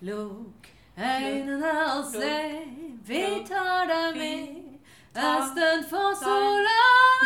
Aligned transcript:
Lukk 0.00 0.66
øynene 0.98 1.72
og 1.96 2.04
se, 2.10 2.66
vi 3.06 3.22
tar 3.46 3.86
deg 3.86 4.16
med. 4.18 4.46
Østen 5.14 5.84
for 5.90 6.16
sola, 6.18 6.80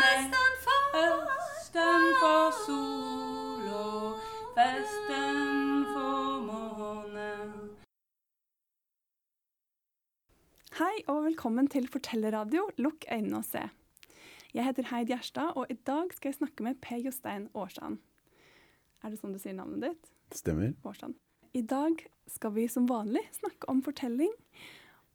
østen 0.04 0.50
for 0.64 0.98
Østen 1.00 2.04
for 2.20 2.50
sola, 2.66 3.84
vesten 4.58 5.86
for 5.94 6.42
månen. 6.44 7.54
Hei 10.78 10.96
og 11.06 11.24
velkommen 11.24 11.68
til 11.68 11.88
Fortellerradio 11.88 12.68
Lukk 12.76 13.08
øynene 13.12 13.40
og 13.40 13.44
se. 13.44 13.64
Jeg 14.54 14.64
heter 14.64 14.90
Heid 14.92 15.06
Gjerstad, 15.06 15.56
og 15.56 15.66
i 15.70 15.74
dag 15.74 16.12
skal 16.12 16.28
jeg 16.28 16.34
snakke 16.34 16.62
med 16.62 16.74
Per 16.82 17.00
Jostein 17.00 17.48
Årsan. 17.54 17.98
Er 19.02 19.08
det 19.08 19.22
sånn 19.22 19.32
du 19.32 19.40
sier 19.40 19.56
navnet 19.56 19.88
ditt? 19.88 20.12
Stemmer. 20.36 20.76
Aarsand. 20.84 21.16
I 21.56 21.62
dag 21.62 22.02
skal 22.28 22.52
vi 22.52 22.66
som 22.68 22.86
vanlig 22.88 23.22
snakke 23.38 23.68
om 23.72 23.80
fortelling, 23.84 24.32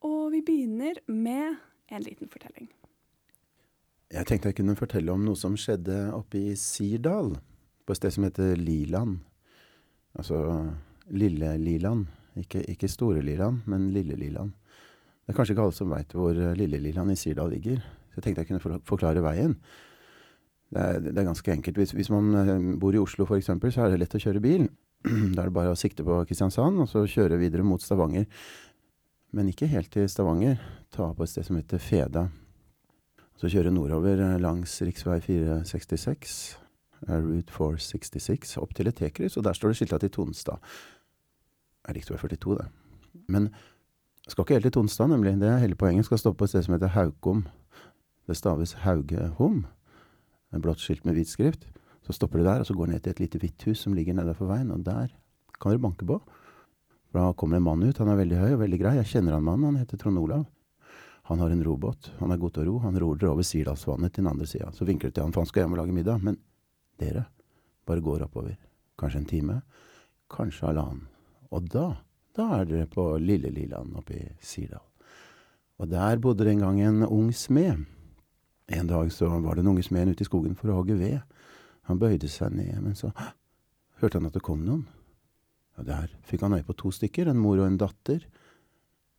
og 0.04 0.32
vi 0.34 0.42
begynner 0.46 0.98
med 1.08 1.60
en 1.94 2.04
liten 2.04 2.30
fortelling. 2.32 2.70
Jeg 4.14 4.28
tenkte 4.30 4.52
jeg 4.52 4.58
kunne 4.60 4.76
fortelle 4.78 5.14
om 5.14 5.24
noe 5.26 5.38
som 5.40 5.56
skjedde 5.58 5.96
oppe 6.14 6.42
i 6.52 6.56
Sirdal, 6.60 7.34
på 7.84 7.94
et 7.94 8.00
sted 8.00 8.14
som 8.16 8.26
heter 8.28 8.56
Liland. 8.60 9.20
Altså 10.18 10.38
Lille 11.12 11.56
Liland. 11.60 12.06
Ikke, 12.40 12.62
ikke 12.70 12.90
Store 12.90 13.22
Liland, 13.22 13.62
men 13.70 13.92
Lille 13.94 14.16
Liland. 14.18 14.54
Det 15.24 15.34
er 15.34 15.38
kanskje 15.38 15.54
ikke 15.56 15.66
alle 15.68 15.76
som 15.78 15.92
veit 15.94 16.14
hvor 16.18 16.38
Lille 16.58 16.80
Liland 16.82 17.14
i 17.14 17.18
Sirdal 17.20 17.52
ligger. 17.54 17.82
Så 18.14 18.20
jeg 18.20 18.26
tenkte 18.28 18.44
jeg 18.44 18.50
kunne 18.52 18.64
for- 18.64 18.82
forklare 18.90 19.22
veien. 19.26 19.58
Det 20.74 20.82
er, 20.82 21.00
det 21.06 21.18
er 21.18 21.28
ganske 21.30 21.52
enkelt. 21.54 21.78
Hvis, 21.78 21.92
hvis 21.94 22.10
man 22.14 22.32
eh, 22.38 22.70
bor 22.82 22.96
i 22.96 23.02
Oslo 23.02 23.26
f.eks., 23.30 23.52
så 23.52 23.84
er 23.86 23.94
det 23.94 24.00
lett 24.02 24.16
å 24.18 24.22
kjøre 24.24 24.42
bil. 24.42 24.66
Da 25.04 25.44
er 25.44 25.50
det 25.50 25.56
bare 25.56 25.74
å 25.74 25.80
sikte 25.80 26.06
på 26.08 26.22
Kristiansand, 26.28 26.80
og 26.80 26.88
så 26.88 27.04
kjøre 27.10 27.40
videre 27.42 27.66
mot 27.68 27.82
Stavanger. 27.84 28.28
Men 29.36 29.50
ikke 29.52 29.68
helt 29.68 29.92
til 29.92 30.08
Stavanger. 30.12 30.62
Ta 30.94 31.10
på 31.12 31.26
et 31.26 31.32
sted 31.32 31.48
som 31.48 31.58
heter 31.60 31.82
Feda. 31.82 32.28
Så 33.40 33.50
kjøre 33.52 33.74
nordover 33.74 34.22
eh, 34.22 34.38
langs 34.40 34.78
rv. 34.86 34.94
466, 35.26 36.38
eh, 37.08 37.18
Route 37.18 37.52
466, 37.52 38.56
opp 38.62 38.76
til 38.78 38.88
et 38.88 39.00
T-kryss, 39.02 39.36
og 39.40 39.48
der 39.48 39.58
står 39.58 39.74
det 39.74 39.80
skilta 39.82 40.00
til 40.00 40.14
Tonstad. 40.14 40.74
Rv. 41.90 42.06
42, 42.14 42.56
det. 42.62 42.70
Men 43.28 43.50
skal 44.30 44.46
ikke 44.46 44.56
helt 44.56 44.70
til 44.70 44.78
Tonstad, 44.78 45.12
nemlig. 45.12 45.36
Det 45.42 45.50
er 45.50 45.60
hele 45.66 45.76
poenget. 45.76 46.08
Skal 46.08 46.22
stoppe 46.22 46.40
på 46.40 46.48
et 46.48 46.54
sted 46.54 46.64
som 46.64 46.78
heter 46.78 46.94
Haukom. 46.94 47.44
Det 48.30 48.38
staves 48.40 48.78
Haugehom. 48.86 49.66
Blått 50.54 50.80
skilt 50.80 51.04
med 51.04 51.18
hvit 51.18 51.28
skrift. 51.28 51.66
Så 52.04 52.16
stopper 52.16 52.42
du 52.42 52.48
der, 52.48 52.64
og 52.64 52.68
så 52.68 52.76
går 52.76 52.90
du 52.90 52.94
ned 52.94 53.04
til 53.04 53.14
et 53.16 53.22
lite 53.24 53.40
hvitt 53.40 53.68
hus 53.70 53.84
som 53.86 53.96
ligger 53.96 54.18
nedenfor 54.18 54.50
veien, 54.50 54.72
og 54.76 54.84
der 54.84 55.14
kan 55.62 55.72
du 55.72 55.84
banke 55.84 56.08
på. 56.08 56.20
Da 57.14 57.30
kommer 57.38 57.58
en 57.58 57.64
mann 57.64 57.84
ut. 57.84 57.98
Han 58.02 58.10
er 58.10 58.18
veldig 58.20 58.40
høy 58.42 58.52
og 58.56 58.62
veldig 58.64 58.80
grei. 58.82 58.96
Jeg 58.98 59.12
kjenner 59.12 59.38
han 59.38 59.46
mannen. 59.46 59.70
Han 59.70 59.84
heter 59.84 60.00
Trond 60.02 60.18
Olav. 60.18 60.48
Han 61.30 61.40
har 61.40 61.54
en 61.54 61.64
robåt. 61.64 62.10
Han 62.20 62.34
er 62.34 62.40
god 62.42 62.56
til 62.56 62.64
å 62.64 62.72
ro. 62.72 62.80
Han 62.84 62.98
ror 63.00 63.22
over 63.30 63.46
Sirdalsvannet 63.46 64.16
til 64.16 64.26
den 64.26 64.32
andre 64.34 64.48
sida. 64.50 64.72
Så 64.74 64.88
vinkler 64.88 65.14
du 65.14 65.16
til 65.20 65.24
han, 65.24 65.36
for 65.36 65.46
han 65.46 65.52
skal 65.52 65.64
hjem 65.64 65.76
og 65.78 65.80
lage 65.84 65.96
middag. 65.96 66.24
Men 66.26 66.40
dere 67.00 67.28
bare 67.88 68.04
går 68.04 68.26
oppover. 68.26 68.58
Kanskje 69.00 69.22
en 69.22 69.30
time. 69.30 69.60
Kanskje 70.34 70.68
halvannen. 70.72 71.06
Og 71.54 71.70
da, 71.70 71.86
da 72.34 72.50
er 72.58 72.68
dere 72.68 72.90
på 72.90 73.06
Lille 73.22 73.54
Liland 73.54 73.94
oppe 74.02 74.18
i 74.18 74.26
Sirdal. 74.42 74.82
Og 75.78 75.90
der 75.92 76.20
bodde 76.22 76.48
det 76.48 76.56
en 76.56 76.66
gang 76.66 76.82
en 76.82 77.06
ung 77.06 77.30
smed. 77.34 77.86
En 78.74 78.90
dag 78.90 79.12
så 79.14 79.30
var 79.30 79.54
det 79.54 79.62
den 79.62 79.70
unge 79.74 79.86
smeden 79.86 80.16
ute 80.16 80.26
i 80.26 80.28
skogen 80.28 80.58
for 80.58 80.74
å 80.74 80.80
hogge 80.80 80.98
ved. 80.98 81.22
Han 81.90 82.00
bøyde 82.00 82.30
seg 82.32 82.54
ned, 82.56 82.76
men 82.84 82.96
så 82.96 83.12
hørte 84.00 84.20
han 84.20 84.30
at 84.30 84.38
det 84.38 84.44
kom 84.46 84.64
noen. 84.64 84.86
Og 85.80 85.88
der 85.88 86.12
fikk 86.28 86.46
han 86.46 86.56
øye 86.56 86.66
på 86.68 86.76
to 86.78 86.92
stykker, 86.94 87.30
en 87.30 87.42
mor 87.42 87.60
og 87.60 87.68
en 87.68 87.80
datter. 87.82 88.24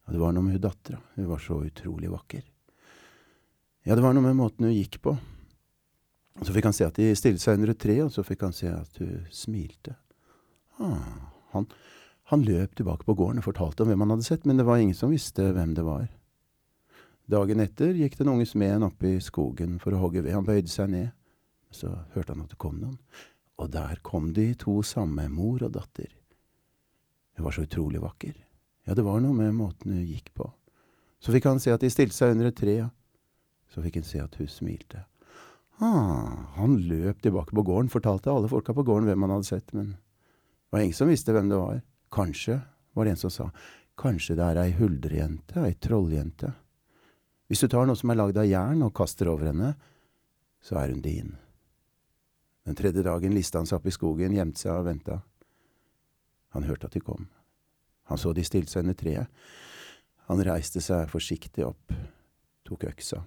Og 0.07 0.15
det 0.15 0.21
var 0.21 0.35
noe 0.35 0.47
med 0.47 0.59
hun 0.59 0.65
dattera. 0.65 1.01
Hun 1.17 1.29
var 1.29 1.43
så 1.43 1.59
utrolig 1.67 2.11
vakker. 2.13 2.45
Ja, 3.85 3.97
det 3.97 4.05
var 4.05 4.15
noe 4.17 4.25
med 4.25 4.39
måten 4.39 4.69
hun 4.69 4.77
gikk 4.77 5.01
på. 5.05 5.17
Og 6.35 6.47
så 6.47 6.55
fikk 6.55 6.67
han 6.67 6.77
se 6.77 6.87
at 6.87 6.97
de 6.99 7.11
stilte 7.19 7.43
seg 7.43 7.59
under 7.59 7.75
et 7.75 7.81
tre, 7.81 7.99
og 8.05 8.13
så 8.15 8.25
fikk 8.27 8.47
han 8.47 8.57
se 8.57 8.71
at 8.73 9.01
hun 9.03 9.27
smilte. 9.35 9.97
Ah, 10.83 11.31
han, 11.53 11.69
han 12.33 12.47
løp 12.47 12.75
tilbake 12.79 13.07
på 13.07 13.15
gården 13.19 13.43
og 13.43 13.47
fortalte 13.47 13.85
om 13.85 13.93
hvem 13.93 14.03
han 14.07 14.17
hadde 14.17 14.27
sett, 14.27 14.47
men 14.49 14.59
det 14.59 14.67
var 14.67 14.81
ingen 14.83 14.97
som 14.99 15.13
visste 15.15 15.53
hvem 15.55 15.77
det 15.77 15.85
var. 15.87 16.09
Dagen 17.31 17.63
etter 17.63 17.95
gikk 17.97 18.19
den 18.19 18.33
unge 18.35 18.47
smeden 18.49 18.85
opp 18.89 19.05
i 19.07 19.17
skogen 19.23 19.79
for 19.81 19.95
å 19.95 20.01
hogge 20.03 20.25
ved. 20.25 20.35
Han 20.37 20.49
bøyde 20.49 20.69
seg 20.73 20.91
ned. 20.93 21.13
Så 21.75 21.91
hørte 22.15 22.35
han 22.35 22.45
at 22.45 22.53
det 22.55 22.61
kom 22.63 22.79
noen. 22.81 22.99
Og 23.59 23.71
der 23.71 24.01
kom 24.07 24.33
de 24.35 24.53
to 24.59 24.81
samme, 24.87 25.27
mor 25.31 25.63
og 25.67 25.75
datter. 25.75 26.11
Hun 27.35 27.47
var 27.47 27.55
så 27.55 27.65
utrolig 27.67 28.03
vakker. 28.03 28.35
Ja, 28.87 28.95
det 28.95 29.05
var 29.07 29.23
noe 29.23 29.35
med 29.35 29.55
måten 29.57 29.95
hun 29.95 30.05
gikk 30.07 30.31
på. 30.37 30.47
Så 31.23 31.33
fikk 31.35 31.49
han 31.49 31.63
se 31.63 31.73
at 31.73 31.83
de 31.83 31.91
stilte 31.91 32.17
seg 32.17 32.35
under 32.35 32.51
et 32.51 32.59
tre. 32.59 32.77
ja. 32.85 32.91
Så 33.73 33.83
fikk 33.83 33.99
han 33.99 34.07
se 34.07 34.21
at 34.23 34.35
hun 34.39 34.51
smilte. 34.51 35.05
Ah, 35.83 36.55
han 36.55 36.77
løp 36.87 37.23
tilbake 37.23 37.55
på 37.57 37.65
gården, 37.67 37.91
fortalte 37.91 38.31
alle 38.31 38.51
folka 38.51 38.75
på 38.77 38.85
gården 38.87 39.09
hvem 39.09 39.25
han 39.27 39.33
hadde 39.35 39.49
sett, 39.49 39.73
men 39.75 39.97
det 39.97 40.77
var 40.77 40.85
ingen 40.85 40.95
som 40.95 41.11
visste 41.11 41.35
hvem 41.35 41.49
det 41.51 41.59
var. 41.59 41.81
Kanskje, 42.15 42.61
var 42.95 43.05
det 43.05 43.15
en 43.17 43.23
som 43.25 43.33
sa, 43.33 43.49
kanskje 43.99 44.37
det 44.39 44.47
er 44.47 44.61
ei 44.63 44.77
huldrejente, 44.79 45.65
ei 45.65 45.75
trolljente. 45.83 46.53
Hvis 47.51 47.65
du 47.65 47.69
tar 47.73 47.89
noe 47.89 47.99
som 47.99 48.13
er 48.13 48.21
lagd 48.21 48.39
av 48.39 48.47
jern 48.47 48.85
og 48.87 48.95
kaster 48.95 49.31
over 49.33 49.51
henne, 49.51 49.73
så 50.63 50.79
er 50.81 50.95
hun 50.95 51.03
din. 51.03 51.35
Den 52.65 52.77
tredje 52.79 53.05
dagen 53.05 53.35
liste 53.37 53.61
han 53.61 53.69
seg 53.69 53.79
opp 53.79 53.89
i 53.89 53.95
skogen, 53.95 54.37
gjemte 54.37 54.63
seg 54.65 54.79
og 54.79 54.87
venta. 54.89 55.19
Han 56.57 56.65
hørte 56.65 56.89
at 56.89 56.97
de 56.97 57.03
kom. 57.05 57.27
Han 58.09 58.21
så 58.21 58.33
de 58.37 58.45
stilte 58.45 58.73
seg 58.73 58.85
under 58.85 58.97
treet. 58.97 59.45
Han 60.29 60.41
reiste 60.45 60.81
seg 60.81 61.11
forsiktig 61.13 61.67
opp, 61.67 61.93
tok 62.65 62.87
øksa, 62.89 63.21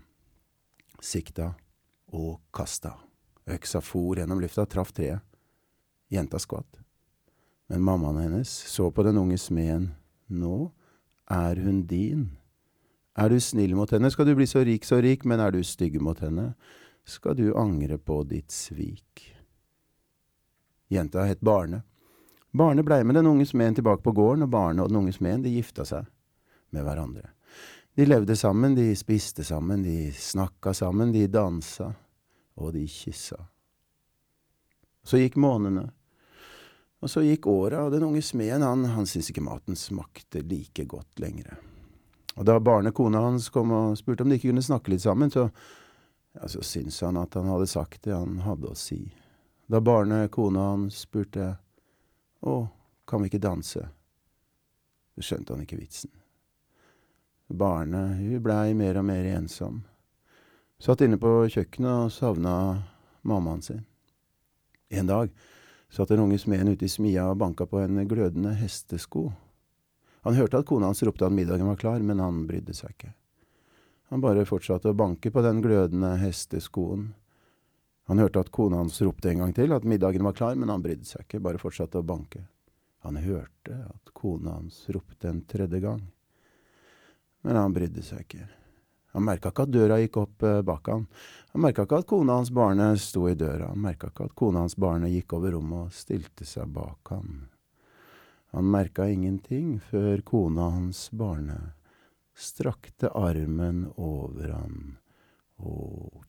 sikta 1.04 1.52
og 2.18 2.40
kasta. 2.56 2.96
Øksa 3.48 3.82
for 3.86 4.18
gjennom 4.18 4.42
lufta, 4.42 4.66
traff 4.66 4.92
treet. 4.96 5.22
Jenta 6.12 6.40
skvatt. 6.40 6.82
Men 7.68 7.84
mammaen 7.84 8.22
hennes 8.24 8.50
så 8.50 8.90
på 8.92 9.04
den 9.06 9.20
unge 9.20 9.38
smeden. 9.40 9.92
Nå 10.28 10.72
er 11.32 11.60
hun 11.62 11.84
din. 11.88 12.30
Er 13.18 13.30
du 13.30 13.40
snill 13.42 13.76
mot 13.76 13.92
henne, 13.92 14.10
skal 14.12 14.28
du 14.28 14.36
bli 14.38 14.48
så 14.48 14.64
rik, 14.66 14.86
så 14.88 15.02
rik, 15.04 15.26
men 15.26 15.42
er 15.42 15.52
du 15.52 15.64
stygg 15.66 15.98
mot 16.04 16.20
henne, 16.22 16.52
skal 17.08 17.36
du 17.36 17.56
angre 17.58 17.98
på 17.98 18.24
ditt 18.24 18.52
svik. 18.52 19.36
Jenta 20.88 21.24
het 21.24 21.40
Barne. 21.40 21.82
Barne 22.52 22.84
blei 22.84 23.04
med 23.04 23.16
den 23.16 23.28
unge 23.28 23.46
smeden 23.46 23.76
tilbake 23.76 24.04
på 24.04 24.12
gården, 24.12 24.44
og 24.44 24.50
Barne 24.50 24.84
og 24.84 24.90
den 24.90 25.00
unge 25.02 25.14
smeden 25.16 25.44
de 25.44 25.56
gifta 25.56 25.86
seg 25.88 26.08
med 26.76 26.84
hverandre. 26.84 27.30
De 27.96 28.06
levde 28.06 28.36
sammen, 28.36 28.76
de 28.76 28.96
spiste 28.96 29.44
sammen, 29.44 29.84
de 29.84 30.12
snakka 30.14 30.74
sammen, 30.74 31.12
de 31.12 31.28
dansa, 31.32 31.94
og 32.56 32.74
de 32.76 32.84
kyssa. 32.88 33.40
Så 35.08 35.22
gikk 35.22 35.40
månedene, 35.40 35.88
og 37.00 37.10
så 37.10 37.24
gikk 37.24 37.48
åra, 37.48 37.86
og 37.86 37.96
den 37.96 38.04
unge 38.04 38.22
smeden 38.22 38.66
han, 38.66 38.86
han 38.98 39.08
syntes 39.08 39.32
ikke 39.32 39.46
maten 39.48 39.80
smakte 39.80 40.44
like 40.44 40.86
godt 40.86 41.20
lenger. 41.24 41.56
Og 42.36 42.46
da 42.46 42.60
barnekona 42.60 43.22
hans, 43.24 43.50
kom 43.50 43.72
og 43.72 43.98
spurte 43.98 44.26
om 44.26 44.30
de 44.30 44.38
ikke 44.38 44.52
kunne 44.52 44.66
snakke 44.66 44.92
litt 44.92 45.06
sammen, 45.06 45.32
så, 45.34 45.48
ja, 46.42 46.48
så 46.48 46.62
syntes 46.62 47.02
han 47.02 47.18
at 47.18 47.34
han 47.34 47.50
hadde 47.50 47.68
sagt 47.68 48.04
det 48.04 48.14
han 48.14 48.40
hadde 48.46 48.72
å 48.72 48.78
si. 48.78 49.02
Da 49.68 49.82
barnet, 49.82 50.32
kona 50.32 50.70
hans, 50.72 51.02
spurte 51.08 51.56
å, 52.40 52.68
kan 53.08 53.24
vi 53.24 53.32
ikke 53.32 53.42
danse, 53.44 53.84
så 55.16 55.26
skjønte 55.26 55.56
han 55.56 55.66
ikke 55.66 55.80
vitsen. 55.80 56.14
Barnet, 57.48 58.18
hun 58.20 58.44
blei 58.44 58.74
mer 58.76 59.00
og 59.00 59.08
mer 59.08 59.28
ensom. 59.34 59.82
Satt 60.80 61.02
inne 61.02 61.18
på 61.18 61.32
kjøkkenet 61.50 62.06
og 62.06 62.14
savna 62.14 62.56
mammaen 63.26 63.64
sin. 63.66 63.86
En 64.94 65.08
dag 65.10 65.32
satt 65.90 66.12
den 66.12 66.22
unge 66.22 66.38
smeden 66.40 66.76
ute 66.76 66.86
i 66.86 66.92
smia 66.92 67.30
og 67.32 67.40
banka 67.42 67.66
på 67.66 67.80
en 67.82 68.04
glødende 68.08 68.54
hestesko. 68.60 69.32
Han 70.28 70.36
hørte 70.36 70.60
at 70.60 70.68
kona 70.68 70.92
hans 70.92 71.04
ropte 71.08 71.26
at 71.26 71.34
middagen 71.34 71.68
var 71.68 71.80
klar, 71.80 72.04
men 72.04 72.20
han 72.20 72.46
brydde 72.48 72.76
seg 72.76 72.94
ikke. 72.94 73.14
Han 74.10 74.24
bare 74.24 74.46
fortsatte 74.48 74.92
å 74.92 74.98
banke 74.98 75.32
på 75.32 75.42
den 75.44 75.60
glødende 75.64 76.14
hesteskoen. 76.22 77.10
Han 78.08 78.22
hørte 78.24 78.40
at 78.40 78.52
kona 78.56 78.80
hans 78.80 79.02
ropte 79.04 79.34
en 79.34 79.42
gang 79.44 79.56
til 79.56 79.74
at 79.76 79.84
middagen 79.84 80.24
var 80.24 80.36
klar, 80.38 80.56
men 80.56 80.72
han 80.72 80.84
brydde 80.84 81.10
seg 81.10 81.26
ikke, 81.26 81.42
bare 81.44 81.60
fortsatte 81.60 82.00
å 82.00 82.08
banke. 82.08 82.46
Han 83.04 83.20
hørte 83.20 83.82
at 83.84 84.14
kona 84.16 84.56
hans 84.62 84.86
ropte 84.96 85.28
en 85.28 85.42
tredje 85.44 85.82
gang. 85.84 86.06
Men 87.44 87.60
han 87.60 87.76
brydde 87.76 88.04
seg 88.04 88.24
ikke. 88.24 88.48
Han 89.16 89.26
merka 89.28 89.52
ikke 89.52 89.66
at 89.68 89.74
døra 89.76 90.00
gikk 90.00 90.18
opp 90.22 90.44
eh, 90.46 90.62
bak 90.64 90.88
han. 90.92 91.06
Han 91.52 91.64
merka 91.64 91.84
ikke 91.88 92.00
at 92.04 92.08
kona 92.08 92.40
hans 92.40 92.52
Barne 92.54 92.90
sto 93.02 93.28
i 93.28 93.36
døra. 93.36 93.72
Han 93.74 93.84
merka 93.84 94.12
ikke 94.12 94.28
at 94.30 94.36
kona 94.40 94.64
hans 94.64 94.78
Barne 94.80 95.12
gikk 95.12 95.36
over 95.36 95.56
rommet 95.58 95.88
og 95.88 95.96
stilte 95.96 96.48
seg 96.48 96.72
bak 96.76 97.12
han. 97.12 97.48
Han 98.56 98.72
merka 98.72 99.08
ingenting 99.12 99.78
før 99.84 100.22
kona 100.28 100.70
hans 100.76 101.10
Barne 101.12 101.60
strakte 102.38 103.10
armen 103.18 103.88
over 103.96 104.54
han 104.54 104.98
og 105.58 106.24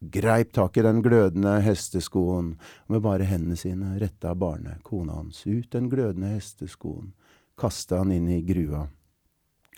greip 0.00 0.52
tak 0.52 0.76
i 0.76 0.82
den 0.82 1.02
glødende 1.02 1.58
hesteskoen 1.62 2.52
og 2.58 2.94
med 2.94 3.02
bare 3.02 3.26
hendene 3.26 3.58
sine 3.58 3.94
retta 4.00 4.34
Barne, 4.34 4.78
kona 4.82 5.18
hans, 5.20 5.44
ut 5.46 5.70
den 5.74 5.88
glødende 5.90 6.32
hesteskoen, 6.34 7.12
kasta 7.58 8.02
han 8.02 8.14
inn 8.14 8.28
i 8.30 8.42
grua. 8.46 8.86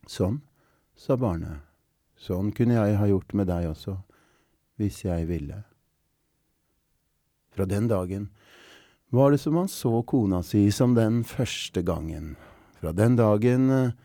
Sånn, 0.08 0.40
sa 0.96 1.16
barnet. 1.16 1.60
Sånn 2.20 2.52
kunne 2.52 2.76
jeg 2.76 2.98
ha 3.00 3.08
gjort 3.08 3.32
med 3.36 3.48
deg 3.48 3.70
også, 3.70 3.96
hvis 4.80 5.04
jeg 5.06 5.28
ville. 5.28 5.62
Fra 7.50 7.64
den 7.68 7.88
dagen 7.88 8.28
var 9.10 9.32
det 9.32 9.40
som 9.42 9.56
han 9.56 9.68
så 9.68 10.02
kona 10.06 10.42
si 10.46 10.68
som 10.72 10.94
den 10.94 11.24
første 11.24 11.82
gangen. 11.82 12.36
Fra 12.80 12.92
den 12.96 13.16
dagen 13.18 13.70
eh, 13.72 13.96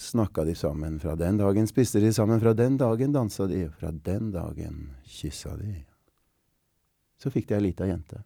snakka 0.00 0.44
de 0.44 0.54
sammen, 0.54 1.00
fra 1.00 1.14
den 1.16 1.36
dagen 1.36 1.66
spiste 1.66 2.00
de 2.00 2.12
sammen, 2.12 2.40
fra 2.40 2.54
den 2.54 2.76
dagen 2.76 3.12
dansa 3.12 3.46
de, 3.46 3.68
fra 3.70 3.92
den 3.92 4.30
dagen 4.30 4.90
kyssa 5.04 5.56
de. 5.56 5.84
Så 7.18 7.30
fikk 7.30 7.48
de 7.48 7.58
ei 7.58 7.66
lita 7.68 7.86
jente. 7.86 8.22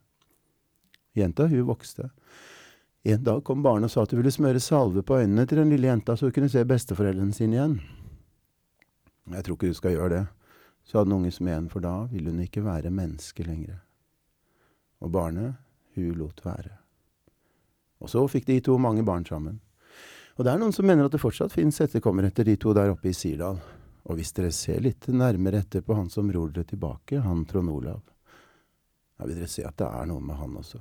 Jenta, 1.19 1.47
hun 1.47 1.67
vokste. 1.69 2.11
En 3.03 3.23
dag 3.25 3.45
kom 3.45 3.63
barnet 3.63 3.89
og 3.89 3.93
sa 3.93 4.03
at 4.03 4.13
hun 4.13 4.23
ville 4.23 4.33
smøre 4.33 4.61
salve 4.61 5.03
på 5.07 5.21
øynene 5.21 5.47
til 5.47 5.61
den 5.61 5.71
lille 5.73 5.91
jenta, 5.91 6.17
så 6.17 6.29
hun 6.29 6.35
kunne 6.35 6.51
se 6.53 6.65
besteforeldrene 6.65 7.37
sine 7.37 7.57
igjen. 7.57 7.79
Jeg 9.29 9.45
tror 9.45 9.59
ikke 9.59 9.71
du 9.71 9.77
skal 9.77 9.95
gjøre 9.95 10.13
det, 10.15 10.25
sa 10.89 11.05
den 11.05 11.15
unge 11.19 11.31
smeden, 11.33 11.69
for 11.69 11.85
da 11.85 12.09
ville 12.11 12.33
hun 12.33 12.43
ikke 12.43 12.65
være 12.65 12.91
menneske 12.91 13.45
lenger. 13.45 13.79
Og 15.05 15.13
barnet, 15.13 15.55
hun 15.95 16.15
lot 16.17 16.41
være. 16.45 16.75
Og 18.01 18.11
så 18.11 18.25
fikk 18.31 18.47
de 18.47 18.61
to 18.61 18.79
mange 18.79 19.05
barn 19.05 19.27
sammen. 19.27 19.61
Og 20.39 20.45
det 20.47 20.53
er 20.53 20.61
noen 20.61 20.73
som 20.75 20.87
mener 20.87 21.09
at 21.09 21.15
det 21.15 21.19
fortsatt 21.19 21.51
fins 21.51 21.81
etterkommere 21.83 22.31
etter 22.31 22.47
de 22.47 22.55
to 22.63 22.71
der 22.77 22.93
oppe 22.93 23.11
i 23.11 23.17
Sirdal. 23.17 23.59
Og 24.09 24.17
hvis 24.17 24.31
dere 24.37 24.53
ser 24.55 24.79
litt 24.85 25.09
nærmere 25.11 25.65
etter 25.65 25.83
på 25.85 25.97
han 25.99 26.07
som 26.13 26.31
ror 26.33 26.53
dere 26.55 26.69
tilbake, 26.71 27.19
han 27.25 27.43
Trond 27.51 27.73
Olav, 27.73 27.99
da 29.19 29.27
vil 29.27 29.41
dere 29.41 29.51
se 29.51 29.65
at 29.67 29.77
det 29.83 29.89
er 29.91 30.07
noe 30.07 30.23
med 30.23 30.39
han 30.39 30.55
også. 30.61 30.79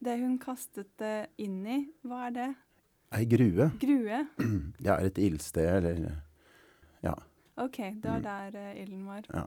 Det 0.00 0.16
hun 0.22 0.38
kastet 0.40 0.88
det 0.98 1.14
inn 1.44 1.60
i, 1.68 1.78
hva 2.08 2.22
er 2.30 2.36
det? 2.38 2.48
Ei 3.12 3.26
grue. 3.28 3.66
Grue? 3.82 4.22
Det 4.80 4.88
er 4.94 5.04
et 5.10 5.18
ildsted, 5.18 5.84
eller 5.90 6.20
Ja. 7.04 7.14
OK, 7.60 7.76
det 8.00 8.08
var 8.08 8.18
Mm. 8.18 8.22
der 8.24 8.50
mm. 8.56 8.76
ilden 8.82 9.06
var. 9.06 9.22
Ja. 9.34 9.44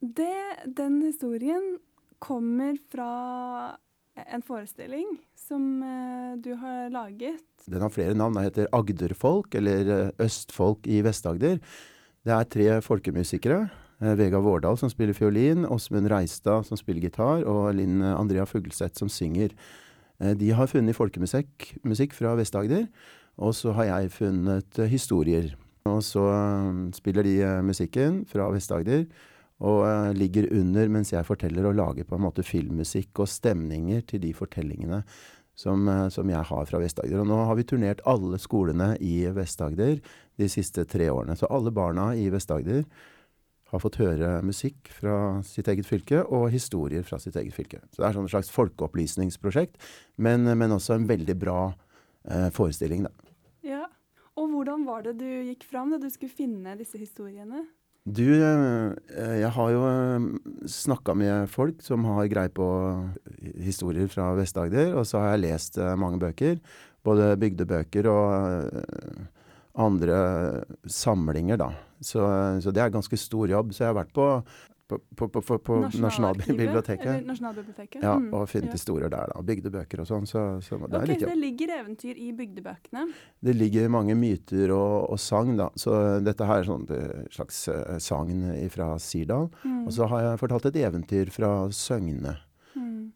Det, 0.00 0.74
den 0.76 1.02
historien 1.02 1.78
kommer 2.18 2.76
fra 2.90 3.76
en 4.16 4.44
forestilling 4.44 5.06
som 5.38 5.82
uh, 5.82 6.34
du 6.40 6.52
har 6.60 6.90
laget. 6.94 7.40
Den 7.66 7.82
har 7.82 7.92
flere 7.92 8.14
navn. 8.14 8.36
Den 8.36 8.46
heter 8.46 8.70
Agderfolk, 8.72 9.54
eller 9.54 9.90
eh, 9.90 10.12
Østfolk 10.22 10.86
i 10.86 11.00
Vest-Agder. 11.04 11.58
Det 12.24 12.32
er 12.32 12.50
tre 12.50 12.68
folkemusikere. 12.84 13.64
Uh, 14.02 14.12
Vega 14.18 14.40
Vårdal 14.42 14.78
som 14.78 14.92
spiller 14.92 15.16
fiolin, 15.16 15.66
Åsmund 15.66 16.10
Reistad 16.12 16.68
som 16.68 16.78
spiller 16.80 17.08
gitar, 17.08 17.44
og 17.48 17.74
Linn 17.74 18.02
Andrea 18.02 18.46
Fugleseth 18.48 18.98
som 19.00 19.08
synger. 19.12 19.56
Uh, 20.22 20.34
De 20.38 20.52
har 20.54 20.70
funnet 20.70 20.96
folkemusikk 20.96 21.74
musikk 21.84 22.14
fra 22.14 22.36
Vest-Agder, 22.38 22.88
og 23.36 23.54
så 23.54 23.74
har 23.74 23.84
jeg 23.90 24.12
funnet 24.14 24.78
eh, 24.78 24.90
historier. 24.90 25.54
Og 25.90 26.02
så 26.06 26.24
eh, 26.30 26.90
spiller 26.96 27.26
de 27.26 27.38
eh, 27.42 27.62
musikken 27.66 28.22
fra 28.30 28.48
Vest-Agder, 28.54 29.04
og 29.64 29.80
uh, 29.86 30.10
ligger 30.16 30.50
under 30.52 30.90
mens 30.92 31.14
jeg 31.14 31.26
forteller 31.26 31.70
og 31.70 31.78
lager 31.78 32.08
på 32.08 32.18
en 32.18 32.26
måte 32.26 32.44
filmmusikk 32.44 33.24
og 33.24 33.30
stemninger 33.30 34.04
til 34.10 34.22
de 34.24 34.34
fortellingene 34.36 35.00
som, 35.56 35.88
uh, 35.88 36.08
som 36.12 36.28
jeg 36.30 36.44
har 36.50 36.68
fra 36.68 36.80
Vest-Agder. 36.82 37.22
Og 37.22 37.30
nå 37.30 37.40
har 37.48 37.58
vi 37.58 37.66
turnert 37.70 38.04
alle 38.10 38.40
skolene 38.42 38.92
i 39.00 39.22
Vest-Agder 39.32 39.98
de 40.40 40.50
siste 40.50 40.84
tre 40.90 41.08
årene. 41.12 41.38
Så 41.38 41.48
alle 41.48 41.72
barna 41.74 42.10
i 42.18 42.28
Vest-Agder 42.34 42.84
har 43.74 43.82
fått 43.82 43.98
høre 44.02 44.36
musikk 44.46 44.90
fra 44.94 45.40
sitt 45.46 45.68
eget 45.70 45.88
fylke 45.88 46.20
og 46.22 46.46
historier 46.54 47.06
fra 47.06 47.18
sitt 47.22 47.38
eget 47.40 47.56
fylke. 47.56 47.80
Så 47.90 48.02
det 48.02 48.08
er 48.08 48.18
sånn 48.18 48.28
et 48.28 48.34
slags 48.34 48.52
folkeopplysningsprosjekt, 48.54 49.80
men, 50.22 50.46
men 50.58 50.76
også 50.76 50.98
en 50.98 51.08
veldig 51.10 51.38
bra 51.40 51.58
uh, 51.72 52.50
forestilling, 52.54 53.08
da. 53.08 53.32
Ja. 53.66 53.84
Og 54.34 54.50
hvordan 54.50 54.82
var 54.86 55.04
det 55.06 55.16
du 55.20 55.28
gikk 55.46 55.62
fram 55.70 55.92
da 55.94 55.98
du 56.02 56.08
skulle 56.10 56.34
finne 56.34 56.74
disse 56.78 56.98
historiene? 56.98 57.62
Du, 58.04 58.26
eh, 58.36 59.36
jeg 59.40 59.48
har 59.56 59.70
jo 59.72 59.84
snakka 60.68 61.14
med 61.16 61.48
folk 61.48 61.78
som 61.80 62.04
har 62.04 62.26
greie 62.28 62.52
på 62.52 62.66
historier 63.64 64.10
fra 64.12 64.26
Vest-Agder, 64.36 64.92
og 64.92 65.06
så 65.08 65.22
har 65.22 65.32
jeg 65.32 65.44
lest 65.46 65.78
eh, 65.80 65.94
mange 65.96 66.20
bøker. 66.20 66.58
Både 67.04 67.30
bygdebøker 67.40 68.08
og 68.12 68.76
eh, 68.76 69.24
andre 69.80 70.18
samlinger, 70.84 71.56
da. 71.56 71.70
Så, 72.04 72.20
så 72.60 72.74
det 72.76 72.84
er 72.84 72.92
ganske 72.92 73.16
stor 73.16 73.48
jobb. 73.48 73.72
Så 73.72 73.86
jeg 73.86 73.94
har 73.94 73.96
vært 74.02 74.12
på, 74.12 74.28
på, 74.88 74.98
på, 75.16 75.28
på, 75.28 75.58
på, 75.58 75.76
Nasjonalbiblioteket. 75.96 77.24
Nasjonalbiblioteket. 77.26 78.02
Ja, 78.02 78.14
Mm, 78.14 78.28
og 78.36 78.48
funnet 78.48 78.70
ja. 78.70 78.76
historier 78.76 79.10
der, 79.10 79.30
da. 79.32 79.42
Bygdebøker 79.42 80.02
og 80.04 80.06
sånn. 80.08 80.26
Så, 80.28 80.42
så 80.62 80.76
det 80.78 80.90
okay, 80.90 81.08
litt 81.08 81.24
så 81.24 81.30
det 81.32 81.38
ligger 81.40 81.72
eventyr 81.80 82.20
i 82.20 82.30
bygdebøkene. 82.36 83.06
Det 83.48 83.54
ligger 83.56 83.90
mange 83.92 84.14
myter 84.18 84.72
og, 84.76 85.10
og 85.14 85.20
sagn, 85.20 85.56
da. 85.58 85.70
Så 85.80 85.96
dette 86.24 86.48
her 86.48 86.62
er 86.62 86.68
sånn 86.68 86.86
slags 87.34 87.64
eh, 87.72 87.98
sagn 88.02 88.46
fra 88.74 88.94
Sirdal. 89.02 89.48
Mm. 89.64 89.84
Og 89.86 89.94
så 89.96 90.08
har 90.12 90.28
jeg 90.28 90.42
fortalt 90.44 90.68
et 90.70 90.80
eventyr 90.84 91.32
fra 91.34 91.54
Søgne. 91.74 92.36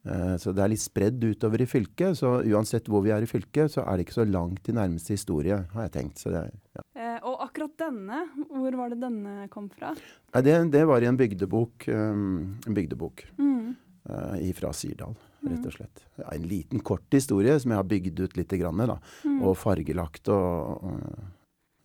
Mm. 0.04 0.12
Eh, 0.32 0.36
Så 0.38 0.52
det 0.54 0.62
er 0.64 0.68
litt 0.68 0.80
spredd 0.80 1.20
utover 1.24 1.60
i 1.60 1.66
fylket. 1.66 2.16
Så 2.16 2.42
uansett 2.46 2.86
hvor 2.88 3.02
vi 3.02 3.10
er 3.10 3.22
i 3.22 3.26
fylket, 3.26 3.70
så 3.74 3.82
er 3.86 3.96
det 3.96 4.06
ikke 4.06 4.20
så 4.24 4.26
langt 4.30 4.62
til 4.64 4.74
nærmeste 4.74 5.10
historie, 5.16 5.66
har 5.74 5.82
jeg 5.88 5.92
tenkt. 5.92 6.18
Så 6.22 6.30
det, 6.30 6.44
ja. 6.76 6.82
Eh, 6.96 7.18
og 7.26 7.40
akkurat 7.48 7.76
denne, 7.78 8.20
hvor 8.48 8.76
var 8.76 8.88
det 8.90 9.00
denne 9.00 9.48
kom 9.50 9.68
fra? 9.68 9.94
Det, 10.42 10.70
det 10.70 10.84
var 10.86 11.02
i 11.02 11.06
en 11.10 11.16
bygdebok, 11.18 11.88
um, 11.88 12.58
en 12.66 12.74
bygdebok 12.74 13.24
Mm. 13.38 13.76
eh, 14.08 14.52
fra 14.54 14.72
Sirdal, 14.72 15.16
rett 15.44 15.66
og 15.66 15.72
slett. 15.72 16.04
En 16.32 16.42
liten, 16.48 16.80
kort 16.80 17.04
historie 17.10 17.58
som 17.60 17.70
jeg 17.72 17.78
har 17.78 17.84
bygd 17.84 18.20
ut 18.20 18.36
litt, 18.36 18.48
grann, 18.60 18.76
da, 18.86 18.98
Mm. 19.24 19.42
og 19.42 19.56
fargelagt. 19.56 20.28
Og, 20.28 20.84
og, 20.84 21.18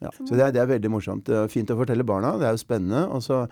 ja. 0.01 0.09
Så 0.11 0.27
Så 0.27 0.35
det 0.35 0.41
er, 0.47 0.51
det 0.51 0.61
er 0.61 0.67
veldig 0.79 0.89
morsomt. 0.91 1.23
Det 1.25 1.35
er 1.35 1.47
fint 1.47 1.69
å 1.69 1.77
fortelle 1.77 2.03
barna, 2.05 2.37
det 2.37 2.45
er 2.47 2.51
jo 2.55 2.63
spennende. 2.63 3.09
Og 3.09 3.21
så 3.21 3.47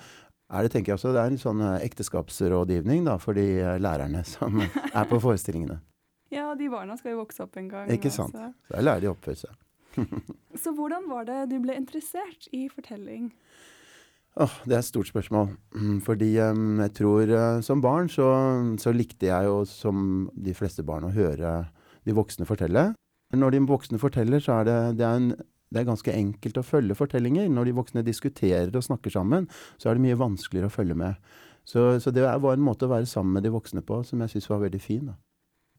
er 0.51 0.65
det, 0.65 0.71
tenker 0.74 0.92
jeg 0.92 1.00
også, 1.00 1.13
det 1.15 1.21
er 1.21 1.31
en 1.31 1.39
sånn 1.39 1.63
eh, 1.63 1.86
ekteskapsrådgivning 1.88 3.06
da, 3.07 3.15
for 3.21 3.38
de 3.38 3.48
eh, 3.62 3.77
lærerne 3.81 4.24
som 4.33 4.59
er 4.62 5.07
på 5.09 5.21
forestillingene. 5.24 5.81
Ja, 6.31 6.53
de 6.56 6.69
barna 6.71 6.95
skal 6.95 7.12
jo 7.12 7.25
vokse 7.25 7.44
opp 7.44 7.57
en 7.59 7.65
gang. 7.68 7.89
Ikke 7.92 8.07
sant. 8.07 8.31
Så 8.31 8.71
der 8.71 8.86
lærer 8.86 9.03
de 9.03 9.09
å 9.09 9.12
oppføre 9.12 9.36
seg. 9.36 9.57
Så 10.63 10.71
hvordan 10.77 11.09
var 11.12 11.25
det 11.27 11.42
du 11.51 11.57
ble 11.59 11.75
interessert 11.75 12.48
i 12.56 12.69
fortelling? 12.71 13.33
Oh, 14.39 14.53
det 14.63 14.77
er 14.77 14.80
et 14.80 14.88
stort 14.88 15.09
spørsmål. 15.09 15.50
Mm, 15.75 15.98
Fordi 16.06 16.30
um, 16.39 16.80
jeg 16.86 16.94
tror 17.01 17.33
uh, 17.36 17.59
som 17.59 17.83
barn 17.83 18.07
så, 18.07 18.30
så 18.80 18.94
likte 18.95 19.27
jeg 19.27 19.50
jo 19.50 19.57
som 19.68 20.30
de 20.31 20.56
fleste 20.56 20.88
barn 20.88 21.09
å 21.09 21.12
høre 21.12 21.65
de 22.07 22.15
voksne 22.15 22.47
fortelle. 22.47 22.94
Når 23.36 23.51
de 23.51 23.63
voksne 23.68 23.99
forteller, 23.99 24.40
så 24.40 24.61
er 24.61 24.69
det, 24.69 24.80
det, 24.99 25.07
er 25.07 25.19
en, 25.19 25.33
det 25.71 25.81
er 25.81 25.87
ganske 25.87 26.13
enkelt 26.13 26.59
å 26.59 26.66
følge 26.68 26.97
fortellinger. 26.99 27.47
Når 27.51 27.69
de 27.69 27.78
voksne 27.78 28.04
diskuterer 28.04 28.73
og 28.75 28.83
snakker 28.83 29.13
sammen, 29.13 29.47
så 29.80 29.90
er 29.90 29.97
det 29.97 30.04
mye 30.04 30.19
vanskeligere 30.19 30.68
å 30.68 30.73
følge 30.73 30.97
med. 30.99 31.31
Så, 31.63 31.85
så 32.04 32.11
det 32.11 32.25
var 32.25 32.56
en 32.56 32.66
måte 32.66 32.87
å 32.87 32.92
være 32.92 33.07
sammen 33.07 33.37
med 33.37 33.45
de 33.45 33.54
voksne 33.54 33.83
på 33.85 34.01
som 34.07 34.21
jeg 34.23 34.33
syntes 34.33 34.49
var 34.51 34.63
veldig 34.66 34.81
fin. 34.83 35.06
Da. 35.13 35.16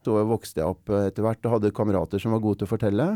Så 0.06 0.16
vokste 0.26 0.62
jeg 0.62 0.72
opp 0.72 0.90
eh, 0.90 1.08
etter 1.10 1.26
hvert 1.26 1.44
og 1.46 1.58
hadde 1.58 1.74
kamerater 1.76 2.22
som 2.22 2.32
var 2.34 2.42
gode 2.42 2.62
til 2.62 2.70
å 2.70 2.72
fortelle. 2.72 3.08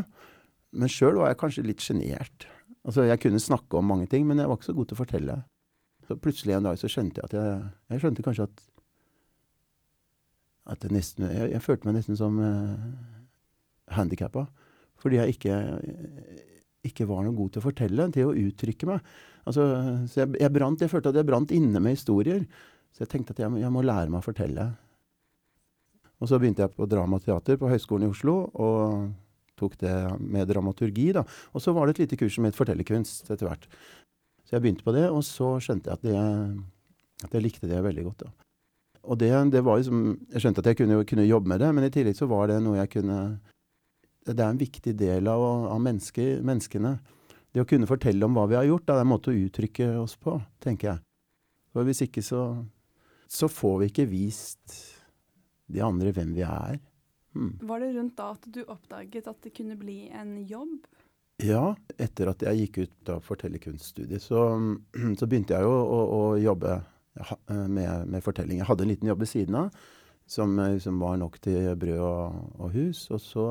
Men 0.77 0.91
sjøl 0.91 1.17
var 1.17 1.31
jeg 1.31 1.41
kanskje 1.41 1.65
litt 1.65 1.83
sjenert. 1.83 2.47
Altså, 2.87 3.07
jeg 3.07 3.23
kunne 3.23 3.41
snakke 3.41 3.79
om 3.79 3.89
mange 3.89 4.07
ting, 4.11 4.27
men 4.27 4.39
jeg 4.39 4.47
var 4.47 4.59
ikke 4.59 4.69
så 4.69 4.77
god 4.77 4.89
til 4.89 4.97
å 4.97 5.01
fortelle. 5.01 5.37
Så 6.07 6.19
plutselig 6.21 6.55
en 6.55 6.69
dag 6.69 6.77
så 6.79 6.91
skjønte 6.91 7.19
jeg 7.19 7.27
at 7.27 7.35
jeg 7.35 7.55
Jeg 7.91 8.03
skjønte 8.03 8.23
kanskje 8.23 8.47
at 8.47 8.65
at 10.67 10.83
jeg 10.83 10.91
nesten 10.91 11.23
Jeg, 11.23 11.51
jeg 11.51 11.63
følte 11.63 11.87
meg 11.87 11.95
nesten 11.95 12.19
som 12.19 12.39
uh, 12.43 12.75
handikappa. 13.95 14.45
Fordi 14.99 15.19
jeg 15.19 15.35
ikke 15.35 15.55
ikke 16.87 17.07
var 17.09 17.23
noe 17.25 17.35
god 17.37 17.53
til 17.53 17.61
å 17.61 17.67
fortelle, 17.67 18.07
til 18.15 18.29
å 18.29 18.35
uttrykke 18.47 18.89
meg. 18.89 19.13
Altså, 19.47 19.67
så 20.11 20.23
jeg, 20.23 20.33
jeg, 20.41 20.53
brant, 20.55 20.81
jeg 20.83 20.91
følte 20.91 21.13
at 21.13 21.19
jeg 21.19 21.27
brant 21.27 21.53
inne 21.55 21.81
med 21.83 21.95
historier. 21.95 22.43
Så 22.95 23.05
jeg 23.05 23.11
tenkte 23.13 23.35
at 23.35 23.43
jeg, 23.43 23.61
jeg 23.61 23.73
må 23.73 23.83
lære 23.85 24.11
meg 24.11 24.23
å 24.23 24.25
fortelle. 24.25 24.71
Og 26.17 26.31
så 26.31 26.39
begynte 26.41 26.65
jeg 26.65 26.73
på 26.73 26.87
dramateater 26.89 27.59
på 27.61 27.69
Høgskolen 27.69 28.07
i 28.07 28.11
Oslo, 28.11 28.39
og 28.57 29.11
tok 29.57 29.77
det 29.81 29.93
med 30.21 30.49
dramaturgi. 30.49 31.11
da. 31.17 31.23
Og 31.53 31.61
så 31.61 31.73
var 31.73 31.85
det 31.85 31.95
et 31.97 32.05
lite 32.05 32.19
kurs 32.21 32.35
som 32.37 32.47
het 32.47 32.57
fortellerkunst 32.57 33.29
etter 33.29 33.47
hvert. 33.47 33.69
Så 34.45 34.55
jeg 34.55 34.63
begynte 34.63 34.85
på 34.85 34.95
det, 34.95 35.07
og 35.11 35.23
så 35.27 35.57
skjønte 35.63 35.91
jeg 35.91 35.99
at, 35.99 36.05
det, 36.07 37.25
at 37.27 37.33
jeg 37.33 37.43
likte 37.43 37.69
det 37.69 37.83
veldig 37.83 38.05
godt. 38.09 38.25
da. 38.25 38.31
Og 39.07 39.19
det, 39.19 39.31
det 39.53 39.63
var 39.63 39.79
liksom, 39.79 40.17
Jeg 40.33 40.43
skjønte 40.43 40.63
at 40.63 40.71
jeg 40.71 40.77
kunne, 40.81 41.03
kunne 41.07 41.27
jobbe 41.27 41.47
med 41.47 41.61
det, 41.63 41.69
men 41.75 41.87
i 41.87 41.93
tillegg 41.93 42.17
så 42.17 42.27
var 42.27 42.49
det 42.51 42.59
noe 42.63 42.79
jeg 42.79 42.91
kunne 42.97 43.19
Det 44.27 44.43
er 44.43 44.49
en 44.51 44.59
viktig 44.59 44.93
del 44.99 45.29
av, 45.31 45.43
av 45.71 45.79
menneske, 45.81 46.25
menneskene. 46.45 46.97
Det 47.53 47.63
å 47.63 47.69
kunne 47.69 47.89
fortelle 47.89 48.27
om 48.27 48.35
hva 48.37 48.45
vi 48.51 48.57
har 48.59 48.67
gjort, 48.67 48.85
det 48.87 48.95
er 48.95 49.05
en 49.05 49.11
måte 49.13 49.31
å 49.31 49.39
uttrykke 49.47 49.87
oss 50.01 50.17
på, 50.19 50.35
tenker 50.63 50.91
jeg. 50.91 51.03
For 51.73 51.87
hvis 51.87 52.03
ikke 52.05 52.23
så, 52.25 52.43
så 53.31 53.49
får 53.51 53.79
vi 53.81 53.89
ikke 53.91 54.09
vist 54.11 54.77
de 55.71 55.83
andre 55.83 56.13
hvem 56.15 56.35
vi 56.35 56.43
er. 56.47 56.79
Hmm. 57.37 57.55
Var 57.69 57.83
det 57.83 57.93
rundt 57.95 58.15
da 58.17 58.31
at 58.33 58.45
du 58.51 58.61
oppdaget 58.65 59.27
at 59.29 59.41
det 59.45 59.53
kunne 59.55 59.77
bli 59.79 60.07
en 60.09 60.39
jobb? 60.49 60.87
Ja, 61.43 61.75
etter 62.01 62.31
at 62.31 62.41
jeg 62.41 62.63
gikk 62.63 62.79
ut 62.87 63.09
av 63.13 63.25
fortellerkunststudiet, 63.25 64.23
så, 64.23 64.47
så 65.19 65.27
begynte 65.29 65.53
jeg 65.53 65.67
jo 65.67 65.73
å, 65.77 65.99
å 66.17 66.21
jobbe 66.41 66.79
med, 67.69 68.07
med 68.09 68.23
fortelling. 68.25 68.61
Jeg 68.61 68.69
hadde 68.69 68.85
en 68.85 68.91
liten 68.91 69.09
jobb 69.11 69.21
ved 69.21 69.31
siden 69.31 69.59
av. 69.59 69.83
som 70.27 70.59
eh, 70.59 70.73
liksom 70.73 70.99
var 70.99 71.17
nok 71.17 71.39
til 71.41 71.75
brød 71.79 71.99
og, 71.99 72.39
og 72.59 72.71
hus. 72.73 73.05
Og 73.11 73.21
så, 73.21 73.45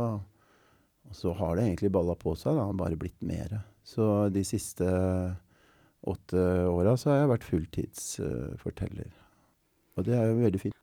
og 1.08 1.14
så 1.14 1.32
har 1.38 1.56
det 1.56 1.66
egentlig 1.66 1.92
balla 1.94 2.16
på 2.18 2.34
seg, 2.38 2.58
da, 2.58 2.66
bare 2.76 2.98
blitt 2.98 3.22
mer. 3.26 3.60
Så 3.86 4.28
de 4.34 4.42
siste 4.46 4.86
åtte 6.06 6.42
åra 6.70 6.96
så 6.98 7.12
har 7.12 7.22
jeg 7.22 7.32
vært 7.32 7.48
fulltidsforteller. 7.50 9.14
og 9.96 10.04
det 10.04 10.14
er 10.14 10.28
jo 10.28 10.42
veldig 10.42 10.60
fint. 10.60 10.76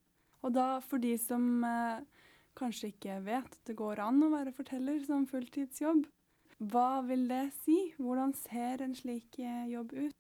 Og 0.44 0.52
da 0.56 0.68
for 0.84 1.00
de 1.00 1.14
som 1.22 1.64
eh, 1.64 2.02
kanskje 2.60 2.92
ikke 2.92 3.22
vet 3.24 3.48
at 3.48 3.70
det 3.70 3.78
går 3.80 4.02
an 4.04 4.24
å 4.26 4.34
være 4.34 4.56
forteller 4.56 5.00
som 5.06 5.28
fulltidsjobb, 5.30 6.04
hva 6.72 7.04
vil 7.08 7.26
det 7.30 7.46
si? 7.64 7.78
Hvordan 8.00 8.34
ser 8.38 8.84
en 8.84 8.96
slik 8.96 9.40
eh, 9.40 9.72
jobb 9.72 9.96
ut? 9.96 10.12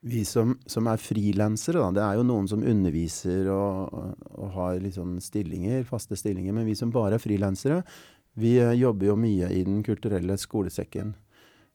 Vi 0.00 0.22
som, 0.24 0.54
som 0.64 0.86
er 0.88 1.00
frilansere, 1.00 1.80
da, 1.80 1.90
det 1.92 2.04
er 2.04 2.16
jo 2.16 2.24
noen 2.24 2.46
som 2.48 2.62
underviser 2.64 3.50
og, 3.52 3.92
og, 3.92 4.22
og 4.32 4.54
har 4.54 4.86
sånn 4.94 5.18
stillinger, 5.20 5.84
faste 5.88 6.16
stillinger, 6.16 6.54
men 6.56 6.64
vi 6.68 6.76
som 6.78 6.92
bare 6.94 7.18
er 7.18 7.22
frilansere, 7.22 7.82
vi 8.34 8.56
eh, 8.60 8.76
jobber 8.78 9.10
jo 9.10 9.18
mye 9.18 9.50
i 9.52 9.64
Den 9.66 9.82
kulturelle 9.86 10.36
skolesekken. 10.38 11.14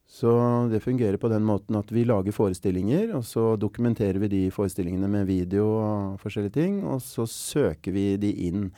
Så 0.05 0.29
det 0.69 0.83
fungerer 0.83 1.17
på 1.17 1.29
den 1.31 1.43
måten 1.43 1.75
at 1.79 1.89
vi 1.91 2.03
lager 2.05 2.35
forestillinger, 2.35 3.15
og 3.17 3.23
så 3.25 3.55
dokumenterer 3.57 4.19
vi 4.21 4.29
de 4.29 4.41
forestillingene 4.53 5.09
med 5.09 5.25
video 5.25 5.65
og 5.79 6.19
forskjellige 6.21 6.57
ting, 6.59 6.83
og 6.85 7.01
så 7.01 7.25
søker 7.25 7.95
vi 7.95 8.11
de 8.21 8.29
inn 8.45 8.69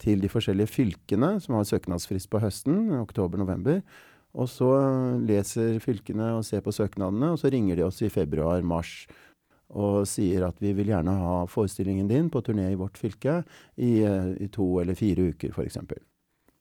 til 0.00 0.22
de 0.22 0.30
forskjellige 0.32 0.72
fylkene, 0.72 1.34
som 1.44 1.58
har 1.58 1.68
søknadsfrist 1.68 2.30
på 2.32 2.40
høsten, 2.40 2.94
oktober-november. 2.96 3.82
Og 4.32 4.48
så 4.48 4.70
leser 5.20 5.80
fylkene 5.84 6.32
og 6.38 6.46
ser 6.48 6.64
på 6.64 6.72
søknadene, 6.72 7.34
og 7.34 7.42
så 7.42 7.52
ringer 7.52 7.76
de 7.76 7.84
oss 7.84 8.00
i 8.00 8.12
februar-mars 8.12 9.04
og 9.70 10.06
sier 10.10 10.48
at 10.48 10.56
vi 10.58 10.72
vil 10.74 10.90
gjerne 10.90 11.12
ha 11.14 11.34
forestillingen 11.46 12.08
din 12.10 12.30
på 12.32 12.42
turné 12.42 12.72
i 12.72 12.78
vårt 12.78 12.98
fylke 12.98 13.42
i, 13.76 14.00
eh, 14.02 14.32
i 14.42 14.48
to 14.50 14.80
eller 14.80 14.98
fire 14.98 15.28
uker, 15.30 15.52
f.eks. 15.54 15.78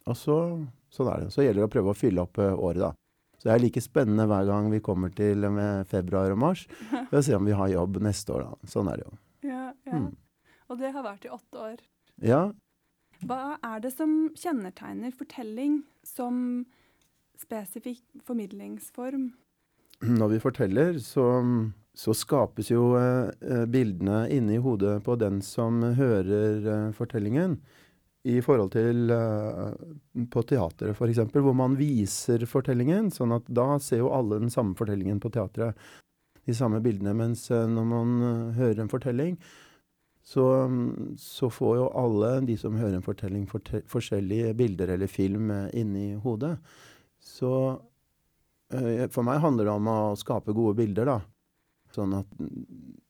Og 0.10 0.18
så, 0.18 0.38
sånn 0.94 1.12
er 1.12 1.26
det. 1.26 1.34
Så 1.36 1.46
gjelder 1.46 1.64
det 1.64 1.70
å 1.70 1.74
prøve 1.76 1.94
å 1.94 1.98
fylle 1.98 2.26
opp 2.26 2.42
eh, 2.42 2.54
året, 2.54 2.82
da. 2.88 2.94
Så 3.40 3.48
det 3.48 3.54
er 3.54 3.64
like 3.64 3.84
spennende 3.84 4.26
hver 4.28 4.48
gang 4.50 4.72
vi 4.74 4.82
kommer 4.84 5.14
til 5.16 5.46
med 5.54 5.88
februar 5.88 6.34
og 6.34 6.42
mars, 6.42 6.66
for 7.12 7.20
å 7.20 7.26
se 7.26 7.38
om 7.38 7.46
vi 7.48 7.56
har 7.56 7.72
jobb 7.72 8.02
neste 8.04 8.36
år, 8.36 8.48
da. 8.50 8.72
Sånn 8.74 8.90
er 8.92 9.00
det 9.00 9.08
jo. 9.08 9.20
Ja, 9.50 9.68
ja. 9.88 10.02
Mm. 10.02 10.10
Og 10.70 10.82
det 10.82 10.92
har 10.94 11.06
vært 11.06 11.26
i 11.26 11.34
åtte 11.34 11.70
år. 11.70 11.86
Ja, 12.26 12.42
Hva 13.28 13.58
er 13.64 13.82
det 13.84 13.90
som 13.92 14.30
kjennetegner 14.38 15.12
fortelling 15.16 15.82
som 16.08 16.66
spesifikk 17.40 18.04
formidlingsform? 18.28 19.30
når 20.00 20.28
vi 20.34 20.40
forteller, 20.40 20.98
så, 21.04 21.26
så 21.98 22.16
skapes 22.16 22.72
jo 22.72 22.94
eh, 23.00 23.30
eh, 23.44 23.66
bildene 23.70 24.24
inni 24.32 24.60
hodet 24.64 25.00
på 25.06 25.18
den 25.20 25.42
som 25.46 25.82
hører 25.84 26.68
eh, 26.68 26.90
fortellingen. 26.96 27.60
I 28.28 28.42
forhold 28.44 28.74
til 28.74 29.12
uh, 29.16 29.72
på 30.32 30.44
teatret, 30.44 30.92
f.eks., 30.92 31.22
hvor 31.32 31.56
man 31.56 31.78
viser 31.80 32.44
fortellingen. 32.50 33.08
sånn 33.16 33.32
at 33.32 33.48
da 33.48 33.78
ser 33.80 34.04
jo 34.04 34.12
alle 34.12 34.42
den 34.42 34.52
samme 34.52 34.76
fortellingen 34.76 35.22
på 35.24 35.32
teatret. 35.32 35.78
De 36.44 36.56
samme 36.56 36.82
bildene. 36.84 37.16
Mens 37.16 37.46
uh, 37.52 37.64
når 37.64 37.88
man 37.88 38.16
uh, 38.20 38.52
hører 38.58 38.84
en 38.84 38.92
fortelling, 38.92 39.38
så, 40.20 40.46
um, 40.68 41.16
så 41.18 41.48
får 41.50 41.78
jo 41.80 41.90
alle 41.96 42.34
de 42.50 42.58
som 42.60 42.76
hører 42.76 42.98
en 42.98 43.06
fortelling, 43.06 43.48
forte 43.48 43.86
forskjellige 43.88 44.52
bilder 44.60 44.98
eller 44.98 45.08
film 45.08 45.54
inni 45.74 46.12
hodet. 46.20 46.58
Så 47.24 47.54
for 49.10 49.26
meg 49.26 49.40
handler 49.42 49.66
det 49.66 49.72
om 49.74 49.88
å 49.90 50.00
skape 50.20 50.54
gode 50.54 50.76
bilder, 50.78 51.10
da. 51.10 51.16
Sånn 51.96 52.12
at 52.20 52.36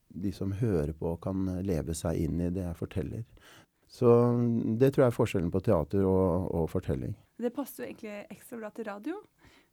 de 0.08 0.32
som 0.32 0.54
hører 0.56 0.94
på, 0.96 1.12
kan 1.20 1.44
leve 1.66 1.92
seg 1.98 2.22
inn 2.22 2.40
i 2.40 2.48
det 2.54 2.64
jeg 2.64 2.78
forteller. 2.78 3.26
Så 3.90 4.06
mm, 4.06 4.78
det 4.78 4.92
tror 4.92 5.04
jeg 5.04 5.10
er 5.10 5.16
forskjellen 5.16 5.50
på 5.50 5.62
teater 5.66 6.06
og, 6.06 6.46
og 6.54 6.68
fortelling. 6.70 7.16
Det 7.40 7.50
passer 7.54 7.84
jo 7.84 7.88
egentlig 7.90 8.20
ekstra 8.30 8.60
bra 8.60 8.70
til 8.76 8.86
radio. 8.86 9.18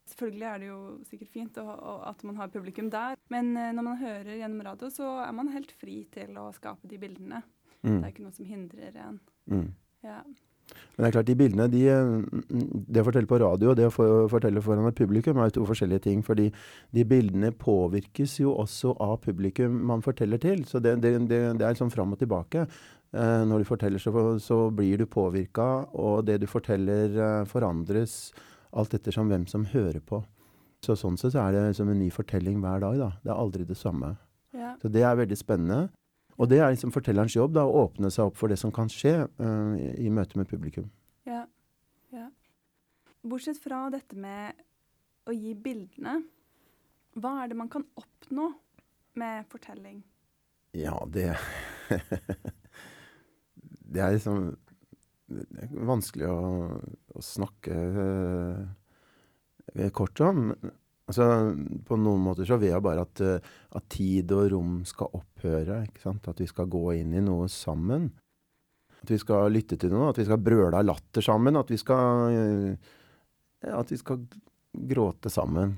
Selvfølgelig 0.08 0.48
er 0.48 0.62
det 0.62 0.70
jo 0.70 0.80
sikkert 1.10 1.32
fint 1.34 1.60
å, 1.60 1.66
å, 1.68 1.94
at 2.08 2.24
man 2.26 2.38
har 2.40 2.52
publikum 2.52 2.90
der, 2.92 3.18
men 3.34 3.52
eh, 3.60 3.74
når 3.76 3.86
man 3.90 4.00
hører 4.00 4.38
gjennom 4.40 4.64
radio, 4.70 4.90
så 4.94 5.10
er 5.26 5.34
man 5.36 5.52
helt 5.52 5.74
fri 5.76 6.00
til 6.14 6.38
å 6.40 6.48
skape 6.56 6.88
de 6.88 7.00
bildene. 7.02 7.44
Mm. 7.84 7.98
Det 8.00 8.04
er 8.06 8.14
ikke 8.14 8.26
noe 8.26 8.38
som 8.38 8.48
hindrer 8.48 9.02
en. 9.04 9.20
Mm. 9.52 9.68
Ja. 10.08 10.22
Men 10.68 11.04
det 11.04 11.08
er 11.08 11.14
klart, 11.16 11.28
de 11.28 11.36
bildene, 11.40 11.68
de, 11.72 11.82
eh, 11.92 12.64
det 12.88 13.02
å 13.04 13.08
fortelle 13.08 13.30
på 13.30 13.40
radio 13.44 13.72
og 13.72 13.78
det 13.80 13.88
å 13.88 14.08
fortelle 14.32 14.64
foran 14.64 14.90
et 14.90 14.98
publikum 14.98 15.40
er 15.44 15.54
to 15.54 15.64
forskjellige 15.68 16.06
ting. 16.08 16.24
Fordi 16.26 16.48
de 16.96 17.06
bildene 17.08 17.54
påvirkes 17.56 18.40
jo 18.42 18.56
også 18.64 18.96
av 19.04 19.20
publikum 19.24 19.78
man 19.92 20.04
forteller 20.06 20.42
til. 20.44 20.66
Så 20.68 20.82
det, 20.84 20.98
det, 21.04 21.14
det, 21.30 21.42
det 21.60 21.68
er 21.68 21.80
sånn 21.80 21.94
fram 21.94 22.16
og 22.16 22.22
tilbake. 22.24 22.66
Eh, 23.16 23.44
når 23.48 23.64
du 23.64 23.68
forteller, 23.70 24.02
så, 24.02 24.12
så 24.44 24.58
blir 24.74 25.00
du 25.00 25.06
påvirka, 25.08 25.88
og 25.96 26.26
det 26.28 26.42
du 26.44 26.48
forteller 26.50 27.14
eh, 27.16 27.46
forandres 27.48 28.34
alt 28.78 28.94
ettersom 28.98 29.32
hvem 29.32 29.48
som 29.48 29.66
hører 29.72 30.02
på. 30.04 30.22
Så 30.84 30.98
sånn 31.00 31.18
sett 31.18 31.34
så 31.34 31.46
er 31.48 31.56
det 31.56 31.78
som 31.78 31.90
en 31.90 32.00
ny 32.00 32.10
fortelling 32.14 32.60
hver 32.62 32.84
dag. 32.84 32.98
da. 33.00 33.12
Det 33.24 33.32
er 33.32 33.40
aldri 33.40 33.66
det 33.68 33.78
samme. 33.80 34.14
Ja. 34.54 34.76
Så 34.82 34.92
det 34.92 35.06
er 35.08 35.18
veldig 35.18 35.38
spennende. 35.40 35.88
Og 36.38 36.50
det 36.52 36.60
er 36.62 36.70
liksom 36.70 36.94
fortellerens 36.94 37.34
jobb, 37.34 37.56
da, 37.56 37.64
å 37.66 37.88
åpne 37.88 38.12
seg 38.14 38.30
opp 38.30 38.38
for 38.38 38.52
det 38.52 38.60
som 38.62 38.74
kan 38.74 38.92
skje 38.94 39.16
uh, 39.26 39.74
i, 39.80 39.88
i 40.06 40.12
møte 40.14 40.38
med 40.38 40.50
publikum. 40.50 40.86
Ja. 41.26 41.48
ja. 42.14 42.28
Bortsett 43.26 43.58
fra 43.64 43.88
dette 43.94 44.20
med 44.20 44.54
å 45.28 45.34
gi 45.34 45.56
bildene, 45.58 46.20
hva 47.18 47.34
er 47.42 47.50
det 47.50 47.58
man 47.58 47.72
kan 47.74 47.88
oppnå 47.98 48.52
med 49.18 49.50
fortelling? 49.50 50.04
Ja, 50.78 51.00
det 51.10 51.32
Det 53.88 54.04
er 54.04 54.16
liksom 54.16 54.52
det 55.28 55.64
er 55.66 55.88
vanskelig 55.88 56.28
å, 56.32 56.42
å 57.20 57.24
snakke 57.24 57.78
eh, 59.76 59.90
kort 59.96 60.22
om. 60.24 60.54
Altså, 61.08 61.26
på 61.88 61.98
noen 62.00 62.24
måter 62.24 62.48
så 62.48 62.58
vil 62.60 62.72
jeg 62.74 62.84
bare 62.84 63.04
at, 63.04 63.24
eh, 63.24 63.50
at 63.76 63.90
tid 63.92 64.32
og 64.36 64.48
rom 64.54 64.78
skal 64.88 65.12
opphøre. 65.20 65.82
At 65.84 66.44
vi 66.44 66.48
skal 66.48 66.72
gå 66.72 66.86
inn 67.00 67.12
i 67.16 67.24
noe 67.24 67.50
sammen. 67.52 68.10
At 69.02 69.12
vi 69.12 69.20
skal 69.20 69.52
lytte 69.52 69.80
til 69.80 69.92
noe. 69.92 70.14
At 70.14 70.22
vi 70.22 70.28
skal 70.28 70.42
brøle 70.44 70.80
av 70.80 70.88
latter 70.88 71.26
sammen. 71.26 71.60
At 71.60 71.76
vi 71.76 71.80
skal, 71.82 72.32
eh, 72.32 72.96
at 73.76 73.92
vi 73.92 74.00
skal 74.00 74.24
gråte 74.88 75.32
sammen. 75.34 75.76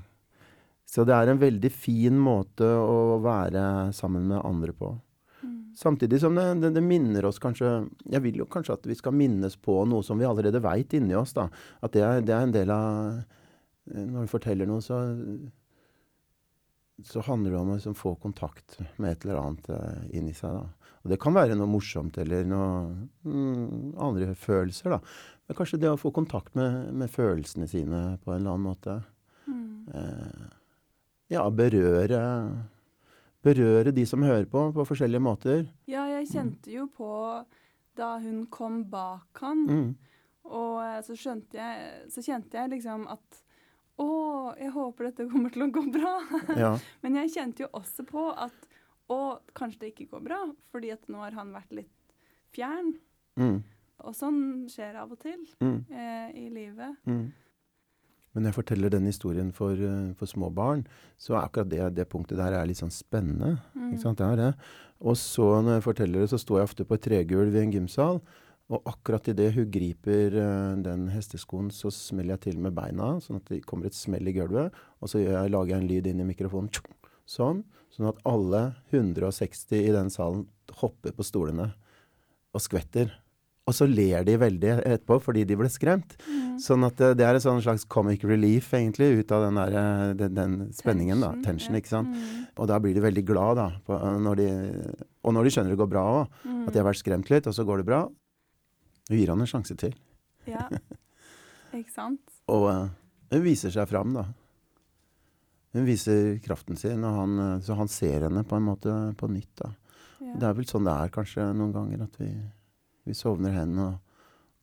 Så 0.86 1.06
det 1.06 1.14
er 1.14 1.30
en 1.30 1.42
veldig 1.42 1.70
fin 1.70 2.16
måte 2.18 2.66
å 2.66 3.18
være 3.22 3.92
sammen 3.94 4.26
med 4.30 4.42
andre 4.42 4.74
på. 4.74 4.94
Samtidig 5.80 6.20
som 6.20 6.36
det, 6.36 6.46
det, 6.60 6.74
det 6.76 6.82
minner 6.84 7.24
oss 7.24 7.38
kanskje 7.40 7.70
Jeg 8.12 8.20
vil 8.26 8.42
jo 8.42 8.48
kanskje 8.50 8.74
at 8.76 8.88
vi 8.88 8.96
skal 8.98 9.14
minnes 9.16 9.54
på 9.56 9.78
noe 9.88 10.04
som 10.04 10.20
vi 10.20 10.28
allerede 10.28 10.60
veit 10.60 10.92
inni 10.98 11.16
oss. 11.16 11.32
da. 11.36 11.48
At 11.80 11.96
det 11.96 12.04
er, 12.04 12.20
det 12.26 12.36
er 12.36 12.44
en 12.44 12.56
del 12.56 12.74
av 12.74 13.16
eh, 13.16 14.04
Når 14.04 14.26
du 14.28 14.34
forteller 14.34 14.68
noe, 14.68 14.84
så 14.84 15.00
så 17.06 17.22
handler 17.24 17.54
det 17.54 17.56
om 17.56 17.70
å 17.72 17.76
liksom 17.78 17.94
få 17.96 18.14
kontakt 18.20 18.78
med 19.00 19.14
et 19.14 19.24
eller 19.24 19.38
annet 19.40 19.68
eh, 19.72 20.02
inni 20.18 20.34
seg. 20.36 20.52
da. 20.52 20.90
Og 21.00 21.12
Det 21.12 21.20
kan 21.22 21.32
være 21.36 21.56
noe 21.56 21.70
morsomt 21.70 22.18
eller 22.20 22.44
noe 22.48 22.90
mm, 23.24 23.94
andre 24.04 24.34
følelser. 24.36 24.96
da. 24.96 24.98
Men 25.48 25.58
kanskje 25.58 25.80
det 25.80 25.92
å 25.92 26.00
få 26.00 26.12
kontakt 26.14 26.54
med, 26.58 26.90
med 26.92 27.12
følelsene 27.12 27.68
sine 27.70 28.02
på 28.24 28.34
en 28.34 28.42
eller 28.42 28.56
annen 28.56 28.66
måte. 28.68 28.98
Eh, 29.94 30.44
ja, 31.30 31.46
berøre 31.54 32.20
Berøre 33.42 33.92
de 33.96 34.04
som 34.06 34.20
hører 34.22 34.44
på, 34.50 34.66
på 34.76 34.84
forskjellige 34.84 35.22
måter. 35.24 35.62
Ja, 35.88 36.04
jeg 36.18 36.26
kjente 36.28 36.72
jo 36.74 36.86
på 36.92 37.10
da 37.96 38.18
hun 38.20 38.46
kom 38.52 38.82
bak 38.90 39.40
han, 39.40 39.66
Mm. 39.66 39.94
og 40.44 40.82
eh, 40.84 41.00
så 41.04 41.16
skjønte 41.16 41.56
jeg 41.58 42.10
Så 42.12 42.22
kjente 42.24 42.56
jeg 42.58 42.70
liksom 42.70 43.06
at 43.10 43.40
Å, 44.00 44.56
jeg 44.56 44.70
håper 44.72 45.04
dette 45.10 45.26
kommer 45.28 45.50
til 45.52 45.62
å 45.66 45.70
gå 45.72 45.82
bra. 45.92 46.12
Ja. 46.56 46.70
Men 47.02 47.14
jeg 47.20 47.32
kjente 47.34 47.64
jo 47.66 47.68
også 47.76 48.06
på 48.08 48.28
at 48.32 48.68
Å, 49.10 49.18
kanskje 49.58 49.80
det 49.82 49.90
ikke 49.94 50.10
går 50.14 50.22
bra, 50.28 50.38
fordi 50.70 50.92
at 50.94 51.08
nå 51.10 51.18
har 51.20 51.32
han 51.36 51.50
vært 51.52 51.72
litt 51.74 52.14
fjern. 52.54 52.92
Mm. 53.36 53.58
Og 54.06 54.14
sånn 54.16 54.68
skjer 54.70 54.96
av 55.02 55.10
og 55.12 55.18
til 55.20 55.42
Mm. 55.60 55.84
eh, 55.90 56.30
i 56.44 56.48
livet. 56.48 56.96
Mm. 58.30 58.34
Men 58.34 58.42
når 58.42 58.52
jeg 58.52 58.58
forteller 58.60 58.90
den 58.90 59.06
historien 59.06 59.52
for, 59.52 59.72
eh, 59.72 60.12
for 60.14 60.26
små 60.26 60.50
barn, 60.54 60.86
så 61.18 61.34
er 61.34 61.48
akkurat 61.48 61.68
det, 61.68 61.94
det 61.96 62.08
punktet 62.08 62.38
der 62.38 62.52
er 62.52 62.66
litt 62.66 62.78
sånn 62.78 62.94
spennende. 62.94 63.58
Ikke 63.90 64.02
sant? 64.02 64.18
Det 64.18 64.26
er 64.26 64.36
det. 64.36 64.52
Og 65.00 65.16
så 65.16 65.62
når 65.62 65.78
jeg 65.78 65.86
forteller 65.88 66.20
det, 66.20 66.30
så 66.30 66.38
står 66.38 66.60
jeg 66.60 66.68
ofte 66.68 66.86
på 66.86 66.94
et 66.94 67.02
tregulv 67.02 67.56
i 67.56 67.64
en 67.64 67.74
gymsal. 67.74 68.20
Og 68.70 68.86
akkurat 68.86 69.26
idet 69.32 69.50
hun 69.56 69.70
griper 69.72 70.36
eh, 70.38 70.76
den 70.84 71.08
hesteskoen, 71.10 71.72
så 71.74 71.90
smeller 71.90 72.36
jeg 72.36 72.44
til 72.46 72.60
med 72.62 72.76
beina, 72.76 73.16
sånn 73.18 73.40
at 73.40 73.50
det 73.50 73.64
kommer 73.66 73.90
et 73.90 73.98
smell 73.98 74.30
i 74.30 74.34
gulvet. 74.36 74.76
Og 75.02 75.10
så 75.10 75.24
jeg, 75.24 75.50
lager 75.50 75.74
jeg 75.74 75.82
en 75.82 75.90
lyd 75.90 76.10
inn 76.12 76.22
i 76.22 76.28
mikrofonen. 76.28 76.70
Sånn. 77.26 77.64
Sånn 77.90 78.10
at 78.12 78.20
alle 78.28 78.76
160 78.92 79.74
i 79.80 79.90
den 79.94 80.10
salen 80.14 80.46
hopper 80.78 81.14
på 81.16 81.26
stolene 81.26 81.72
og 82.54 82.62
skvetter. 82.62 83.10
Og 83.68 83.76
så 83.76 83.86
ler 83.86 84.24
de 84.26 84.34
veldig 84.40 84.70
etterpå 84.78 85.18
fordi 85.22 85.44
de 85.46 85.56
ble 85.58 85.68
skremt. 85.70 86.16
Sånn 86.60 86.84
at 86.86 86.96
det, 86.98 87.12
det 87.20 87.26
er 87.26 87.36
en 87.36 87.44
sånn 87.44 87.62
slags 87.62 87.84
comic 87.92 88.24
relief, 88.26 88.72
egentlig, 88.76 89.10
ut 89.20 89.34
av 89.36 89.44
den, 89.46 89.60
der, 89.60 89.76
eh, 89.80 90.04
den, 90.18 90.34
den 90.36 90.56
spenningen, 90.76 91.22
da. 91.22 91.30
Tension, 91.44 91.76
ikke 91.78 91.92
sant. 91.92 92.16
Mm. 92.16 92.48
Og 92.56 92.70
da 92.70 92.80
blir 92.82 92.96
de 92.96 93.04
veldig 93.04 93.24
glad, 93.28 93.60
da. 93.60 93.68
På, 93.86 94.00
når 94.24 94.40
de, 94.40 94.48
og 95.22 95.36
når 95.36 95.46
de 95.46 95.54
skjønner 95.54 95.76
det 95.76 95.80
går 95.82 95.92
bra 95.92 96.04
òg. 96.16 96.40
Mm. 96.42 96.64
At 96.64 96.74
de 96.74 96.82
har 96.82 96.88
vært 96.88 97.02
skremt 97.02 97.32
litt, 97.32 97.48
og 97.48 97.56
så 97.56 97.66
går 97.68 97.82
det 97.82 97.88
bra. 97.92 98.02
Du 99.10 99.16
gir 99.16 99.32
han 99.32 99.44
en 99.44 99.50
sjanse 99.50 99.76
til. 99.78 99.94
Ja. 100.50 100.66
Ikke 101.78 101.94
sant? 101.94 102.22
Og 102.50 102.68
eh, 102.72 102.86
hun 103.36 103.44
viser 103.46 103.72
seg 103.74 103.88
fram, 103.90 104.16
da. 104.16 104.26
Hun 105.76 105.86
viser 105.86 106.40
kraften 106.42 106.78
sin, 106.80 107.04
han, 107.06 107.38
eh, 107.38 107.58
så 107.62 107.78
han 107.78 107.90
ser 107.92 108.26
henne 108.26 108.42
på 108.42 108.58
en 108.58 108.66
måte 108.66 108.96
på 109.20 109.30
nytt. 109.30 109.52
da. 109.62 109.70
Ja. 110.20 110.34
Det 110.34 110.48
er 110.48 110.56
vel 110.58 110.68
sånn 110.68 110.88
det 110.88 110.96
er 110.96 111.12
kanskje 111.14 111.52
noen 111.56 111.72
ganger, 111.76 112.02
at 112.08 112.18
vi, 112.20 112.30
vi 113.10 113.18
sovner 113.18 113.54
hen 113.54 113.76
og 113.82 113.98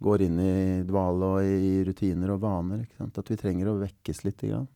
går 0.04 0.24
inn 0.28 0.40
i 0.42 0.56
dvale 0.88 1.32
og 1.38 1.46
i 1.46 1.82
rutiner 1.88 2.34
og 2.36 2.42
vaner. 2.44 2.84
ikke 2.86 3.02
sant? 3.02 3.18
At 3.22 3.32
vi 3.32 3.40
trenger 3.40 3.72
å 3.72 3.80
vekkes 3.82 4.24
litt. 4.28 4.44
Grann. 4.46 4.70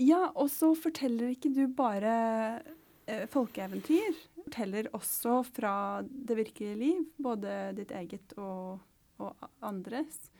Ja, 0.00 0.30
og 0.34 0.48
så 0.50 0.72
forteller 0.78 1.34
ikke 1.34 1.52
du 1.52 1.66
bare 1.76 2.14
eh, 3.06 3.26
folkeeventyr. 3.30 4.16
Forteller 4.44 4.88
også 4.96 5.42
fra 5.46 5.74
det 6.02 6.38
virkelige 6.38 6.78
liv, 6.78 7.04
både 7.22 7.72
ditt 7.78 7.92
eget 7.94 8.34
og, 8.38 8.82
og 9.22 9.48
andres. 9.62 10.30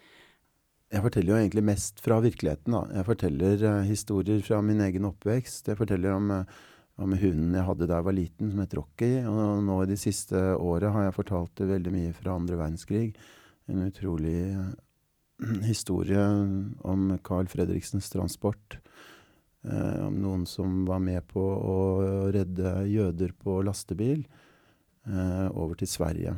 Jeg 0.93 1.01
forteller 1.07 1.33
jo 1.33 1.41
egentlig 1.41 1.65
mest 1.65 2.03
fra 2.05 2.19
virkeligheten. 2.21 2.75
da. 2.75 2.83
Jeg 2.99 3.09
forteller 3.09 3.67
eh, 3.69 3.89
historier 3.89 4.43
fra 4.45 4.61
min 4.65 4.83
egen 4.85 5.09
oppvekst. 5.09 5.73
Jeg 5.73 5.81
forteller 5.81 6.19
om, 6.19 6.31
eh, 6.39 6.61
om 7.03 7.15
hunden 7.19 7.57
jeg 7.57 7.67
hadde 7.67 7.89
da 7.89 7.99
jeg 7.99 8.07
var 8.09 8.17
liten, 8.17 8.51
som 8.53 8.63
het 8.63 8.77
Rocky. 8.79 9.11
Og 9.29 9.63
nå 9.67 9.79
i 9.83 9.91
de 9.91 9.99
siste 10.01 10.39
året 10.57 10.93
har 10.95 11.09
jeg 11.09 11.17
fortalt 11.19 11.65
veldig 11.73 11.93
mye 11.95 12.15
fra 12.17 12.37
andre 12.39 12.59
verdenskrig. 12.61 13.13
En 13.71 13.85
utrolig 13.87 14.39
eh, 14.53 14.71
historie 15.71 16.23
om 16.87 17.11
Carl 17.27 17.51
Fredriksens 17.51 18.11
transport. 18.13 18.79
Eh, 19.67 20.01
om 20.07 20.17
noen 20.23 20.47
som 20.51 20.83
var 20.89 21.03
med 21.03 21.27
på 21.31 21.43
å 21.43 21.77
redde 22.35 22.75
jøder 22.91 23.35
på 23.39 23.61
lastebil 23.67 24.25
eh, 24.25 25.47
over 25.51 25.79
til 25.79 25.91
Sverige. 25.91 26.35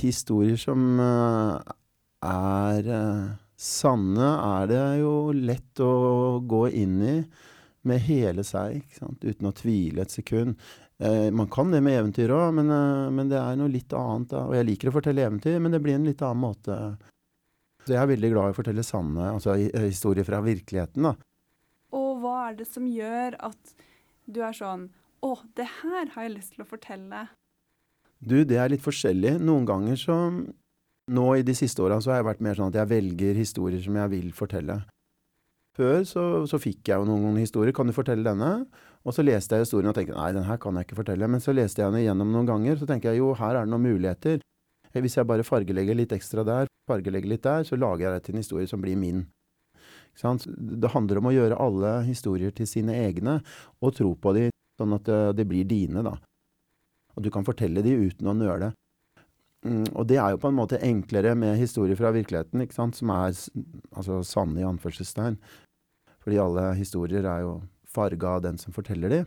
Historier 0.00 0.60
som 0.60 1.00
eh, 1.02 1.76
er 2.30 2.90
eh, 2.96 3.30
sanne, 3.60 4.32
er 4.60 4.68
det 4.70 4.84
jo 5.02 5.14
lett 5.36 5.80
å 5.84 6.40
gå 6.48 6.66
inn 6.72 7.00
i 7.04 7.16
med 7.88 8.02
hele 8.04 8.44
seg, 8.44 8.82
uten 9.00 9.48
å 9.48 9.54
tvile 9.56 10.04
et 10.04 10.12
sekund. 10.12 10.58
Eh, 11.00 11.30
man 11.32 11.48
kan 11.48 11.70
det 11.72 11.80
med 11.84 11.96
eventyr 11.96 12.32
òg, 12.36 12.52
men, 12.58 12.68
eh, 12.70 13.08
men 13.10 13.30
det 13.30 13.38
er 13.40 13.56
noe 13.56 13.72
litt 13.72 13.92
annet. 13.96 14.28
Da. 14.34 14.44
Og 14.48 14.54
jeg 14.58 14.68
liker 14.68 14.90
å 14.90 14.96
fortelle 14.98 15.24
eventyr, 15.24 15.58
men 15.60 15.72
det 15.72 15.80
blir 15.80 15.96
en 15.96 16.04
litt 16.04 16.20
annen 16.20 16.44
måte. 16.44 16.76
Så 17.86 17.94
jeg 17.94 18.02
er 18.02 18.12
veldig 18.12 18.30
glad 18.34 18.50
i 18.50 18.52
å 18.52 18.58
fortelle 18.58 18.84
sanne 18.84 19.32
altså 19.32 19.56
historier 19.56 20.26
fra 20.28 20.42
virkeligheten. 20.44 21.02
da. 21.02 21.14
Og 21.96 22.20
hva 22.20 22.50
er 22.50 22.58
det 22.60 22.68
som 22.68 22.84
gjør 22.86 23.38
at 23.40 23.74
du 24.26 24.42
er 24.44 24.52
sånn 24.56 24.90
Å, 25.20 25.34
det 25.52 25.66
her 25.82 26.08
har 26.14 26.24
jeg 26.24 26.32
lyst 26.32 26.54
til 26.54 26.62
å 26.64 26.68
fortelle. 26.68 27.26
Du, 28.24 28.38
det 28.44 28.56
er 28.56 28.70
litt 28.72 28.80
forskjellig. 28.80 29.34
Noen 29.44 29.66
ganger 29.68 29.98
så 30.00 30.16
Nå 31.10 31.26
i 31.36 31.42
de 31.42 31.52
siste 31.58 31.82
åra 31.82 31.98
så 32.00 32.12
har 32.12 32.20
jeg 32.20 32.28
vært 32.28 32.42
mer 32.46 32.56
sånn 32.56 32.70
at 32.70 32.78
jeg 32.78 32.88
velger 32.88 33.34
historier 33.34 33.82
som 33.82 33.96
jeg 33.98 34.10
vil 34.12 34.28
fortelle. 34.32 34.76
Før 35.78 36.02
så, 36.08 36.22
så 36.50 36.58
fikk 36.58 36.90
jeg 36.90 36.98
jo 36.98 37.06
noen 37.06 37.38
historier. 37.38 37.74
Kan 37.76 37.88
du 37.88 37.94
fortelle 37.94 38.26
denne? 38.26 38.66
Og 39.06 39.14
så 39.16 39.24
leste 39.24 39.56
jeg 39.56 39.64
historien 39.64 39.92
og 39.92 39.96
tenkte 39.96 40.16
nei, 40.16 40.32
den 40.36 40.46
her 40.48 40.58
kan 40.60 40.76
jeg 40.76 40.88
ikke 40.88 40.98
fortelle. 40.98 41.28
Men 41.30 41.42
så 41.42 41.54
leste 41.56 41.82
jeg 41.82 41.92
den 41.92 42.02
igjennom 42.02 42.32
noen 42.34 42.48
ganger, 42.48 42.80
så 42.80 42.88
tenker 42.90 43.12
jeg 43.12 43.22
jo, 43.22 43.32
her 43.38 43.54
er 43.54 43.68
det 43.68 43.72
noen 43.72 43.86
muligheter. 43.86 44.42
Eh, 44.90 45.00
Hvis 45.00 45.16
jeg 45.16 45.28
bare 45.30 45.46
fargelegger 45.46 45.96
litt 45.96 46.14
ekstra 46.16 46.44
der, 46.46 46.70
fargelegger 46.90 47.30
litt 47.30 47.46
der, 47.46 47.66
så 47.68 47.78
lager 47.78 48.08
jeg 48.08 48.16
det 48.16 48.24
til 48.26 48.34
en 48.36 48.42
historie 48.42 48.70
som 48.70 48.82
blir 48.82 48.98
min. 48.98 49.28
Det 50.20 50.90
handler 50.90 51.20
om 51.20 51.30
å 51.30 51.32
gjøre 51.36 51.60
alle 51.62 51.92
historier 52.08 52.50
til 52.52 52.66
sine 52.66 52.96
egne, 52.98 53.38
og 53.80 53.94
tro 53.96 54.10
på 54.18 54.34
de, 54.36 54.48
sånn 54.80 54.96
at 54.98 55.06
det 55.38 55.46
blir 55.48 55.68
dine, 55.70 56.02
da. 56.04 56.16
Og 57.14 57.22
du 57.24 57.30
kan 57.32 57.46
fortelle 57.46 57.84
de 57.86 57.94
uten 58.10 58.28
å 58.28 58.34
nøle. 58.36 58.72
Mm, 59.66 59.84
og 59.92 60.06
det 60.08 60.16
er 60.16 60.32
jo 60.32 60.40
på 60.40 60.48
en 60.48 60.56
måte 60.56 60.80
enklere 60.84 61.34
med 61.36 61.58
historier 61.60 61.98
fra 61.98 62.12
virkeligheten, 62.16 62.62
ikke 62.64 62.76
sant? 62.78 62.96
som 62.96 63.12
er 63.12 63.34
altså, 63.92 64.22
sanne 64.24 64.62
i 64.62 64.66
anførselstegn. 64.66 65.36
Fordi 66.20 66.40
alle 66.40 66.70
historier 66.78 67.26
er 67.28 67.44
jo 67.44 67.58
farga 67.88 68.36
av 68.38 68.44
den 68.46 68.60
som 68.60 68.72
forteller 68.76 69.12
de. 69.12 69.20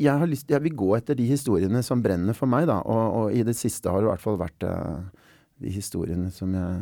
Jeg, 0.00 0.14
har 0.18 0.26
lyst, 0.26 0.50
jeg 0.50 0.64
vil 0.64 0.74
gå 0.74 0.88
etter 0.96 1.18
de 1.18 1.26
historiene 1.28 1.82
som 1.86 2.02
brenner 2.02 2.34
for 2.34 2.50
meg, 2.50 2.66
da. 2.70 2.80
Og, 2.82 3.02
og 3.18 3.36
i 3.36 3.44
det 3.46 3.54
siste 3.58 3.90
har 3.92 4.00
det 4.00 4.08
i 4.08 4.12
hvert 4.12 4.24
fall 4.24 4.40
vært 4.40 4.66
uh, 4.66 5.04
de 5.62 5.70
historiene 5.70 6.30
som 6.34 6.54
jeg 6.56 6.80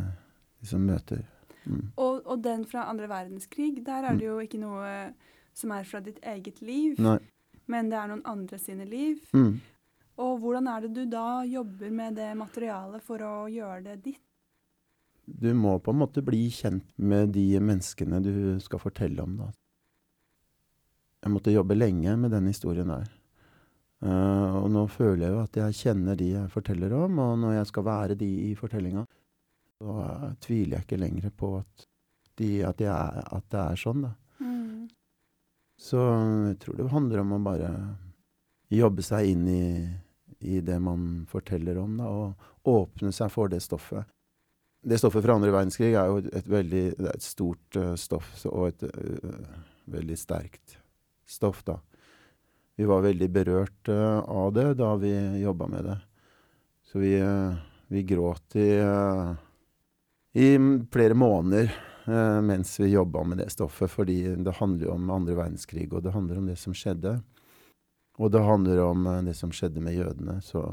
liksom 0.63 0.87
møter. 0.87 1.25
Mm. 1.67 1.91
Og, 1.97 2.23
og 2.25 2.41
den 2.45 2.65
fra 2.69 2.87
andre 2.89 3.11
verdenskrig, 3.11 3.75
der 3.85 4.07
er 4.09 4.17
det 4.17 4.29
jo 4.29 4.39
ikke 4.41 4.61
noe 4.63 5.11
som 5.57 5.75
er 5.75 5.85
fra 5.89 6.01
ditt 6.05 6.21
eget 6.25 6.63
liv, 6.65 6.97
Nei. 7.03 7.19
men 7.69 7.91
det 7.91 7.99
er 7.99 8.09
noen 8.13 8.25
andre 8.29 8.61
sine 8.61 8.87
liv. 8.89 9.21
Mm. 9.37 9.59
Og 10.21 10.41
hvordan 10.43 10.69
er 10.69 10.85
det 10.85 10.91
du 10.99 11.05
da 11.09 11.43
jobber 11.49 11.93
med 11.95 12.19
det 12.21 12.33
materialet 12.37 13.05
for 13.05 13.23
å 13.25 13.35
gjøre 13.49 13.81
det 13.89 13.97
ditt? 14.05 14.25
Du 15.25 15.53
må 15.55 15.77
på 15.79 15.93
en 15.93 16.01
måte 16.01 16.25
bli 16.27 16.49
kjent 16.53 16.87
med 16.99 17.33
de 17.37 17.47
menneskene 17.63 18.19
du 18.25 18.35
skal 18.63 18.83
fortelle 18.83 19.23
om. 19.23 19.37
Da. 19.39 19.49
Jeg 21.25 21.33
måtte 21.33 21.55
jobbe 21.55 21.77
lenge 21.79 22.17
med 22.19 22.35
den 22.35 22.51
historien 22.51 22.91
der. 22.91 23.09
Uh, 24.01 24.63
og 24.63 24.71
nå 24.73 24.87
føler 24.89 25.27
jeg 25.27 25.35
jo 25.35 25.41
at 25.43 25.57
jeg 25.61 25.77
kjenner 25.77 26.17
de 26.17 26.31
jeg 26.33 26.53
forteller 26.53 26.95
om, 26.97 27.19
og 27.21 27.35
når 27.43 27.59
jeg 27.59 27.69
skal 27.69 27.85
være 27.85 28.17
de 28.21 28.29
i 28.49 28.55
fortellinga, 28.57 29.05
så 29.77 29.97
uh, 30.01 30.31
tviler 30.41 30.79
jeg 30.79 30.87
ikke 30.87 31.01
lenger 31.03 31.35
på 31.37 31.53
at, 31.59 31.85
de, 32.41 32.49
at, 32.65 32.81
er, 32.81 33.21
at 33.37 33.51
det 33.53 33.61
er 33.61 33.83
sånn, 33.83 34.07
da. 34.07 34.15
Mm. 34.41 34.89
Så 35.81 36.01
jeg 36.49 36.57
tror 36.65 36.79
det 36.79 36.89
handler 36.95 37.23
om 37.23 37.37
å 37.37 37.43
bare 37.45 37.75
jobbe 38.73 39.05
seg 39.05 39.35
inn 39.35 39.45
i, 39.53 39.65
i 40.41 40.61
det 40.61 40.79
man 40.81 41.27
forteller 41.29 41.79
om, 41.79 41.99
da, 42.01 42.09
og 42.09 42.69
åpne 42.69 43.13
seg 43.13 43.31
for 43.33 43.53
det 43.53 43.61
stoffet. 43.65 44.09
Det 44.81 44.97
stoffet 44.97 45.25
fra 45.25 45.37
andre 45.37 45.53
verdenskrig 45.53 45.93
er 45.93 46.09
jo 46.09 46.21
et, 46.25 46.47
veldig 46.49 46.85
et 47.13 47.25
stort 47.25 47.77
uh, 47.77 47.93
stoff 48.01 48.47
og 48.49 48.71
et 48.71 48.87
uh, 48.89 49.51
veldig 49.93 50.17
sterkt 50.17 50.79
stoff, 51.29 51.61
da. 51.67 51.77
Vi 52.81 52.87
var 52.89 53.05
veldig 53.05 53.29
berørt 53.29 53.91
uh, 53.93 54.25
av 54.25 54.55
det 54.57 54.71
da 54.81 54.95
vi 54.97 55.13
jobba 55.43 55.69
med 55.69 55.85
det. 55.91 55.99
Så 56.91 56.99
vi, 56.99 57.13
vi 57.87 58.01
gråt 58.03 58.57
i, 58.59 58.71
i 60.43 60.47
flere 60.91 61.15
måneder 61.15 61.69
mens 62.43 62.73
vi 62.81 62.89
jobba 62.91 63.23
med 63.23 63.39
det 63.39 63.53
stoffet, 63.55 63.93
fordi 63.93 64.17
det 64.43 64.57
handler 64.59 64.89
jo 64.89 64.97
om 64.97 65.13
andre 65.15 65.37
verdenskrig, 65.39 65.87
og 65.93 66.03
det 66.03 66.17
handler 66.17 66.41
om 66.41 66.49
det 66.51 66.57
som 66.59 66.75
skjedde. 66.75 67.13
Og 68.21 68.33
det 68.33 68.43
handler 68.45 68.83
om 68.85 69.07
eh, 69.09 69.23
det 69.31 69.37
som 69.39 69.53
skjedde 69.55 69.83
med 69.85 69.97
jødene, 69.97 70.37
så 70.45 70.65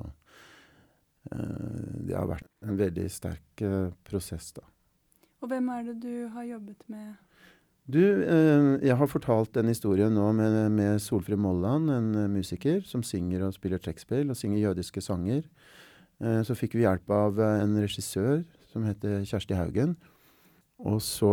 eh, 1.32 2.02
det 2.08 2.18
har 2.18 2.28
vært 2.30 2.50
en 2.66 2.80
veldig 2.80 3.08
sterk 3.12 3.64
eh, 3.64 3.94
prosess, 4.08 4.52
da. 4.58 4.66
Og 5.38 5.52
hvem 5.52 5.70
er 5.70 5.86
det 5.86 6.00
du 6.02 6.28
har 6.34 6.48
jobbet 6.48 6.84
med? 6.92 7.16
Du, 7.88 8.02
eh, 8.04 8.70
jeg 8.84 8.98
har 9.00 9.08
fortalt 9.08 9.54
den 9.56 9.72
historien 9.72 10.12
nå 10.12 10.32
med, 10.36 10.58
med 10.76 11.00
Solfrid 11.00 11.40
Molland, 11.40 11.92
en 11.94 12.10
musiker 12.34 12.82
som 12.84 13.06
synger 13.06 13.46
og 13.48 13.56
spiller 13.56 13.80
trekkspill 13.80 14.34
og 14.34 14.40
synger 14.40 14.66
jødiske 14.66 15.04
sanger. 15.06 15.46
Eh, 16.20 16.42
så 16.44 16.58
fikk 16.58 16.76
vi 16.76 16.84
hjelp 16.84 17.08
av 17.16 17.40
en 17.46 17.78
regissør 17.80 18.42
som 18.74 18.84
heter 18.84 19.24
Kjersti 19.24 19.56
Haugen. 19.56 19.96
Og 20.84 21.00
så 21.02 21.32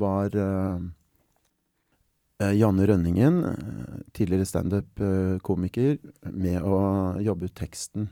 var 0.00 0.30
Janne 2.38 2.86
Rønningen, 2.86 3.44
eh, 3.44 3.98
tidligere 4.12 4.44
standup-komiker, 4.44 5.98
med 6.32 6.62
å 6.62 7.20
jobbe 7.22 7.48
ut 7.48 7.54
teksten. 7.54 8.08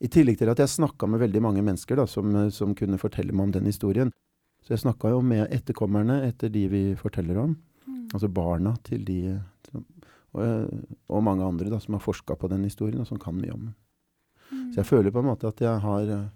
I 0.00 0.08
tillegg 0.08 0.38
til 0.40 0.48
at 0.48 0.58
jeg 0.58 0.72
snakka 0.72 1.08
med 1.08 1.20
veldig 1.20 1.42
mange 1.44 1.64
mennesker 1.64 1.96
da, 1.96 2.06
som, 2.06 2.34
eh, 2.36 2.48
som 2.48 2.74
kunne 2.74 2.98
fortelle 2.98 3.32
meg 3.32 3.44
om 3.44 3.52
den 3.52 3.66
historien. 3.66 4.12
Så 4.64 4.72
jeg 4.72 4.84
snakka 4.84 5.10
jo 5.10 5.20
med 5.20 5.52
etterkommerne 5.52 6.22
etter 6.24 6.48
de 6.48 6.66
vi 6.68 6.94
forteller 6.94 7.36
om. 7.36 7.56
Mm. 7.86 8.08
Altså 8.14 8.32
barna 8.32 8.74
til 8.82 9.04
de 9.04 9.40
og, 10.34 10.84
og 11.08 11.22
mange 11.22 11.44
andre 11.46 11.70
da, 11.70 11.78
som 11.78 11.94
har 11.94 12.02
forska 12.02 12.36
på 12.36 12.48
den 12.50 12.64
historien, 12.64 13.00
og 13.00 13.06
som 13.06 13.18
kan 13.18 13.36
mye 13.36 13.52
om 13.52 13.68
den. 13.68 13.74
Mm. 14.50 14.72
Så 14.72 14.80
jeg 14.80 14.86
føler 14.86 15.14
på 15.14 15.22
en 15.22 15.28
måte 15.28 15.50
at 15.50 15.60
jeg 15.60 15.82
har 15.84 16.08
eh, 16.08 16.26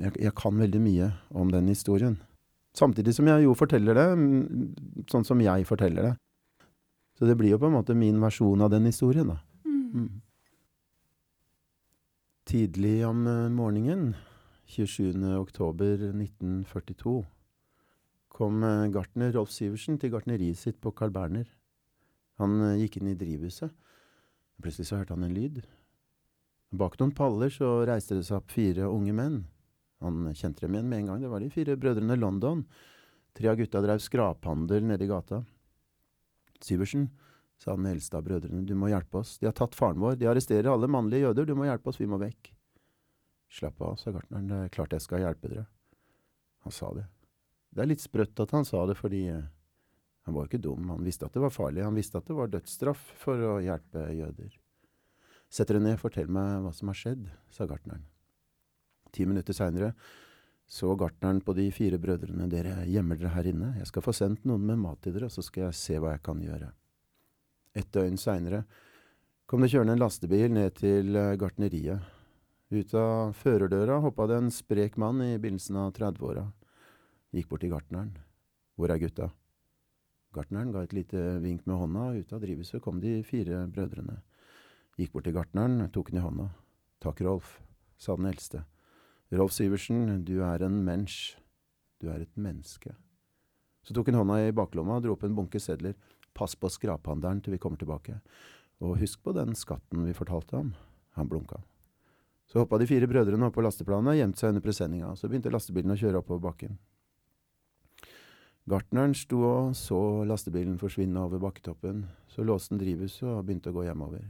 jeg, 0.00 0.12
jeg 0.20 0.34
kan 0.36 0.58
veldig 0.58 0.80
mye 0.80 1.12
om 1.30 1.52
den 1.52 1.68
historien. 1.72 2.18
Samtidig 2.76 3.14
som 3.16 3.28
jeg 3.30 3.46
jo 3.46 3.54
forteller 3.56 3.96
det 3.96 4.06
mm, 4.20 5.04
sånn 5.08 5.24
som 5.24 5.40
jeg 5.40 5.64
forteller 5.68 6.10
det. 6.10 6.14
Så 7.16 7.28
det 7.28 7.36
blir 7.40 7.54
jo 7.54 7.60
på 7.62 7.70
en 7.70 7.76
måte 7.78 7.96
min 7.96 8.20
versjon 8.20 8.60
av 8.60 8.72
den 8.74 8.88
historien, 8.90 9.32
da. 9.32 9.38
Mm. 9.64 9.84
Mm. 9.94 10.10
Tidlig 12.46 12.98
om 13.08 13.24
eh, 13.26 13.46
morgenen, 13.50 14.10
27. 14.68 15.16
oktober 15.38 16.04
1942, 16.12 17.16
kom 18.36 18.60
eh, 18.62 18.84
gartner 18.92 19.32
Rolf 19.32 19.54
Syversen 19.54 19.96
til 19.98 20.12
gartneriet 20.12 20.60
sitt 20.60 20.76
på 20.82 20.92
Carl 20.92 21.14
Berner. 21.14 21.48
Han 22.42 22.60
eh, 22.60 22.82
gikk 22.82 23.00
inn 23.00 23.10
i 23.14 23.16
drivhuset. 23.18 23.72
Plutselig 24.60 24.90
så 24.90 25.00
hørte 25.00 25.16
han 25.16 25.24
en 25.24 25.34
lyd. 25.36 25.62
Bak 26.76 27.00
noen 27.00 27.16
paller 27.16 27.52
så 27.52 27.78
reiste 27.88 28.18
det 28.18 28.26
seg 28.28 28.42
opp 28.42 28.52
fire 28.52 28.90
unge 28.92 29.16
menn. 29.16 29.44
Han 30.04 30.34
kjente 30.34 30.66
dem 30.66 30.76
igjen 30.76 30.88
med 30.90 30.98
en 30.98 31.12
gang. 31.12 31.22
Det 31.22 31.30
var 31.32 31.40
de 31.40 31.52
fire 31.52 31.76
brødrene 31.80 32.18
London. 32.18 32.64
Tre 33.36 33.48
av 33.52 33.56
gutta 33.60 33.82
drev 33.84 34.00
skraphandel 34.02 34.84
nede 34.84 35.04
i 35.04 35.10
gata. 35.10 35.42
Syversen 36.60 37.08
sa 37.60 37.76
den 37.76 37.88
eldste 37.88 38.18
av 38.18 38.26
brødrene. 38.26 38.64
Du 38.68 38.74
må 38.76 38.90
hjelpe 38.92 39.22
oss. 39.22 39.36
De 39.40 39.48
har 39.48 39.56
tatt 39.56 39.76
faren 39.76 40.00
vår. 40.00 40.18
De 40.20 40.28
arresterer 40.28 40.68
alle 40.72 40.88
mannlige 40.90 41.24
jøder. 41.26 41.48
Du 41.48 41.54
må 41.56 41.68
hjelpe 41.68 41.92
oss. 41.92 42.00
Vi 42.00 42.08
må 42.08 42.20
vekk. 42.20 42.52
Slapp 43.52 43.80
av, 43.80 43.96
sa 44.00 44.12
gartneren. 44.12 44.48
Det 44.50 44.62
er 44.64 44.72
klart 44.74 44.96
jeg 44.96 45.04
skal 45.04 45.24
hjelpe 45.24 45.52
dere. 45.52 45.66
Han 46.66 46.74
sa 46.74 46.90
det. 46.96 47.06
Det 47.70 47.84
er 47.84 47.92
litt 47.92 48.04
sprøtt 48.04 48.40
at 48.42 48.52
han 48.56 48.64
sa 48.66 48.82
det, 48.88 48.96
fordi 48.98 49.26
eh, 49.30 49.44
han 50.26 50.34
var 50.34 50.44
jo 50.44 50.50
ikke 50.50 50.64
dum. 50.64 50.88
Han 50.90 51.04
visste 51.06 51.28
at 51.28 51.36
det 51.36 51.44
var 51.44 51.54
farlig. 51.54 51.84
Han 51.86 51.96
visste 51.96 52.18
at 52.18 52.28
det 52.28 52.36
var 52.36 52.50
dødsstraff 52.52 53.12
for 53.20 53.40
å 53.52 53.56
hjelpe 53.64 54.08
jøder. 54.16 54.56
Sett 55.52 55.70
dere 55.70 55.84
ned, 55.84 56.00
fortell 56.00 56.32
meg 56.32 56.64
hva 56.64 56.72
som 56.74 56.90
har 56.90 56.98
skjedd, 56.98 57.28
sa 57.54 57.68
gartneren. 57.70 58.02
Ti 59.16 59.24
minutter 59.24 59.56
seinere 59.56 59.94
så 60.66 60.96
gartneren 60.98 61.40
på 61.40 61.54
de 61.54 61.68
fire 61.70 61.98
brødrene, 62.02 62.48
dere 62.50 62.80
gjemmer 62.90 63.18
dere 63.18 63.30
her 63.36 63.46
inne, 63.52 63.70
jeg 63.78 63.86
skal 63.86 64.02
få 64.02 64.12
sendt 64.16 64.42
noen 64.48 64.64
med 64.66 64.80
mat 64.82 64.98
til 65.04 65.14
dere, 65.14 65.28
og 65.30 65.34
så 65.34 65.44
skal 65.46 65.68
jeg 65.68 65.78
se 65.78 66.00
hva 66.02 66.16
jeg 66.16 66.24
kan 66.26 66.42
gjøre. 66.42 66.72
Et 67.78 67.88
døgn 67.94 68.18
seinere 68.18 68.64
kom 69.46 69.62
det 69.62 69.70
kjørende 69.70 69.94
en 69.94 70.02
lastebil 70.02 70.50
ned 70.50 70.74
til 70.80 71.14
eh, 71.14 71.36
gartneriet. 71.38 72.02
Ut 72.74 72.94
av 72.98 73.36
førerdøra 73.38 74.00
hoppa 74.02 74.26
det 74.26 74.40
en 74.40 74.50
sprek 74.50 74.96
mann 74.98 75.22
i 75.22 75.36
begynnelsen 75.38 75.78
av 75.78 75.92
30-åra. 75.94 76.48
Gikk 77.36 77.52
bort 77.52 77.62
til 77.62 77.70
gartneren. 77.70 78.16
Hvor 78.74 78.90
er 78.90 78.98
gutta? 78.98 79.30
Gartneren 80.34 80.72
ga 80.74 80.82
et 80.82 80.96
lite 80.96 81.20
vink 81.44 81.62
med 81.68 81.78
hånda, 81.78 82.08
og 82.10 82.24
ut 82.24 82.34
av 82.34 82.42
drivhuset 82.42 82.82
kom 82.82 82.98
de 83.00 83.20
fire 83.28 83.62
brødrene. 83.70 84.18
Gikk 84.98 85.14
bort 85.14 85.28
til 85.28 85.36
gartneren, 85.36 85.84
tok 85.94 86.10
den 86.10 86.18
i 86.18 86.26
hånda. 86.26 86.50
Takk, 87.04 87.22
Rolf, 87.22 87.60
sa 88.00 88.18
den 88.18 88.32
eldste. 88.32 88.66
Rolf 89.34 89.56
Sivertsen, 89.56 90.22
du 90.24 90.38
er 90.46 90.62
en 90.62 90.84
mensch. 90.86 91.34
Du 91.98 92.10
er 92.12 92.22
et 92.22 92.36
menneske. 92.38 92.92
Så 93.82 93.94
tok 93.94 94.10
han 94.10 94.20
hånda 94.20 94.38
i 94.44 94.52
baklomma 94.54 94.98
og 94.98 95.06
dro 95.06 95.16
opp 95.16 95.24
en 95.26 95.34
bunke 95.34 95.58
sedler. 95.62 95.96
Pass 96.36 96.54
på 96.58 96.70
skraphandelen 96.70 97.40
til 97.42 97.56
vi 97.56 97.60
kommer 97.62 97.80
tilbake. 97.80 98.20
Og 98.84 98.98
husk 99.00 99.22
på 99.24 99.34
den 99.34 99.56
skatten 99.58 100.04
vi 100.06 100.14
fortalte 100.14 100.60
om. 100.60 100.74
Han 101.16 101.30
blunka. 101.30 101.62
Så 102.46 102.60
hoppa 102.60 102.78
de 102.78 102.86
fire 102.86 103.08
brødrene 103.10 103.48
opp 103.48 103.56
på 103.56 103.64
lasteplanet 103.64 104.20
gjemte 104.20 104.42
seg 104.42 104.52
under 104.52 104.62
presenninga. 104.62 105.14
Så 105.18 105.30
begynte 105.30 105.50
lastebilen 105.50 105.96
å 105.96 105.98
kjøre 105.98 106.22
oppover 106.22 106.44
bakken. 106.50 106.78
Gartneren 108.66 109.14
sto 109.14 109.42
og 109.46 109.76
så 109.78 109.98
lastebilen 110.26 110.78
forsvinne 110.78 111.22
over 111.22 111.42
bakketoppen. 111.42 112.04
Så 112.30 112.46
låste 112.46 112.74
han 112.74 112.82
drivhuset 112.82 113.26
og 113.30 113.46
begynte 113.46 113.70
å 113.72 113.78
gå 113.78 113.86
hjemover. 113.86 114.26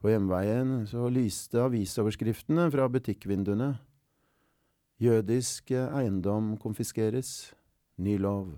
På 0.00 0.08
hjemveien 0.08 0.86
så 0.88 1.10
lyste 1.12 1.60
avisoverskriftene 1.60 2.70
fra 2.72 2.86
butikkvinduene. 2.88 3.74
Jødisk 5.00 5.74
eiendom 5.76 6.54
konfiskeres. 6.60 7.52
Ny 8.00 8.16
lov. 8.16 8.54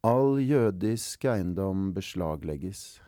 All 0.00 0.40
jødisk 0.40 1.26
eiendom 1.28 1.90
beslaglegges. 1.92 3.02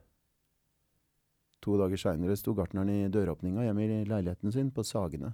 To 1.64 1.78
dager 1.80 1.96
seinere 1.96 2.36
sto 2.36 2.52
gartneren 2.58 2.90
i 2.92 3.08
døråpninga 3.12 3.64
hjemme 3.64 3.86
i 3.86 4.02
leiligheten 4.04 4.52
sin 4.52 4.68
på 4.74 4.84
Sagene. 4.84 5.32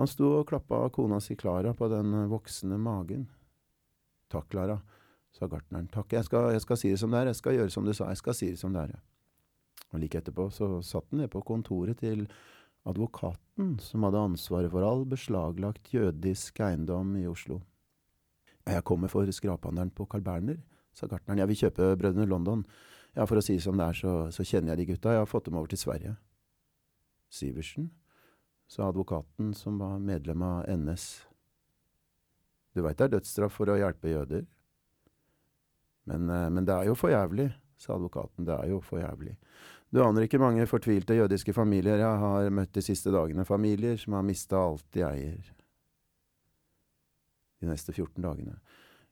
Han 0.00 0.10
sto 0.10 0.32
og 0.40 0.48
klappa 0.48 0.88
kona 0.90 1.20
si 1.22 1.36
Klara 1.38 1.74
på 1.76 1.86
den 1.92 2.16
voksne 2.32 2.80
magen. 2.82 3.28
Takk, 4.30 4.48
Klara, 4.50 4.80
sa 5.30 5.46
gartneren. 5.46 5.86
Takk, 5.92 6.18
jeg 6.18 6.26
skal, 6.26 6.50
jeg 6.56 6.66
skal 6.66 6.82
si 6.82 6.90
det 6.90 6.98
som 7.02 7.14
det 7.14 7.22
er, 7.22 7.30
jeg 7.30 7.38
skal 7.42 7.58
gjøre 7.60 7.74
som 7.74 7.86
du 7.86 7.94
sa, 7.94 8.08
jeg 8.10 8.22
skal 8.22 8.38
si 8.38 8.50
det 8.54 8.58
som 8.58 8.74
det 8.74 8.88
er. 8.88 8.98
Og 9.90 10.02
like 10.02 10.20
etterpå 10.20 10.48
så 10.54 10.78
satt 10.86 11.08
han 11.10 11.22
nede 11.22 11.32
på 11.32 11.42
kontoret 11.46 11.98
til 12.02 12.26
advokaten 12.88 13.74
som 13.82 14.06
hadde 14.06 14.22
ansvaret 14.30 14.70
for 14.72 14.86
all 14.86 15.04
beslaglagt 15.08 15.92
jødisk 15.92 16.62
eiendom 16.64 17.16
i 17.20 17.26
Oslo. 17.28 17.60
Jeg 18.66 18.84
kommer 18.86 19.10
for 19.10 19.26
skraphandelen 19.26 19.90
på 19.90 20.06
Carl 20.06 20.22
Berner, 20.22 20.60
sa 20.94 21.08
gartneren. 21.10 21.40
Jeg 21.40 21.50
vil 21.50 21.60
kjøpe 21.64 21.96
Brødrene 21.98 22.28
London. 22.28 22.64
Ja, 23.16 23.26
for 23.26 23.40
å 23.40 23.42
si 23.42 23.56
det 23.56 23.64
som 23.64 23.78
det 23.78 23.88
er, 23.88 23.96
så, 23.98 24.12
så 24.30 24.46
kjenner 24.46 24.74
jeg 24.74 24.82
de 24.84 24.92
gutta. 24.92 25.14
Jeg 25.16 25.24
har 25.24 25.30
fått 25.30 25.48
dem 25.48 25.58
over 25.58 25.72
til 25.72 25.80
Sverige. 25.80 26.14
Sivertsen, 27.30 27.90
sa 28.70 28.86
advokaten 28.86 29.50
som 29.58 29.80
var 29.82 29.98
medlem 30.02 30.44
av 30.46 30.68
NS. 30.70 31.08
Du 32.74 32.84
veit 32.84 32.98
det 32.98 33.08
er 33.08 33.16
dødsstraff 33.16 33.56
for 33.58 33.72
å 33.72 33.78
hjelpe 33.80 34.12
jøder? 34.12 34.46
Men, 36.10 36.30
eh, 36.30 36.48
men 36.50 36.66
det 36.66 36.74
er 36.74 36.90
jo 36.90 36.94
for 36.98 37.10
jævlig, 37.10 37.50
sa 37.78 37.96
advokaten. 37.96 38.46
Det 38.46 38.54
er 38.54 38.70
jo 38.70 38.80
for 38.80 39.02
jævlig. 39.02 39.34
Du 39.90 39.98
aner 40.04 40.26
ikke 40.26 40.38
mange 40.38 40.66
fortvilte 40.70 41.16
jødiske 41.18 41.54
familier 41.54 41.98
jeg 41.98 42.18
har 42.22 42.52
møtt 42.54 42.74
de 42.76 42.82
siste 42.84 43.10
dagene. 43.10 43.46
Familier 43.46 43.96
som 43.98 44.14
har 44.14 44.26
mista 44.26 44.60
alt 44.60 44.86
de 44.94 45.02
eier. 45.02 45.48
De 47.60 47.68
neste 47.68 47.92
14 47.92 48.22
dagene 48.22 48.60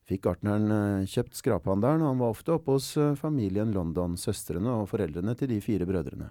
fikk 0.09 0.25
gartneren 0.25 0.73
eh, 0.73 1.09
kjøpt 1.09 1.37
skraphandelen, 1.37 2.01
og 2.01 2.15
han 2.15 2.21
var 2.23 2.33
ofte 2.33 2.55
oppe 2.55 2.77
hos 2.77 2.91
eh, 2.97 3.17
familien 3.19 3.75
London, 3.75 4.17
søstrene 4.17 4.79
og 4.81 4.89
foreldrene 4.93 5.35
til 5.37 5.51
de 5.53 5.61
fire 5.61 5.85
brødrene. 5.89 6.31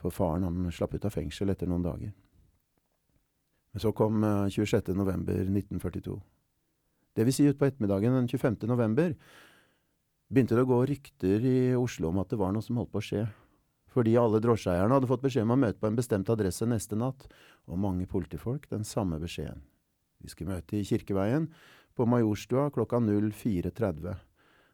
For 0.00 0.14
faren 0.14 0.46
han 0.48 0.72
slapp 0.72 0.96
ut 0.96 1.04
av 1.06 1.14
fengsel 1.14 1.52
etter 1.52 1.68
noen 1.68 1.84
dager. 1.84 2.14
Men 3.72 3.84
så 3.84 3.92
kom 3.96 4.24
26. 4.24 4.80
Eh, 4.80 4.96
november 4.96 5.44
1942. 5.44 6.16
Det 7.12 7.28
vil 7.28 7.36
si 7.36 7.48
utpå 7.50 7.68
ettermiddagen 7.68 8.16
den 8.16 8.30
25. 8.30 8.62
november 8.70 9.12
begynte 10.32 10.56
det 10.56 10.64
å 10.64 10.70
gå 10.70 10.78
rykter 10.88 11.44
i 11.44 11.56
Oslo 11.76 12.08
om 12.08 12.22
at 12.22 12.32
det 12.32 12.40
var 12.40 12.54
noe 12.54 12.64
som 12.64 12.78
holdt 12.80 12.94
på 12.94 13.02
å 13.02 13.04
skje 13.04 13.26
fordi 13.92 14.14
alle 14.16 14.40
drosjeeierne 14.42 14.96
hadde 14.96 15.08
fått 15.10 15.24
beskjed 15.24 15.44
om 15.46 15.54
å 15.54 15.60
møte 15.66 15.80
på 15.80 15.88
en 15.90 15.98
bestemt 15.98 16.30
adresse 16.32 16.66
neste 16.68 16.96
natt, 16.98 17.26
og 17.68 17.80
mange 17.80 18.08
politifolk 18.08 18.68
den 18.70 18.86
samme 18.88 19.20
beskjeden. 19.22 19.60
Vi 20.22 20.32
skulle 20.32 20.56
møte 20.56 20.78
i 20.78 20.86
Kirkeveien, 20.86 21.48
på 21.92 22.06
Majorstua 22.08 22.70
klokka 22.72 23.02
04.30. 23.04 24.14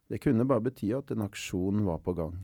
Det 0.09 0.21
kunne 0.23 0.47
bare 0.47 0.69
bety 0.69 0.93
at 0.95 1.11
en 1.11 1.25
aksjon 1.27 1.83
var 1.89 1.99
på 2.05 2.15
gang. 2.15 2.37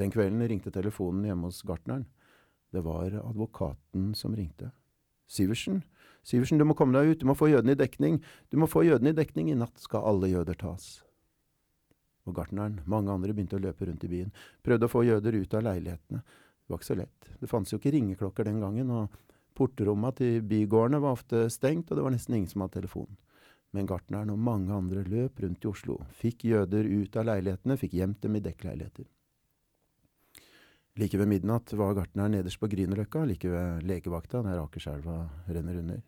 Den 0.00 0.10
kvelden 0.10 0.42
ringte 0.48 0.72
telefonen 0.74 1.28
hjemme 1.28 1.46
hos 1.46 1.62
gartneren. 1.68 2.08
Det 2.72 2.82
var 2.82 3.14
advokaten 3.20 4.12
som 4.18 4.34
ringte. 4.34 4.72
Syversen, 5.30 5.84
Syversen, 6.26 6.58
du 6.58 6.66
må 6.66 6.74
komme 6.76 6.98
deg 6.98 7.12
ut, 7.12 7.20
du 7.22 7.28
må 7.28 7.36
få 7.38 7.52
jødene 7.52 7.76
i 7.76 7.78
dekning, 7.78 8.18
du 8.50 8.58
må 8.60 8.66
få 8.68 8.82
jødene 8.86 9.14
i 9.14 9.16
dekning, 9.16 9.52
i 9.52 9.58
natt 9.58 9.78
skal 9.80 10.04
alle 10.10 10.32
jøder 10.32 10.58
tas 10.58 11.01
og 12.28 12.36
gartneren, 12.36 12.78
mange 12.86 13.12
andre, 13.12 13.34
begynte 13.34 13.58
å 13.58 13.62
løpe 13.62 13.88
rundt 13.88 14.04
i 14.06 14.10
byen, 14.12 14.32
prøvde 14.62 14.88
å 14.88 14.92
få 14.92 15.04
jøder 15.06 15.36
ut 15.40 15.54
av 15.58 15.66
leilighetene. 15.66 16.22
Det 16.22 16.70
var 16.70 16.80
ikke 16.80 16.90
så 16.90 16.98
lett. 17.00 17.30
Det 17.40 17.50
fantes 17.50 17.74
jo 17.74 17.80
ikke 17.80 17.94
ringeklokker 17.96 18.46
den 18.46 18.60
gangen, 18.62 18.92
og 18.94 19.16
portromma 19.58 20.12
til 20.16 20.40
bygårdene 20.48 21.02
var 21.02 21.18
ofte 21.18 21.48
stengt, 21.52 21.90
og 21.90 21.98
det 21.98 22.06
var 22.06 22.14
nesten 22.14 22.38
ingen 22.38 22.50
som 22.50 22.64
hadde 22.64 22.78
telefon. 22.80 23.10
Men 23.72 23.88
gartneren 23.88 24.30
og 24.34 24.38
mange 24.38 24.74
andre 24.76 25.02
løp 25.08 25.40
rundt 25.42 25.64
i 25.64 25.70
Oslo, 25.70 25.98
fikk 26.20 26.46
jøder 26.50 26.86
ut 26.86 27.16
av 27.16 27.26
leilighetene, 27.30 27.78
fikk 27.80 27.96
gjemt 27.98 28.22
dem 28.24 28.36
i 28.36 28.44
dekkleiligheter. 28.44 29.08
Like 31.00 31.16
ved 31.16 31.30
midnatt 31.30 31.72
var 31.72 31.94
gartneren 31.96 32.34
nederst 32.36 32.60
på 32.60 32.68
Grünerløkka, 32.68 33.24
like 33.24 33.48
ved 33.48 33.86
lekevakta, 33.88 34.42
der 34.44 34.60
Akerselva 34.60 35.22
renner 35.48 35.78
under. 35.80 36.02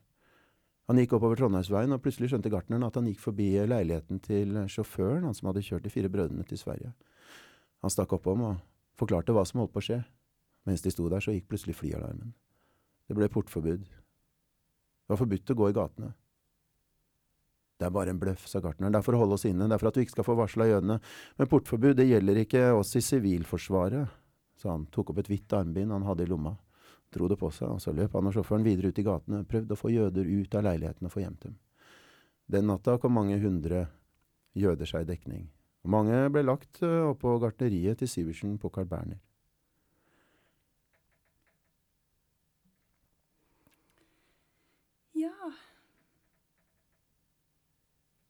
Han 0.91 1.01
gikk 1.01 1.15
oppover 1.17 1.39
Trondheimsveien, 1.41 1.95
og 1.97 2.03
plutselig 2.05 2.29
skjønte 2.31 2.51
gartneren 2.53 2.85
at 2.85 2.97
han 2.99 3.07
gikk 3.09 3.23
forbi 3.23 3.49
leiligheten 3.65 4.21
til 4.25 4.59
sjåføren, 4.69 5.25
han 5.25 5.37
som 5.37 5.49
hadde 5.49 5.65
kjørt 5.65 5.87
de 5.87 5.93
fire 5.93 6.11
brødrene 6.13 6.45
til 6.49 6.61
Sverige. 6.61 6.93
Han 7.85 7.93
stakk 7.93 8.13
oppom 8.19 8.43
og 8.45 8.59
forklarte 9.01 9.33
hva 9.33 9.47
som 9.49 9.63
holdt 9.63 9.73
på 9.73 9.81
å 9.81 9.87
skje. 9.87 10.03
Mens 10.69 10.85
de 10.85 10.93
sto 10.93 11.09
der, 11.13 11.25
så 11.25 11.33
gikk 11.33 11.49
plutselig 11.53 11.77
flyalarmen. 11.79 12.35
Det 13.09 13.17
ble 13.17 13.29
portforbud. 13.33 13.85
Det 13.85 15.13
var 15.13 15.21
forbudt 15.21 15.53
å 15.53 15.57
gå 15.61 15.71
i 15.71 15.77
gatene. 15.77 16.13
Det 17.81 17.89
er 17.89 17.93
bare 17.93 18.13
en 18.13 18.21
bløff, 18.21 18.45
sa 18.49 18.61
gartneren. 18.65 18.93
Det 18.93 19.01
er 19.01 19.07
for 19.07 19.17
å 19.17 19.23
holde 19.25 19.37
oss 19.37 19.47
inne. 19.49 19.67
Det 19.69 19.77
er 19.77 19.81
for 19.81 19.91
at 19.91 19.97
du 19.97 20.05
ikke 20.05 20.17
skal 20.19 20.29
få 20.29 20.37
varsla 20.39 20.69
jødene. 20.69 20.99
Men 21.41 21.51
portforbud, 21.51 21.97
det 21.99 22.07
gjelder 22.09 22.45
ikke 22.45 22.63
oss 22.77 22.93
i 22.97 23.03
Sivilforsvaret, 23.05 24.21
sa 24.61 24.71
han, 24.73 24.87
tok 24.93 25.13
opp 25.13 25.25
et 25.25 25.33
hvitt 25.33 25.57
armbind 25.57 25.93
han 25.93 26.07
hadde 26.07 26.25
i 26.25 26.31
lomma 26.31 26.55
dro 27.15 27.29
det 27.31 27.39
på 27.41 27.51
seg, 27.55 27.71
og 27.77 27.83
så 27.83 27.95
løp 27.95 28.17
han 28.17 28.31
og 28.31 28.35
sjåføren 28.37 28.67
videre 28.67 28.91
ut 28.91 28.99
i 29.01 29.07
gatene, 29.07 29.45
prøvde 29.49 29.77
å 29.77 29.81
få 29.81 29.93
jøder 29.95 30.29
ut 30.29 30.57
av 30.59 30.67
leiligheten 30.67 31.09
og 31.09 31.15
få 31.15 31.23
gjemt 31.23 31.47
dem. 31.47 31.59
Den 32.51 32.67
natta 32.69 32.99
kom 33.01 33.15
mange 33.17 33.39
hundre 33.41 33.87
jøder 34.59 34.89
seg 34.89 35.05
i 35.05 35.13
dekning, 35.15 35.47
og 35.85 35.95
mange 35.95 36.19
ble 36.35 36.45
lagt 36.45 36.83
uh, 36.85 37.13
oppå 37.13 37.39
gartneriet 37.43 38.03
til 38.03 38.11
Sivertsen 38.11 38.59
på 38.61 38.71
Carl 38.75 38.91
Berner. 38.91 39.21
Ja. 45.15 45.53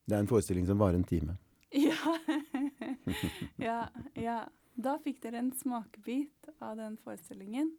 Det 0.05 0.15
er 0.15 0.21
en 0.23 0.29
forestilling 0.29 0.69
som 0.69 0.79
varer 0.79 1.01
en 1.01 1.09
time. 1.09 1.39
Ja. 1.75 2.19
ja. 3.69 3.79
ja. 4.15 4.43
Da 4.75 4.97
fikk 5.03 5.21
dere 5.23 5.41
en 5.41 5.53
smakebit 5.55 6.51
av 6.59 6.77
den 6.79 6.97
forestillingen. 7.03 7.73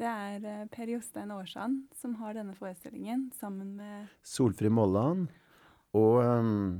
Det 0.00 0.08
er 0.08 0.44
eh, 0.48 0.66
Per 0.72 0.88
Jostein 0.88 1.32
Aarsand 1.34 1.82
som 1.98 2.14
har 2.22 2.36
denne 2.38 2.54
forestillingen, 2.56 3.28
sammen 3.36 3.74
med 3.76 4.08
Solfrid 4.24 4.72
Molland 4.72 5.28
og 5.98 6.20
um, 6.24 6.78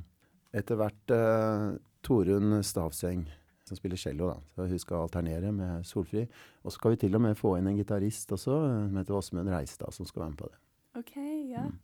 etter 0.57 0.79
hvert 0.79 1.13
uh, 1.13 1.75
Torunn 2.07 2.63
Stavseng, 2.65 3.27
som 3.67 3.77
spiller 3.77 3.99
cello. 4.01 4.31
da. 4.31 4.39
Så 4.55 4.69
Hun 4.71 4.83
skal 4.83 5.05
alternere 5.05 5.51
med 5.53 5.85
Solfrid. 5.87 6.31
Og 6.63 6.71
så 6.71 6.77
skal 6.79 6.95
vi 6.95 7.01
til 7.03 7.19
og 7.19 7.25
med 7.27 7.37
få 7.39 7.57
inn 7.59 7.69
en 7.69 7.77
gitarist 7.77 8.33
også, 8.33 8.57
som 8.87 8.97
heter 9.03 9.19
Åsmund 9.19 9.51
Reistad, 9.51 9.93
som 9.93 10.07
skal 10.09 10.25
være 10.25 10.31
med 10.31 10.41
på 10.41 10.51
det. 10.53 10.61
Ok, 11.03 11.15
ja. 11.51 11.67
Mm. 11.67 11.77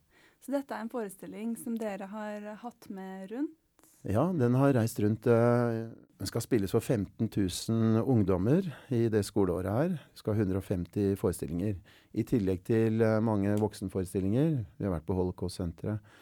Så 0.46 0.54
dette 0.54 0.74
er 0.74 0.86
en 0.86 0.92
forestilling 0.92 1.56
som 1.58 1.76
dere 1.78 2.06
har 2.14 2.48
hatt 2.62 2.88
med 2.94 3.26
rundt 3.34 3.58
Ja, 4.06 4.28
den 4.30 4.54
har 4.54 4.74
reist 4.76 5.00
rundt 5.02 5.26
eh, 5.26 5.86
Den 6.16 6.28
skal 6.30 6.44
spilles 6.44 6.70
for 6.72 6.80
15 6.80 7.26
000 7.26 8.04
ungdommer 8.06 8.64
i 8.94 9.08
det 9.10 9.24
skoleåret 9.26 9.72
her. 9.72 9.96
Vi 10.14 10.20
skal 10.20 10.36
ha 10.36 10.44
150 10.44 11.16
forestillinger. 11.18 11.74
I 12.14 12.24
tillegg 12.24 12.62
til 12.64 13.02
eh, 13.02 13.18
mange 13.20 13.56
voksenforestillinger. 13.60 14.52
Vi 14.78 14.86
har 14.86 14.94
vært 14.94 15.08
på 15.08 15.16
Holocaust-senteret. 15.18 16.14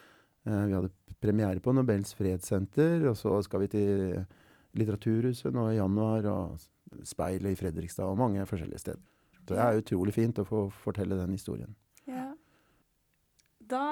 Eh, 0.49 0.63
vi 0.65 0.75
hadde 0.75 0.91
premiere 1.21 1.61
på 1.61 1.75
Nobels 1.77 2.15
fredssenter, 2.17 3.05
og 3.11 3.15
så 3.19 3.37
skal 3.45 3.63
vi 3.63 3.69
til 3.71 4.01
Litteraturhuset 4.75 5.53
nå 5.55 5.69
i 5.71 5.77
januar, 5.77 6.25
og 6.27 7.05
Speilet 7.05 7.53
i 7.53 7.59
Fredrikstad, 7.59 8.09
og 8.09 8.17
mange 8.17 8.43
forskjellige 8.49 8.81
steder. 8.81 9.03
Så 9.45 9.53
det 9.53 9.61
er 9.61 9.79
utrolig 9.79 10.13
fint 10.15 10.41
å 10.41 10.47
få 10.47 10.65
fortelle 10.83 11.17
den 11.19 11.37
historien. 11.37 11.75
Ja. 12.09 12.31
Da 13.61 13.85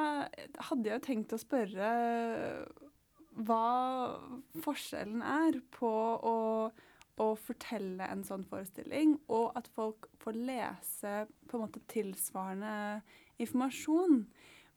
hadde 0.70 0.90
jeg 0.90 0.98
jo 0.98 1.06
tenkt 1.06 1.34
å 1.36 1.42
spørre 1.42 1.94
hva 3.36 4.19
forskjellen 4.63 5.24
er 5.26 5.60
på 5.74 5.89
å, 5.89 6.38
å, 6.69 7.28
fortelle 7.39 8.08
en 8.10 8.24
sånn 8.28 8.46
forestilling, 8.50 9.17
og 9.34 9.54
at 9.60 9.69
folk 9.74 10.10
får 10.24 10.38
lese 10.38 11.13
på 11.50 11.58
en 11.58 11.65
måte 11.65 11.84
tilsvarende 11.91 13.02
informasjon. 13.41 14.24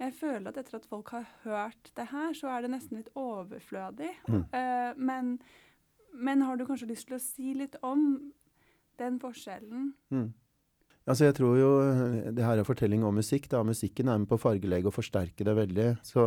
Jeg 0.00 0.16
føler 0.18 0.50
at 0.50 0.58
etter 0.60 0.78
at 0.78 0.88
folk 0.88 1.12
har 1.14 1.28
hørt 1.44 1.92
det 1.96 2.08
her, 2.10 2.32
så 2.36 2.50
er 2.52 2.64
det 2.64 2.72
nesten 2.74 3.00
litt 3.00 3.12
overflødig. 3.16 4.12
Mm. 4.28 4.42
Uh, 4.52 4.90
men, 4.96 5.36
men, 6.12 6.44
har 6.44 6.58
du 6.58 6.66
kanskje 6.68 6.90
lyst 6.90 7.08
til 7.08 7.16
å 7.16 7.22
si 7.22 7.54
litt 7.56 7.78
om 7.84 8.18
den 9.00 9.16
forskjellen? 9.20 9.94
Mm. 10.12 10.34
Altså 11.06 11.28
jeg 11.28 11.36
tror 11.38 11.54
jo 11.54 11.68
Det 12.34 12.42
her 12.42 12.58
er 12.58 12.66
fortelling 12.66 13.04
om 13.06 13.14
musikk. 13.14 13.46
da, 13.52 13.62
Musikken 13.62 14.08
er 14.10 14.18
med 14.18 14.28
på 14.28 14.34
å 14.34 14.42
fargelegge 14.42 14.90
og 14.90 14.96
forsterke 14.96 15.46
det 15.46 15.54
veldig. 15.54 15.88
Så 16.02 16.24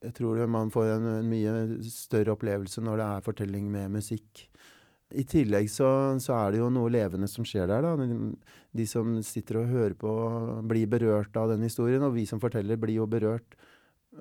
jeg 0.00 0.16
tror 0.16 0.40
man 0.48 0.70
får 0.72 0.94
en, 0.94 1.08
en, 1.18 1.28
mye 1.28 1.82
større 1.92 2.32
opplevelse 2.32 2.80
når 2.84 3.00
det 3.00 3.08
er 3.08 3.26
fortelling 3.26 3.66
med 3.72 3.92
musikk. 3.98 4.46
I 5.10 5.24
tillegg 5.26 5.66
så, 5.72 5.88
så, 6.22 6.36
er 6.38 6.54
det 6.54 6.60
jo 6.62 6.70
noe 6.72 6.92
levende 6.92 7.28
som 7.28 7.44
skjer 7.44 7.68
der. 7.68 7.84
da. 7.84 7.92
De, 7.98 8.30
de, 8.78 8.86
som 8.88 9.18
sitter 9.26 9.60
og 9.60 9.72
hører 9.72 9.96
på, 9.98 10.12
blir 10.70 10.88
berørt 10.88 11.36
av 11.36 11.50
den 11.52 11.66
historien. 11.66 12.04
Og 12.06 12.14
vi 12.16 12.24
som 12.30 12.40
forteller, 12.40 12.78
blir 12.80 13.00
jo 13.00 13.08
berørt 13.10 13.58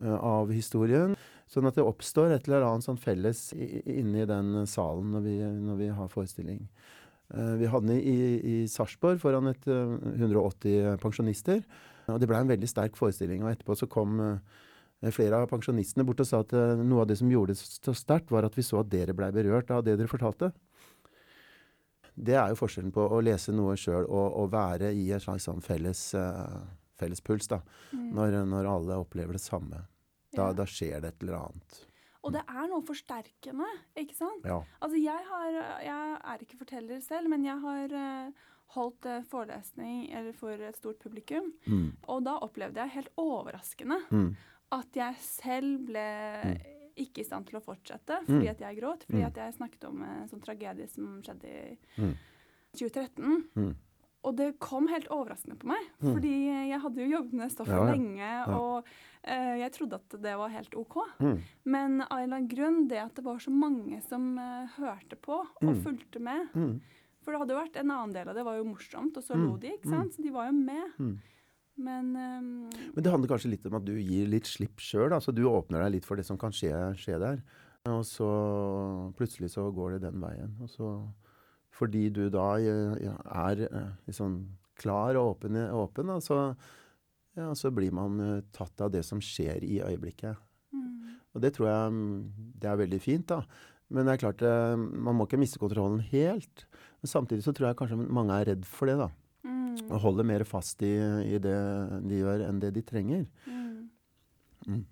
uh, 0.01 0.17
av 0.17 0.51
historien. 0.51 1.13
Sånn 1.49 1.69
at 1.69 1.77
det 1.77 1.85
oppstår 1.85 2.33
et 2.33 2.49
eller 2.49 2.65
annet 2.65 2.85
sånn 2.85 2.99
felles 2.99 3.47
inni 3.55 4.25
den 4.29 4.65
salen 4.69 5.13
når 5.15 5.25
vi, 5.25 5.35
når 5.69 5.79
vi 5.79 5.91
har 6.01 6.11
forestilling. 6.11 6.63
Uh, 7.29 7.53
vi 7.61 7.69
hadde 7.69 7.93
den 7.93 8.01
i, 8.01 8.17
i 8.41 8.55
Sarpsborg 8.69 9.21
foran 9.21 9.53
et, 9.53 9.69
uh, 9.69 9.93
180 10.17 10.97
pensjonister. 11.05 11.61
Og 12.09 12.17
det 12.19 12.27
ble 12.27 12.41
en 12.41 12.49
veldig 12.49 12.67
sterk 12.67 12.97
forestilling. 12.97 13.45
Og 13.45 13.53
etterpå 13.53 13.77
så 13.77 13.87
kom 13.91 14.17
uh, 14.17 14.33
Eh, 14.33 14.68
flere 15.15 15.39
av 15.39 15.47
pensjonistene 15.47 16.03
borte 16.07 16.25
og 16.25 16.29
sa 16.29 16.41
at 16.43 16.53
eh, 16.55 16.81
noe 16.83 17.05
av 17.05 17.11
det 17.11 17.19
som 17.19 17.29
gjorde 17.31 17.55
det 17.55 17.61
så 17.61 17.93
sterkt, 17.95 18.33
var 18.33 18.47
at 18.47 18.57
vi 18.57 18.65
så 18.65 18.81
at 18.81 18.89
dere 18.91 19.15
blei 19.15 19.31
berørt 19.35 19.71
av 19.71 19.85
det 19.85 19.95
dere 19.99 20.11
fortalte. 20.11 20.51
Det 22.19 22.35
er 22.35 22.51
jo 22.51 22.59
forskjellen 22.59 22.91
på 22.91 23.05
å 23.07 23.21
lese 23.23 23.55
noe 23.55 23.77
sjøl 23.79 24.03
og, 24.03 24.25
og, 24.41 24.49
være 24.51 24.91
i 24.91 25.05
en 25.15 25.23
slags 25.23 25.47
sånn 25.47 25.63
felles, 25.63 26.01
uh, 26.19 26.59
felles 26.99 27.23
puls, 27.23 27.47
da. 27.47 27.61
Mm. 27.93 28.09
Når, 28.17 28.35
når, 28.49 28.67
alle 28.67 28.97
opplever 28.99 29.37
det 29.37 29.43
samme. 29.43 29.85
Da, 30.33 30.49
ja. 30.49 30.57
da, 30.57 30.65
skjer 30.67 30.99
det 30.99 31.13
et 31.13 31.23
eller 31.23 31.37
annet. 31.39 31.79
Og 32.27 32.35
det 32.35 32.43
er 32.43 32.67
noe 32.67 32.83
forsterkende, 32.83 33.69
ikke 34.03 34.17
sant? 34.17 34.43
Ja. 34.43 34.59
Altså, 34.83 34.99
jeg, 34.99 35.25
har, 35.31 35.59
jeg 35.85 36.19
er 36.33 36.43
ikke 36.43 36.59
forteller 36.59 36.99
selv, 37.07 37.31
men 37.31 37.47
jeg 37.47 37.55
har 37.63 37.95
uh, 37.95 38.45
holdt 38.75 39.07
uh, 39.07 39.23
forelesning 39.31 40.11
for 40.37 40.59
et 40.59 40.75
stort 40.75 40.99
publikum. 40.99 41.53
Mm. 41.71 41.93
Og 42.11 42.25
da 42.27 42.35
opplevde 42.43 42.83
jeg 42.83 42.97
helt 42.99 43.13
overraskende 43.15 44.03
mm 44.11 44.31
at 44.75 44.99
jeg 44.99 45.21
selv 45.23 45.83
ble 45.89 46.07
mm. 46.45 46.55
ikke 47.05 47.23
i 47.23 47.27
stand 47.27 47.47
til 47.49 47.59
å 47.59 47.63
fortsette 47.63 48.21
fordi 48.27 48.45
mm. 48.45 48.51
at 48.53 48.63
jeg 48.65 48.79
gråt. 48.79 49.05
Fordi 49.09 49.21
mm. 49.23 49.27
at 49.29 49.43
jeg 49.43 49.59
snakket 49.59 49.85
om 49.89 50.01
en 50.05 50.25
sånn 50.31 50.43
tragedie 50.43 50.89
som 50.91 51.19
skjedde 51.25 51.53
i 51.53 51.77
2013. 52.77 53.45
Mm. 53.57 53.71
Og 54.27 54.35
det 54.35 54.49
kom 54.59 54.89
helt 54.91 55.07
overraskende 55.15 55.55
på 55.61 55.69
meg, 55.69 55.85
fordi 56.01 56.33
jeg 56.67 56.79
hadde 56.83 56.99
jo 56.99 57.11
jobbet 57.13 57.35
med 57.39 57.53
stoffet 57.53 57.71
ja, 57.71 57.85
ja. 57.85 57.93
lenge, 57.93 58.31
og 58.51 58.89
uh, 58.89 59.53
jeg 59.61 59.71
trodde 59.77 59.99
at 60.01 60.15
det 60.25 60.33
var 60.41 60.51
helt 60.51 60.75
OK. 60.75 60.97
Mm. 61.23 61.37
Men 61.71 61.95
av 62.03 62.17
en 62.17 62.25
eller 62.25 62.41
annen 62.41 62.49
grunn, 62.51 62.81
det 62.91 62.99
at 62.99 63.15
det 63.15 63.23
var 63.23 63.39
så 63.39 63.53
mange 63.55 64.01
som 64.09 64.33
uh, 64.35 64.67
hørte 64.75 65.15
på 65.23 65.39
og 65.39 65.63
mm. 65.69 65.79
fulgte 65.85 66.23
med 66.23 66.51
For 67.23 67.31
det 67.31 67.39
hadde 67.41 67.55
jo 67.55 67.61
vært 67.61 67.79
en 67.79 67.95
annen 67.95 68.15
del 68.17 68.31
av 68.31 68.35
det 68.35 68.43
var 68.47 68.59
jo 68.59 68.67
morsomt, 68.67 69.15
og 69.15 69.23
så 69.23 69.39
lo 69.39 69.55
de, 69.61 69.71
ikke 69.77 69.91
sant? 69.91 70.15
Så 70.15 70.25
de 70.25 70.35
var 70.35 70.51
jo 70.51 70.57
med. 70.57 70.99
Men, 71.79 72.11
um, 72.15 72.67
Men 72.95 73.05
det 73.05 73.11
handler 73.13 73.31
kanskje 73.31 73.53
litt 73.53 73.65
om 73.69 73.77
at 73.79 73.87
du 73.87 73.93
gir 73.95 74.27
litt 74.27 74.49
slipp 74.49 74.81
sjøl. 74.83 75.13
Altså 75.15 75.31
du 75.35 75.45
åpner 75.47 75.85
deg 75.85 75.97
litt 75.97 76.07
for 76.07 76.19
det 76.19 76.27
som 76.27 76.39
kan 76.39 76.53
skje, 76.55 76.73
skje, 76.99 77.19
der. 77.21 77.41
Og 77.89 78.03
så 78.07 78.29
plutselig 79.17 79.53
så 79.55 79.69
går 79.73 79.95
det 79.95 80.05
den 80.09 80.19
veien. 80.21 80.57
Og 80.63 80.71
så 80.71 80.93
fordi 81.79 82.09
du 82.11 82.25
da 82.33 82.57
ja, 82.59 83.13
er 83.47 83.61
liksom 84.03 84.41
klar 84.79 85.17
og 85.19 85.35
åpen, 85.35 85.57
åpen 85.75 86.11
da, 86.11 86.17
så, 86.23 86.39
ja, 87.37 87.49
så, 87.55 87.71
blir 87.75 87.93
man 87.95 88.19
eh, 88.23 88.45
tatt 88.55 88.83
av 88.83 88.91
det 88.93 89.03
som 89.07 89.21
skjer 89.23 89.63
i 89.67 89.79
øyeblikket. 89.85 90.39
Mm. 90.75 91.19
Og 91.35 91.43
det 91.43 91.53
tror 91.55 91.69
jeg 91.69 91.99
det 92.59 92.71
er 92.71 92.81
veldig 92.83 93.01
fint, 93.03 93.27
da. 93.31 93.43
Men 93.89 94.05
det 94.05 94.15
er 94.15 94.23
klart, 94.25 94.43
eh, 94.45 94.75
man 94.77 95.17
må 95.17 95.27
ikke 95.27 95.41
miste 95.41 95.61
kontrollen 95.61 96.01
helt. 96.11 96.65
Men 97.01 97.11
samtidig 97.11 97.45
så 97.45 97.55
tror 97.55 97.71
jeg 97.71 97.79
kanskje 97.79 97.99
mange 98.07 98.35
er 98.37 98.51
redd 98.53 98.67
for 98.67 98.91
det, 98.91 98.99
da. 99.01 99.09
Mm. 99.69 99.89
Og 99.89 99.99
holder 100.03 100.27
mer 100.27 100.45
fast 100.47 100.81
i, 100.85 100.93
i, 101.25 101.37
det 101.41 101.57
de 102.09 102.21
gjør, 102.21 102.45
enn 102.47 102.61
det 102.61 102.73
de 102.77 102.85
trenger. 102.85 103.27
Mm. 103.45 103.89
Mm. 104.67 104.85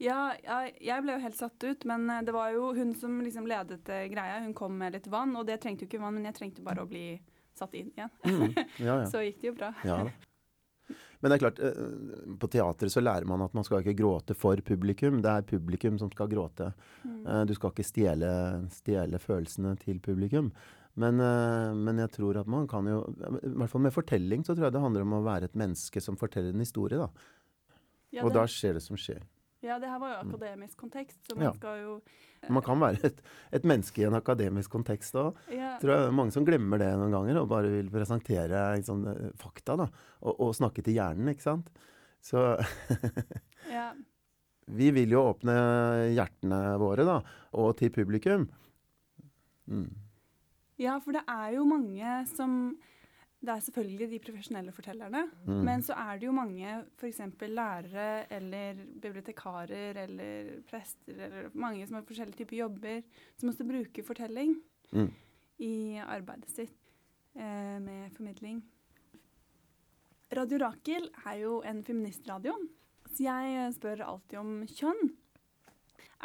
Ja, 0.00 0.32
jeg, 0.80 1.02
ble 1.04 1.16
jo 1.18 1.20
helt 1.26 1.36
satt 1.36 1.66
ut, 1.66 1.84
men 1.88 2.08
eh, 2.08 2.22
det 2.24 2.32
var 2.32 2.54
jo 2.54 2.70
hun 2.76 2.94
som 2.96 3.18
liksom 3.20 3.48
ledet 3.50 3.84
uh, 3.84 4.06
greia. 4.08 4.40
Hun 4.46 4.56
kom 4.56 4.78
med 4.80 4.96
litt 4.96 5.10
vann, 5.12 5.34
og 5.36 5.44
det 5.48 5.60
trengte 5.60 5.84
jo 5.84 5.90
ikke 5.90 6.00
vann, 6.00 6.16
men 6.16 6.30
jeg 6.30 6.38
trengte 6.38 6.64
bare 6.64 6.86
å 6.86 6.88
bli 6.88 7.04
satt 7.58 7.76
inn 7.76 7.92
igjen. 7.92 8.12
Mm. 8.24 8.56
Ja, 8.80 8.96
ja. 9.02 9.06
så 9.12 9.20
gikk 9.26 9.42
det 9.42 9.50
jo 9.50 9.56
bra. 9.58 9.74
ja 9.84 10.00
Men 11.20 11.28
det 11.28 11.36
er 11.36 11.42
klart, 11.42 11.60
uh, 11.60 12.32
på 12.40 12.48
teatret 12.48 12.94
så 12.94 13.04
lærer 13.04 13.28
man 13.28 13.44
at 13.44 13.52
man 13.56 13.66
skal 13.66 13.84
ikke 13.84 13.98
gråte 14.00 14.36
for 14.38 14.64
publikum. 14.64 15.20
Det 15.20 15.34
er 15.36 15.48
publikum 15.52 16.00
som 16.00 16.08
skal 16.14 16.32
gråte. 16.32 16.72
Mm. 17.04 17.44
du 17.50 17.52
skal 17.58 17.74
ikke 17.74 17.90
stjele, 17.90 18.32
stjele 18.72 19.20
følelsene 19.20 19.76
til 19.84 20.00
publikum. 20.00 20.48
Men, 21.00 21.20
uh, 21.22 21.72
men, 21.76 22.00
jeg 22.02 22.12
tror 22.16 22.40
at 22.42 22.48
man 22.50 22.66
kan 22.70 22.88
jo 22.88 23.02
I 23.40 23.52
hvert 23.56 23.72
fall 23.72 23.84
med 23.86 23.94
fortelling 23.94 24.44
så 24.46 24.56
tror 24.56 24.68
jeg 24.68 24.76
det 24.76 24.82
handler 24.84 25.06
om 25.06 25.20
å 25.20 25.26
være 25.26 25.50
et 25.50 25.58
menneske 25.58 26.02
som 26.04 26.18
forteller 26.20 26.54
en 26.54 26.64
historie, 26.64 27.00
da. 27.00 27.10
Ja, 28.10 28.24
og 28.26 28.34
da 28.34 28.42
skjer 28.50 28.74
det 28.76 28.82
som 28.82 28.98
skjer. 28.98 29.22
Ja, 29.62 29.76
det 29.78 29.90
her 29.90 30.00
var 30.00 30.14
jo 30.14 30.18
mm. 30.24 30.32
akademisk 30.32 30.80
kontekst, 30.80 31.20
så 31.28 31.36
man 31.36 31.50
ja. 31.50 31.52
skal 31.54 31.82
jo 31.82 31.94
uh, 32.00 32.50
Man 32.56 32.64
kan 32.64 32.80
være 32.80 33.02
et, 33.10 33.22
et, 33.52 33.68
menneske 33.68 34.02
i 34.02 34.06
en 34.08 34.16
akademisk 34.18 34.72
kontekst 34.72 35.16
òg. 35.20 35.38
Ja. 35.52 35.74
Tror 35.82 35.94
jeg 35.94 36.06
det 36.08 36.16
mange 36.16 36.34
som 36.34 36.46
glemmer 36.48 36.80
det 36.80 36.90
noen 36.98 37.14
ganger, 37.14 37.42
og 37.42 37.50
bare 37.52 37.72
vil 37.72 37.90
presentere 37.92 38.64
sånn, 38.86 39.06
fakta, 39.40 39.78
da. 39.84 39.88
Og, 40.24 40.32
og, 40.32 40.54
snakke 40.56 40.84
til 40.84 40.96
hjernen, 40.96 41.32
ikke 41.32 41.46
sant. 41.46 41.70
Så 42.24 42.42
ja. 43.76 43.90
Vi 44.70 44.90
vil 44.94 45.12
jo 45.12 45.24
åpne 45.32 45.54
hjertene 46.14 46.60
våre, 46.80 47.06
da, 47.06 47.20
og 47.60 47.72
til 47.78 47.92
publikum. 47.94 48.48
Mm. 49.70 50.09
Ja, 50.80 50.96
for 51.02 51.12
det 51.16 51.26
er 51.28 51.56
jo 51.58 51.66
mange 51.68 52.14
som 52.30 52.54
Det 53.40 53.48
er 53.48 53.62
selvfølgelig 53.64 54.06
de 54.10 54.18
profesjonelle 54.20 54.72
fortellerne, 54.76 55.22
mm. 55.46 55.60
men 55.64 55.80
så 55.80 55.94
er 55.96 56.18
det 56.20 56.26
jo 56.26 56.32
mange 56.36 56.74
f.eks. 57.00 57.22
lærere 57.40 58.26
eller 58.36 58.82
bibliotekarer 59.00 59.96
eller 60.02 60.50
prester 60.68 61.22
eller 61.24 61.48
mange 61.54 61.86
som 61.86 61.96
har 61.96 62.04
forskjellige 62.04 62.36
typer 62.42 62.58
jobber, 62.58 63.00
som 63.40 63.48
også 63.48 63.64
bruker 63.64 64.04
fortelling 64.04 64.58
mm. 64.92 65.08
i 65.64 65.96
arbeidet 66.04 66.52
sitt 66.52 66.92
eh, 67.32 67.80
med 67.80 68.12
formidling. 68.12 68.60
Radio 70.36 70.60
Rakel 70.60 71.08
er 71.24 71.40
jo 71.40 71.62
en 71.64 71.80
feministradio, 71.82 72.52
så 73.08 73.24
jeg 73.24 73.72
spør 73.80 74.04
alltid 74.04 74.36
om 74.38 74.66
kjønn. 74.68 75.14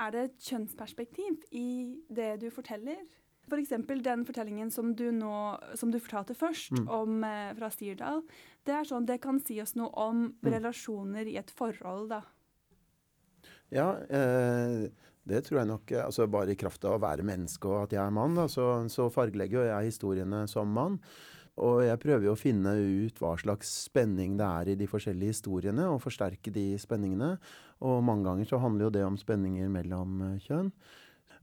Er 0.04 0.12
det 0.12 0.28
et 0.28 0.50
kjønnsperspektiv 0.52 1.48
i 1.56 1.96
det 2.12 2.34
du 2.44 2.50
forteller? 2.52 3.08
F.eks. 3.45 3.73
For 3.86 4.03
den 4.05 4.25
fortellingen 4.27 4.71
som 4.73 4.93
du, 4.97 5.08
nå, 5.13 5.34
som 5.77 5.91
du 5.93 5.99
fortalte 6.01 6.36
først, 6.38 6.73
mm. 6.75 6.88
om, 6.91 7.23
eh, 7.27 7.51
fra 7.58 7.71
Sirdal. 7.73 8.23
Det 8.65 8.73
er 8.73 8.88
sånn, 8.89 9.05
det 9.05 9.19
kan 9.23 9.39
si 9.43 9.60
oss 9.62 9.75
noe 9.77 9.91
om 9.93 10.27
mm. 10.31 10.49
relasjoner 10.55 11.29
i 11.29 11.38
et 11.41 11.53
forhold, 11.53 12.10
da. 12.15 12.23
Ja, 13.73 13.91
eh, 14.10 14.88
det 15.25 15.45
tror 15.45 15.62
jeg 15.62 15.69
nok. 15.69 15.95
altså 16.05 16.27
Bare 16.29 16.53
i 16.53 16.60
kraft 16.60 16.86
av 16.86 16.97
å 16.97 17.03
være 17.05 17.25
menneske 17.25 17.69
og 17.69 17.86
at 17.86 17.95
jeg 17.97 18.03
er 18.03 18.13
mann, 18.13 18.38
da, 18.38 18.49
så, 18.51 18.86
så 18.93 19.10
fargelegger 19.13 19.69
jeg 19.71 19.93
historiene 19.93 20.45
som 20.51 20.69
mann. 20.73 20.99
Og 21.63 21.86
jeg 21.86 21.99
prøver 22.03 22.27
jo 22.27 22.34
å 22.36 22.39
finne 22.39 22.73
ut 22.75 23.19
hva 23.23 23.31
slags 23.39 23.69
spenning 23.86 24.36
det 24.39 24.47
er 24.47 24.73
i 24.73 24.77
de 24.79 24.88
forskjellige 24.91 25.38
historiene, 25.38 25.88
og 25.88 26.01
forsterke 26.03 26.51
de 26.51 26.73
spenningene. 26.81 27.38
Og 27.88 28.01
mange 28.03 28.27
ganger 28.27 28.49
så 28.49 28.60
handler 28.60 28.89
jo 28.89 28.95
det 28.97 29.05
om 29.08 29.19
spenninger 29.19 29.71
mellom 29.71 30.19
eh, 30.25 30.38
kjønn. 30.43 30.73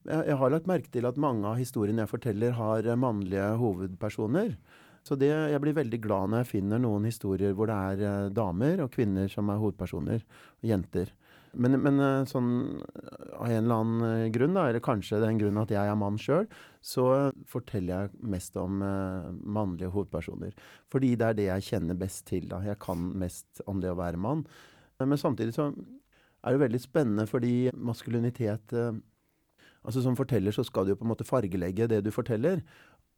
Jeg, 0.08 0.36
har 0.38 0.50
lagt 0.50 0.66
merke 0.70 0.90
til 0.90 1.06
at 1.06 1.18
mange 1.20 1.46
av 1.46 1.60
historiene 1.60 2.02
jeg 2.02 2.10
forteller, 2.10 2.56
har 2.58 2.88
mannlige 2.98 3.52
hovedpersoner. 3.60 4.56
Så 5.06 5.18
det, 5.18 5.30
jeg 5.30 5.62
blir 5.62 5.74
veldig 5.74 5.98
glad 6.02 6.30
når 6.30 6.42
jeg 6.42 6.52
finner 6.52 6.82
noen 6.82 7.06
historier 7.08 7.54
hvor 7.58 7.70
det 7.70 7.74
er 7.74 8.02
eh, 8.06 8.32
damer 8.34 8.84
og 8.84 8.92
kvinner 8.94 9.26
som 9.30 9.50
er 9.50 9.58
hovedpersoner. 9.62 10.22
Og 10.62 10.68
jenter. 10.70 11.10
Men, 11.52 11.76
men 11.84 12.00
eh, 12.00 12.24
sånn 12.28 12.50
av 13.36 13.48
en 13.48 13.58
eller 13.58 13.80
annen 13.82 14.04
eh, 14.08 14.28
grunn, 14.32 14.54
da, 14.56 14.68
eller 14.70 14.84
kanskje 14.84 15.18
det 15.20 15.26
er 15.26 15.34
en 15.34 15.40
grunn 15.42 15.60
at 15.60 15.74
jeg 15.74 15.90
er 15.90 15.98
mann 15.98 16.20
sjøl, 16.20 16.46
så 16.80 17.06
forteller 17.50 17.92
jeg 18.06 18.30
mest 18.34 18.56
om 18.60 18.82
eh, 18.86 19.32
mannlige 19.42 19.92
hovedpersoner. 19.92 20.54
Fordi 20.92 21.14
det 21.18 21.28
er 21.28 21.38
det 21.38 21.48
jeg 21.50 21.68
kjenner 21.72 21.98
best 21.98 22.24
til. 22.30 22.46
da. 22.50 22.62
Jeg 22.64 22.80
kan 22.82 23.10
mest 23.20 23.62
om 23.68 23.82
det 23.82 23.92
å 23.92 23.98
være 24.00 24.20
mann. 24.22 24.46
Men 25.02 25.18
samtidig 25.18 25.56
så 25.56 25.72
er 25.72 26.54
det 26.54 26.62
veldig 26.62 26.80
spennende 26.82 27.26
fordi 27.30 27.54
maskulinitet 27.74 28.74
eh, 28.78 28.94
Altså 29.82 30.02
Som 30.02 30.16
forteller 30.18 30.54
så 30.54 30.64
skal 30.64 30.86
du 30.86 30.92
jo 30.92 31.00
på 31.00 31.06
en 31.06 31.12
måte 31.12 31.26
fargelegge 31.26 31.88
det 31.90 32.02
du 32.06 32.12
forteller. 32.14 32.62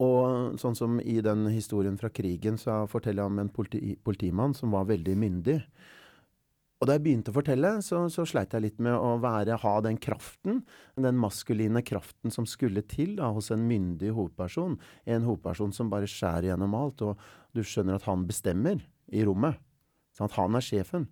Og 0.01 0.57
sånn 0.59 0.75
som 0.75 0.97
i 0.99 1.19
den 1.23 1.45
historien 1.53 1.95
fra 1.99 2.09
krigen, 2.11 2.57
så 2.59 2.83
forteller 2.91 3.23
jeg 3.23 3.31
om 3.31 3.43
en 3.43 3.51
politi 3.53 3.93
politimann 4.03 4.55
som 4.57 4.73
var 4.75 4.89
veldig 4.89 5.15
myndig. 5.21 5.59
Og 6.81 6.89
da 6.89 6.97
jeg 6.97 7.05
begynte 7.05 7.31
å 7.31 7.37
fortelle, 7.37 7.69
så, 7.85 8.01
så 8.11 8.25
sleit 8.27 8.51
jeg 8.51 8.65
litt 8.65 8.81
med 8.83 8.97
å 8.97 9.13
være, 9.23 9.55
ha 9.61 9.75
den 9.85 9.95
kraften, 10.01 10.59
den 10.99 11.21
maskuline 11.21 11.79
kraften 11.87 12.33
som 12.33 12.47
skulle 12.49 12.83
til 12.91 13.15
da, 13.21 13.29
hos 13.31 13.47
en 13.55 13.63
myndig 13.69 14.11
hovedperson. 14.17 14.75
En 15.07 15.23
hovedperson 15.25 15.71
som 15.73 15.89
bare 15.93 16.09
skjærer 16.11 16.49
gjennom 16.49 16.75
alt, 16.75 17.05
og 17.05 17.55
du 17.55 17.63
skjønner 17.63 17.95
at 17.95 18.09
han 18.09 18.27
bestemmer 18.27 18.83
i 19.07 19.23
rommet. 19.23 19.61
Sånn 20.17 20.27
at 20.27 20.35
han 20.35 20.59
er 20.59 20.67
sjefen. 20.67 21.07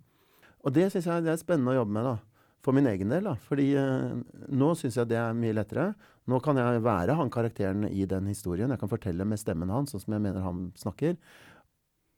Og 0.63 0.75
det 0.75 0.89
syns 0.91 1.07
jeg 1.07 1.23
det 1.23 1.31
er 1.31 1.39
spennende 1.39 1.71
å 1.71 1.79
jobbe 1.79 1.95
med, 1.95 2.11
da. 2.11 2.32
For 2.63 2.71
min 2.75 2.87
egen 2.87 3.09
del, 3.11 3.25
da. 3.27 3.33
Fordi 3.43 3.65
eh, 3.75 4.13
nå 4.55 4.69
syns 4.79 4.95
jeg 4.95 5.09
det 5.11 5.17
er 5.19 5.35
mye 5.35 5.55
lettere. 5.57 5.89
Nå 6.31 6.39
kan 6.39 6.55
jeg 6.55 6.83
være 6.85 7.17
han 7.19 7.31
karakteren 7.33 7.83
i 7.89 8.05
den 8.07 8.29
historien. 8.31 8.71
Jeg 8.71 8.79
kan 8.79 8.91
fortelle 8.91 9.25
med 9.27 9.41
stemmen 9.41 9.69
hans, 9.73 9.91
sånn 9.91 10.03
som 10.05 10.15
jeg 10.15 10.23
mener 10.23 10.45
han 10.45 10.69
snakker. 10.79 11.17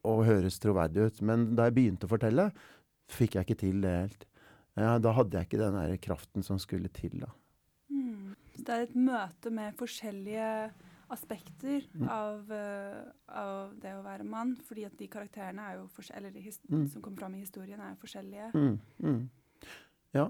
Og 0.05 0.21
høres 0.27 0.59
troverdig 0.61 1.07
ut. 1.07 1.21
Men 1.25 1.55
da 1.57 1.65
jeg 1.65 1.73
begynte 1.79 2.05
å 2.05 2.11
fortelle, 2.13 2.51
fikk 3.09 3.39
jeg 3.39 3.47
ikke 3.47 3.61
til 3.63 3.81
det 3.81 3.95
helt. 3.95 4.27
Ja, 4.77 4.97
da 5.01 5.13
hadde 5.15 5.39
jeg 5.39 5.47
ikke 5.47 5.61
den 5.63 5.77
der 5.79 5.95
kraften 6.03 6.43
som 6.45 6.59
skulle 6.61 6.91
til, 6.93 7.15
da. 7.23 7.31
Mm. 7.89 8.35
Så 8.53 8.65
det 8.67 8.75
er 8.75 8.83
et 8.85 8.97
møte 8.99 9.51
med 9.53 9.77
forskjellige 9.79 10.49
aspekter 11.13 11.85
Mm. 11.93 12.07
av, 12.09 12.51
uh, 12.51 13.11
av 13.29 13.73
det 13.79 13.93
å 13.93 14.03
være 14.03 14.25
mann. 14.25 14.55
Fordi 14.67 14.85
at 14.85 14.97
de 14.97 15.07
karakterene 15.07 15.61
er 15.61 15.77
jo 15.77 15.89
eller 16.13 16.31
de 16.31 16.51
Mm. 16.69 16.87
som 16.89 17.01
kommer 17.01 17.17
fram 17.17 17.35
i 17.35 17.41
historien, 17.41 17.79
er 17.79 17.95
jo 17.95 18.05
forskjellige. 18.05 18.51
Mm, 18.53 18.79
mm. 19.01 19.29
Ja. 20.15 20.29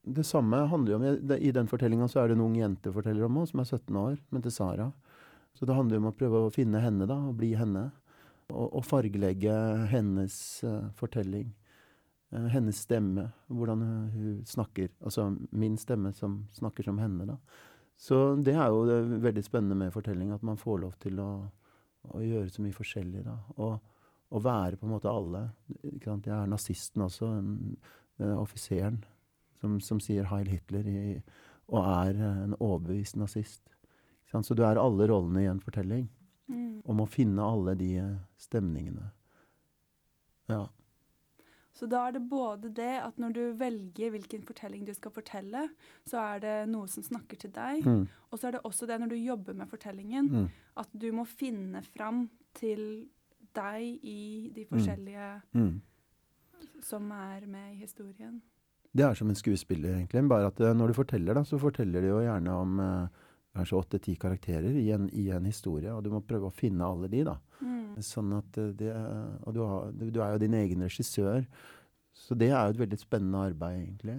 Det 0.00 0.24
samme 0.24 0.56
handler 0.70 0.92
jo 0.92 0.98
om 0.98 1.32
I 1.36 1.52
den 1.52 1.68
fortellinga 1.68 2.08
så 2.08 2.22
er 2.22 2.30
det 2.30 2.38
en 2.38 2.44
ung 2.46 2.54
jente 2.56 2.92
forteller 2.94 3.26
om 3.26 3.36
henne, 3.36 3.50
som 3.50 3.60
er 3.60 3.68
17 3.68 3.96
år, 4.00 4.20
men 4.30 4.44
til 4.44 4.54
Sara. 4.54 4.90
Så 5.52 5.66
det 5.66 5.76
handler 5.76 5.98
jo 5.98 6.04
om 6.04 6.12
å 6.12 6.16
prøve 6.16 6.44
å 6.46 6.52
finne 6.54 6.80
henne, 6.80 7.08
da, 7.10 7.18
og 7.28 7.36
bli 7.40 7.52
henne. 7.58 7.90
Og, 8.50 8.80
fargelegge 8.82 9.52
hennes 9.92 10.36
eh, 10.66 10.86
fortelling. 10.98 11.50
Eh, 12.32 12.48
hennes 12.54 12.80
stemme. 12.86 13.28
Hvordan 13.46 13.84
hun, 14.14 14.40
snakker. 14.48 14.88
Altså 15.04 15.28
min 15.50 15.76
stemme 15.78 16.14
som 16.16 16.40
snakker 16.56 16.88
som 16.88 16.98
henne, 17.02 17.28
da. 17.28 17.36
Så 18.00 18.16
det 18.40 18.56
er 18.56 18.72
jo 18.72 18.86
det 18.88 19.20
veldig 19.20 19.44
spennende 19.44 19.76
med 19.76 19.92
fortelling, 19.92 20.32
at 20.32 20.42
man 20.46 20.58
får 20.58 20.80
lov 20.86 20.96
til 21.02 21.20
å, 21.20 21.30
å 22.08 22.22
gjøre 22.24 22.48
så 22.50 22.64
mye 22.64 22.74
forskjellig, 22.74 23.26
da. 23.26 23.36
Og, 23.60 23.76
og 24.30 24.44
være 24.46 24.80
på 24.80 24.88
en 24.88 24.94
måte 24.94 25.12
alle. 25.12 25.44
Jeg 25.84 26.22
er 26.24 26.48
nazisten 26.48 27.04
også. 27.04 27.28
En, 27.36 27.76
offiseren 28.20 29.04
som, 29.60 29.80
som 29.80 30.00
sier 30.00 30.24
'Heil 30.24 30.48
Hitler' 30.48 30.86
i, 30.88 31.22
og 31.68 31.84
er 31.84 32.16
eh, 32.16 32.42
en 32.44 32.54
overbevist 32.60 33.16
nazist. 33.16 33.62
Så 34.30 34.54
du 34.54 34.62
er 34.62 34.78
alle 34.78 35.08
rollene 35.10 35.42
i 35.42 35.50
en 35.50 35.60
fortelling. 35.60 36.08
Mm. 36.48 36.82
Om 36.86 37.00
å 37.00 37.06
finne 37.08 37.42
alle 37.42 37.74
de 37.74 37.96
eh, 37.98 38.16
stemningene. 38.38 39.10
Ja. 40.48 40.66
Så 41.72 41.86
da 41.88 42.08
er 42.08 42.12
det 42.12 42.28
både 42.28 42.68
det 42.74 42.96
at 43.00 43.18
når 43.18 43.32
du 43.32 43.40
velger 43.56 44.10
hvilken 44.10 44.42
fortelling 44.44 44.84
du 44.84 44.92
skal 44.94 45.12
fortelle, 45.14 45.68
så 46.08 46.18
er 46.34 46.42
det 46.42 46.56
noe 46.68 46.88
som 46.90 47.02
snakker 47.06 47.38
til 47.40 47.52
deg. 47.54 47.86
Mm. 47.86 48.02
Og 48.30 48.38
så 48.38 48.48
er 48.48 48.56
det 48.56 48.64
også 48.68 48.88
det 48.90 48.98
når 49.00 49.12
du 49.14 49.16
jobber 49.16 49.54
med 49.54 49.70
fortellingen, 49.70 50.28
Mm. 50.30 50.48
at 50.76 50.88
du 50.92 51.10
må 51.12 51.24
finne 51.26 51.82
fram 51.82 52.28
til 52.54 53.06
deg 53.54 53.98
i 54.04 54.50
de 54.54 54.66
forskjellige 54.66 55.42
Mm. 55.54 55.80
Som 56.86 57.10
er 57.14 57.46
med 57.50 57.74
i 57.74 57.80
historien. 57.82 58.40
Det 58.90 59.04
er 59.06 59.14
som 59.14 59.30
en 59.30 59.38
skuespiller, 59.38 59.94
egentlig. 59.94 60.22
Bare 60.30 60.50
at 60.50 60.60
eh, 60.60 60.74
når 60.74 60.90
du 60.90 60.98
forteller, 60.98 61.36
da, 61.38 61.44
så 61.46 61.58
forteller 61.62 62.02
du 62.02 62.10
jo 62.10 62.22
gjerne 62.24 62.56
om 62.56 62.80
eh, 62.82 63.26
kanskje 63.56 63.78
åtte-ti 63.78 64.16
karakterer 64.18 64.74
i 64.80 64.88
en, 64.94 65.06
i 65.14 65.28
en 65.34 65.46
historie, 65.46 65.92
og 65.94 66.02
du 66.04 66.10
må 66.12 66.22
prøve 66.26 66.50
å 66.50 66.54
finne 66.54 66.86
alle 66.86 67.10
de, 67.12 67.22
da. 67.26 67.36
Mm. 67.62 68.00
Sånn 68.06 68.34
at 68.38 68.58
eh, 68.58 68.72
det 68.78 68.96
Og 69.44 69.54
du, 69.54 69.62
har, 69.62 69.94
du, 69.94 70.18
er 70.18 70.34
jo 70.34 70.42
din 70.42 70.58
egen 70.58 70.82
regissør. 70.86 71.46
Så 72.16 72.34
det 72.34 72.50
er 72.50 72.66
jo 72.66 72.74
et 72.74 72.82
veldig 72.82 72.98
spennende 72.98 73.46
arbeid, 73.50 73.78
egentlig. 73.84 74.18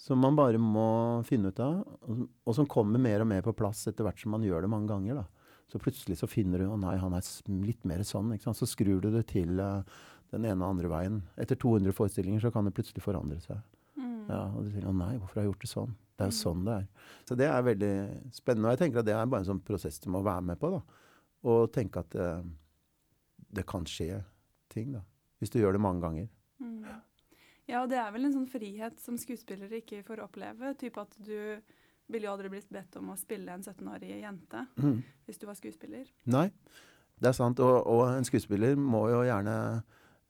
Som 0.00 0.24
man 0.24 0.36
bare 0.38 0.58
må 0.58 1.22
finne 1.28 1.52
ut 1.52 1.60
av, 1.62 1.82
og, 2.08 2.24
og 2.48 2.56
som 2.56 2.66
kommer 2.66 3.02
mer 3.02 3.22
og 3.22 3.28
mer 3.28 3.44
på 3.44 3.54
plass 3.54 3.84
etter 3.90 4.06
hvert 4.06 4.18
som 4.18 4.32
man 4.34 4.44
gjør 4.46 4.64
det 4.64 4.72
mange 4.72 4.90
ganger. 4.90 5.20
da. 5.20 5.52
Så 5.70 5.80
plutselig 5.80 6.18
så 6.20 6.28
finner 6.28 6.60
du 6.60 6.66
å 6.68 6.80
nei, 6.80 6.96
han 7.00 7.14
er 7.16 7.28
litt 7.64 7.84
mer 7.88 8.02
sånn. 8.04 8.32
ikke 8.34 8.48
sant? 8.48 8.58
Så 8.60 8.68
skrur 8.68 9.04
du 9.04 9.12
det 9.12 9.26
til 9.30 9.60
eh, 9.62 10.00
den 10.32 10.48
ene 10.48 10.64
og 10.64 10.74
andre 10.74 10.90
veien. 10.92 11.20
Etter 11.40 11.58
200 11.60 11.94
forestillinger 11.96 12.42
så 12.44 12.52
kan 12.54 12.66
det 12.66 12.74
plutselig 12.76 13.04
forandre 13.04 13.38
seg. 13.44 13.60
Mm. 13.98 14.24
Ja, 14.30 14.42
og 14.48 14.64
du 14.64 14.72
tenker 14.72 14.90
å 14.90 14.96
nei, 14.96 15.12
hvorfor 15.20 15.40
har 15.40 15.46
jeg 15.46 15.52
gjort 15.52 15.66
det 15.66 15.72
sånn? 15.72 15.94
Det 16.12 16.24
er 16.24 16.32
jo 16.32 16.38
sånn 16.38 16.66
det 16.66 16.74
er. 16.78 16.88
Så 17.28 17.36
det 17.38 17.48
er 17.48 17.68
veldig 17.68 17.94
spennende. 18.36 18.68
Og 18.68 18.74
jeg 18.74 18.82
tenker 18.84 19.02
at 19.02 19.08
det 19.08 19.16
er 19.16 19.30
bare 19.30 19.44
en 19.44 19.50
sånn 19.52 19.62
prosess 19.64 20.00
du 20.02 20.10
må 20.12 20.22
være 20.24 20.44
med 20.52 20.60
på. 20.60 20.72
da. 20.74 20.82
Og 21.52 21.72
tenke 21.74 22.02
at 22.04 22.12
det, 22.14 22.28
det 23.60 23.66
kan 23.68 23.86
skje 23.88 24.22
ting, 24.72 24.92
da. 24.96 25.02
Hvis 25.42 25.52
du 25.52 25.58
gjør 25.58 25.74
det 25.76 25.82
mange 25.82 26.04
ganger. 26.04 26.28
Mm. 26.62 26.84
Ja, 27.70 27.82
og 27.82 27.88
det 27.90 27.98
er 27.98 28.12
vel 28.14 28.28
en 28.28 28.34
sånn 28.34 28.50
frihet 28.50 29.00
som 29.02 29.16
skuespillere 29.18 29.80
ikke 29.82 30.02
får 30.06 30.22
oppleve. 30.24 30.72
Typ 30.78 30.98
at 31.02 31.16
du 31.18 31.36
ville 32.12 32.28
jo 32.28 32.32
aldri 32.34 32.50
blitt 32.52 32.70
bedt 32.72 32.96
om 33.00 33.12
å 33.12 33.18
spille 33.18 33.54
en 33.54 33.64
17-årig 33.64 34.20
jente 34.20 34.64
mm. 34.76 34.96
hvis 35.26 35.40
du 35.40 35.46
var 35.48 35.56
skuespiller. 35.58 36.08
Nei, 36.30 36.48
det 37.22 37.30
er 37.30 37.36
sant. 37.38 37.62
Og, 37.62 37.78
og 37.88 38.04
en 38.10 38.26
skuespiller 38.28 38.76
må 38.78 39.06
jo 39.12 39.22
gjerne 39.26 39.56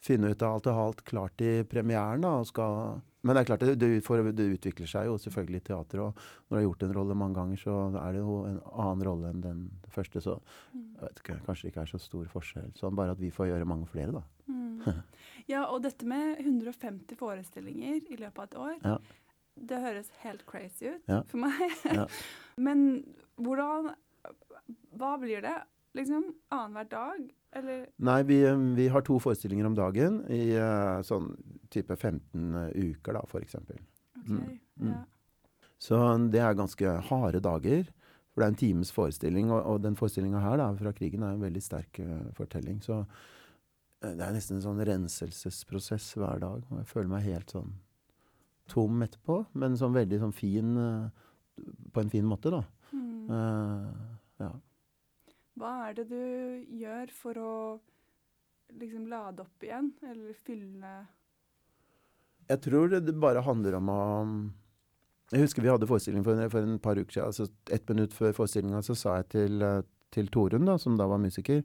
finne 0.02 0.32
ut 0.32 0.42
av 0.42 0.56
alt 0.56 0.68
og 0.70 0.76
ha 0.76 0.84
alt 0.90 1.02
klart 1.08 1.42
i 1.44 1.62
premieren. 1.68 2.24
da, 2.24 2.36
og 2.42 2.48
skal... 2.50 3.00
Men 3.22 3.36
det 3.36 3.42
er 3.44 3.46
klart, 3.52 3.62
det, 3.62 3.76
det, 3.78 4.46
utvikler 4.56 4.88
seg 4.90 5.06
jo 5.06 5.14
selvfølgelig 5.22 5.60
i 5.60 5.64
teater. 5.68 6.00
Og 6.02 6.16
når 6.16 6.50
du 6.50 6.56
har 6.56 6.64
gjort 6.64 6.80
en 6.82 6.94
rolle 6.96 7.14
mange 7.14 7.36
ganger, 7.38 7.60
så 7.60 7.74
er 8.00 8.16
det 8.16 8.22
jo 8.24 8.38
en 8.48 8.56
annen 8.72 9.04
rolle 9.06 9.30
enn 9.30 9.44
den 9.44 9.60
første. 9.94 10.18
Så 10.24 10.34
jeg 10.74 11.04
vet 11.04 11.22
ikke, 11.22 11.36
kanskje 11.46 11.68
det 11.68 11.70
ikke 11.72 11.84
er 11.84 11.92
så 11.92 12.00
stor 12.02 12.26
forskjell. 12.32 12.72
Sånn 12.80 12.98
bare 12.98 13.14
at 13.14 13.22
vi 13.22 13.30
får 13.30 13.52
gjøre 13.52 13.68
mange 13.70 13.86
flere, 13.92 14.18
da. 14.18 14.24
Mm. 14.50 14.72
Ja, 15.50 15.64
og 15.74 15.82
dette 15.82 16.06
med 16.06 16.38
150 16.42 17.18
forestillinger 17.18 18.10
i 18.10 18.18
løpet 18.18 18.42
av 18.42 18.44
et 18.48 18.58
år, 18.62 18.74
Ja. 18.86 18.98
det 19.70 19.80
høres 19.82 20.10
helt 20.22 20.44
crazy 20.46 20.90
ut 20.90 21.10
Ja. 21.10 21.22
for 21.30 21.42
meg. 21.42 21.62
Ja. 21.86 22.06
Men 22.66 23.04
hvordan 23.38 23.92
Hva 24.98 25.16
blir 25.18 25.42
det? 25.42 25.56
Liksom 25.98 26.28
annenhver 26.48 26.88
dag? 26.90 27.24
Eller 27.52 27.86
Nei, 28.00 28.22
vi, 28.28 28.38
vi 28.78 28.88
har 28.88 29.04
to 29.04 29.18
forestillinger 29.20 29.68
om 29.68 29.74
dagen 29.76 30.22
i 30.32 30.54
uh, 30.56 31.02
sånn 31.04 31.34
type 31.72 31.96
15 31.96 32.72
uker, 32.72 33.18
da, 33.18 33.24
for 33.28 33.44
eksempel. 33.44 33.80
OK. 34.22 34.30
Mm, 34.30 34.46
mm. 34.80 34.94
Ja. 34.94 35.02
Så 35.82 35.98
det 36.32 36.40
er 36.40 36.56
ganske 36.56 36.94
harde 37.10 37.42
dager. 37.44 37.84
For 38.32 38.40
det 38.40 38.46
er 38.46 38.52
en 38.54 38.60
times 38.62 38.92
forestilling, 38.94 39.50
og, 39.52 39.60
og 39.68 39.82
den 39.84 39.96
forestillinga 39.98 40.40
her 40.40 40.56
da, 40.60 40.70
fra 40.78 40.94
krigen 40.96 41.24
er 41.26 41.34
en 41.34 41.44
veldig 41.44 41.62
sterk 41.64 42.00
uh, 42.00 42.30
fortelling. 42.38 42.80
Så 42.84 43.02
eh, 43.02 44.14
det 44.16 44.24
er 44.24 44.32
nesten 44.32 44.56
en 44.56 44.64
sånn 44.64 44.80
renselsesprosess 44.88 46.14
hver 46.16 46.40
dag. 46.40 46.64
Og 46.70 46.80
jeg 46.80 46.88
føler 46.88 47.12
meg 47.12 47.28
helt 47.28 47.52
sånn 47.52 47.74
tom 48.72 49.04
etterpå, 49.04 49.42
men 49.60 49.76
sånn 49.76 49.92
veldig 49.92 50.22
sånn 50.22 50.32
fin 50.32 50.76
eh, 50.80 51.28
På 51.92 52.00
en 52.00 52.10
fin 52.12 52.24
måte, 52.24 52.54
da. 52.54 52.62
Mm. 52.96 53.26
Eh, 53.36 54.46
ja. 54.46 54.52
Hva 55.58 55.72
er 55.88 55.96
det 55.98 56.06
du 56.08 56.22
gjør 56.80 57.12
for 57.12 57.38
å 57.40 57.54
liksom 58.78 59.06
lade 59.10 59.44
opp 59.44 59.64
igjen, 59.64 59.90
eller 60.08 60.36
fylle 60.46 60.92
Jeg 62.48 62.60
tror 62.64 62.92
det, 62.94 63.14
bare 63.20 63.44
handler 63.44 63.76
om 63.78 63.90
å 63.92 64.02
Jeg 65.34 65.44
husker 65.44 65.64
vi 65.64 65.72
hadde 65.72 65.88
forestilling 65.88 66.24
for, 66.24 66.40
for 66.52 66.68
en 66.68 66.80
par 66.82 67.00
uker 67.00 67.12
siden. 67.12 67.28
Altså 67.28 67.48
ett 67.72 67.88
minutt 67.92 68.16
før 68.16 68.34
forestillinga 68.36 68.82
så 68.84 68.96
sa 68.98 69.18
jeg 69.20 69.28
til, 69.36 69.66
til 70.12 70.28
Torunn, 70.32 70.68
da, 70.68 70.78
som 70.80 70.96
da 70.96 71.08
var 71.08 71.20
musiker, 71.22 71.62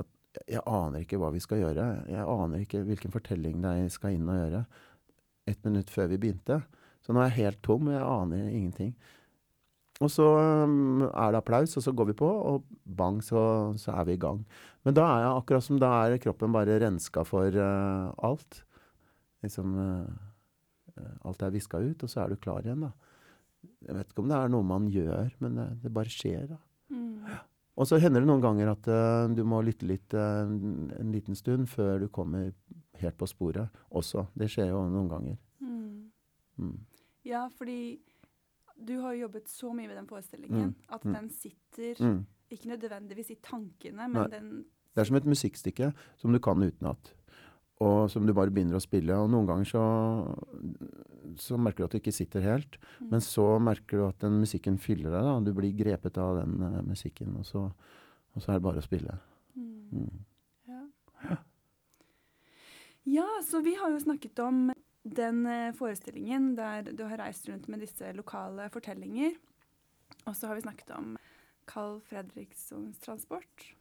at 0.00 0.08
jeg, 0.46 0.62
aner 0.64 1.04
ikke 1.04 1.20
hva 1.20 1.32
vi 1.32 1.42
skal 1.44 1.60
gjøre. 1.60 1.88
Jeg 2.08 2.28
aner 2.36 2.64
ikke 2.64 2.84
hvilken 2.88 3.12
fortelling 3.12 3.64
jeg 3.64 3.92
skal 3.92 4.16
inn 4.16 4.28
og 4.28 4.40
gjøre. 4.40 4.62
Ett 5.48 5.64
minutt 5.66 5.90
før 5.92 6.08
vi 6.12 6.20
begynte. 6.22 6.62
Så 7.02 7.12
nå 7.12 7.20
er 7.20 7.32
jeg 7.32 7.48
helt 7.48 7.62
tom. 7.66 7.90
Jeg 7.92 8.04
aner 8.06 8.48
ingenting. 8.48 8.94
Og 10.02 10.10
så 10.10 10.26
um, 10.66 11.04
er 11.06 11.30
det 11.32 11.38
applaus, 11.38 11.76
og 11.78 11.84
så 11.84 11.94
går 11.94 12.10
vi 12.10 12.18
på, 12.18 12.26
og 12.26 12.64
bang, 12.98 13.20
så, 13.22 13.42
så 13.78 13.94
er 13.94 14.08
vi 14.08 14.16
i 14.16 14.22
gang. 14.22 14.42
Men 14.82 14.96
da 14.98 15.06
er 15.06 15.22
jeg 15.22 15.36
akkurat 15.36 15.66
som 15.68 15.78
da 15.78 15.92
er 16.02 16.18
kroppen 16.22 16.54
bare 16.54 16.80
renska 16.82 17.22
for 17.28 17.54
uh, 17.54 18.10
alt. 18.26 18.64
Liksom 19.42 19.72
eh, 19.82 20.10
eh, 20.94 21.14
Alt 21.26 21.40
er 21.42 21.50
viska 21.50 21.80
ut, 21.82 22.02
og 22.04 22.10
så 22.10 22.20
er 22.22 22.30
du 22.30 22.38
klar 22.38 22.62
igjen, 22.62 22.84
da. 22.84 22.92
Jeg 23.82 23.96
vet 23.96 24.12
ikke 24.12 24.22
om 24.22 24.28
det 24.30 24.36
er 24.38 24.52
noe 24.54 24.66
man 24.66 24.86
gjør, 24.90 25.32
men 25.42 25.58
det, 25.58 25.66
det 25.82 25.90
bare 25.94 26.12
skjer, 26.14 26.44
da. 26.52 26.60
mm. 26.94 27.40
Og 27.72 27.88
så 27.88 27.96
hender 28.02 28.20
det 28.20 28.28
noen 28.28 28.42
ganger 28.44 28.68
at 28.74 28.86
uh, 28.90 29.26
du 29.32 29.42
må 29.48 29.62
lytte 29.64 29.86
litt 29.88 30.14
en, 30.14 30.90
en 30.92 31.12
liten 31.14 31.38
stund 31.38 31.70
før 31.72 32.02
du 32.02 32.10
kommer 32.12 32.50
helt 33.00 33.16
på 33.18 33.26
sporet 33.30 33.82
også. 33.88 34.26
Det 34.38 34.50
skjer 34.52 34.68
jo 34.74 34.82
noen 34.92 35.08
ganger. 35.10 35.38
Mm. 35.64 36.10
Mm. 36.60 36.76
Ja, 37.26 37.46
fordi 37.56 37.96
du 38.84 38.98
har 39.00 39.14
jo 39.14 39.26
jobbet 39.26 39.48
så 39.48 39.72
mye 39.74 39.88
med 39.88 39.96
den 39.96 40.06
forestillingen 40.10 40.68
Mm, 40.70 40.74
at 40.88 41.04
mm. 41.04 41.14
den 41.14 41.30
sitter 41.30 42.02
Mm. 42.04 42.26
ikke 42.50 42.68
nødvendigvis 42.72 43.30
i 43.30 43.38
tankene, 43.42 44.08
Nei. 44.08 44.08
men 44.08 44.30
den 44.30 44.64
Det 44.94 45.00
er 45.00 45.04
som 45.08 45.16
et 45.16 45.24
musikkstykke 45.24 45.92
som 46.20 46.32
du 46.32 46.38
kan 46.38 46.60
utenat. 46.62 47.14
Og 47.80 48.10
som 48.10 48.26
du 48.26 48.32
bare 48.32 48.50
begynner 48.50 48.76
å 48.76 48.80
spille. 48.80 49.10
Og 49.18 49.30
noen 49.32 49.46
ganger 49.48 49.64
så, 49.64 49.84
så 51.36 51.56
merker 51.58 51.82
du 51.82 51.84
at 51.84 51.90
du 51.96 51.98
ikke 51.98 52.12
sitter 52.14 52.40
helt. 52.44 52.76
Mm. 53.00 53.08
Men 53.10 53.20
så 53.20 53.46
merker 53.58 53.96
du 53.98 54.06
at 54.06 54.18
den 54.20 54.36
musikken 54.38 54.78
fyller 54.78 55.10
deg. 55.10 55.22
da. 55.26 55.40
Du 55.40 55.52
blir 55.56 55.72
grepet 55.74 56.18
av 56.18 56.36
den 56.42 56.62
uh, 56.62 56.82
musikken. 56.86 57.34
Og 57.40 57.46
så, 57.48 57.64
og 58.34 58.42
så 58.42 58.52
er 58.52 58.60
det 58.60 58.66
bare 58.68 58.78
å 58.78 58.86
spille. 58.86 59.18
mm. 59.56 59.88
Mm. 59.92 60.24
Ja. 60.68 61.36
ja, 63.04 63.26
så 63.44 63.60
vi 63.64 63.74
har 63.74 63.90
jo 63.90 63.98
snakket 64.00 64.38
om 64.44 64.71
den 65.02 65.46
eh, 65.46 65.74
forestillingen 65.74 66.54
der 66.56 66.86
du 66.94 67.04
har 67.08 67.18
reist 67.18 67.48
rundt 67.50 67.68
med 67.68 67.82
disse 67.82 68.12
lokale 68.14 68.68
fortellinger. 68.70 69.34
Og 70.26 70.36
så 70.36 70.48
har 70.48 70.58
vi 70.58 70.66
snakket 70.66 70.92
om 70.94 71.14
Carl 71.66 72.00
Fredrikssons 72.06 73.00
transport. 73.02 73.72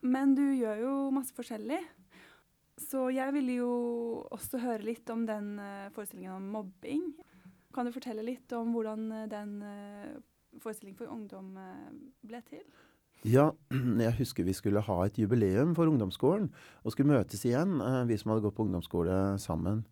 Men 0.00 0.34
du 0.34 0.44
gjør 0.56 0.80
jo 0.80 0.92
masse 1.12 1.36
forskjellig. 1.36 1.80
Så 2.80 3.10
jeg 3.12 3.34
ville 3.36 3.58
jo 3.58 3.72
også 4.32 4.62
høre 4.62 4.86
litt 4.86 5.10
om 5.12 5.26
den 5.28 5.58
eh, 5.60 5.90
forestillingen 5.92 6.38
om 6.38 6.50
mobbing. 6.56 7.10
Kan 7.74 7.86
du 7.86 7.94
fortelle 7.94 8.24
litt 8.24 8.52
om 8.56 8.72
hvordan 8.72 9.10
eh, 9.12 9.28
den 9.30 9.58
forestillingen 10.60 10.98
for 10.98 11.12
ungdom 11.12 11.52
ble 12.26 12.40
til? 12.48 12.64
Ja, 13.28 13.50
jeg 14.06 14.16
husker 14.16 14.48
vi 14.48 14.56
skulle 14.56 14.80
ha 14.80 14.96
et 15.04 15.20
jubileum 15.20 15.76
for 15.76 15.92
ungdomsskolen. 15.92 16.48
Og 16.80 16.94
skulle 16.94 17.12
møtes 17.12 17.44
igjen, 17.44 17.76
vi 18.08 18.16
som 18.16 18.32
hadde 18.32 18.46
gått 18.48 18.56
på 18.56 18.64
ungdomsskole 18.64 19.36
sammen. 19.38 19.84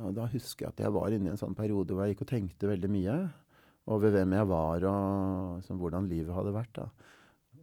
Og 0.00 0.16
da 0.16 0.26
husker 0.32 0.66
jeg 0.66 0.74
at 0.74 0.82
jeg 0.84 0.94
var 0.94 1.12
inne 1.14 1.30
i 1.30 1.34
en 1.34 1.40
sånn 1.40 1.56
periode 1.58 1.94
hvor 1.94 2.06
jeg 2.06 2.14
gikk 2.14 2.26
og 2.26 2.32
tenkte 2.32 2.70
veldig 2.70 2.90
mye 2.92 3.16
over 3.90 4.12
hvem 4.14 4.34
jeg 4.36 4.48
var 4.50 4.84
og 4.88 5.56
liksom, 5.60 5.80
hvordan 5.80 6.10
livet 6.10 6.36
hadde 6.36 6.54
vært. 6.54 6.72
da. 6.78 7.10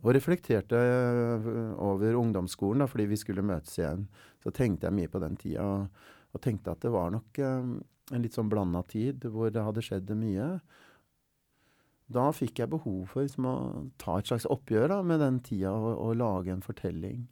Og 0.03 0.13
reflekterte 0.13 0.77
øh, 0.77 1.51
over 1.81 2.17
ungdomsskolen, 2.19 2.83
da, 2.83 2.89
fordi 2.89 3.07
vi 3.09 3.19
skulle 3.19 3.45
møtes 3.45 3.77
igjen. 3.79 4.05
Så 4.43 4.53
tenkte 4.53 4.87
jeg 4.87 4.97
mye 4.97 5.11
på 5.11 5.21
den 5.23 5.37
tida, 5.39 5.63
og, 5.65 6.11
og 6.33 6.43
tenkte 6.43 6.73
at 6.73 6.83
det 6.83 6.91
var 6.93 7.13
nok 7.15 7.39
um, 7.41 7.77
en 8.13 8.23
litt 8.23 8.37
sånn 8.37 8.51
blanda 8.51 8.83
tid, 8.87 9.25
hvor 9.31 9.49
det 9.53 9.63
hadde 9.65 9.83
skjedd 9.85 10.13
mye. 10.19 10.51
Da 12.13 12.27
fikk 12.35 12.61
jeg 12.61 12.71
behov 12.71 13.07
for 13.11 13.25
liksom, 13.25 13.47
å 13.49 13.87
ta 13.99 14.19
et 14.19 14.29
slags 14.29 14.47
oppgjør 14.53 14.93
da, 14.93 15.01
med 15.03 15.23
den 15.23 15.41
tida 15.43 15.73
og, 15.75 15.89
og 15.95 16.19
lage 16.21 16.53
en 16.53 16.63
fortelling. 16.63 17.25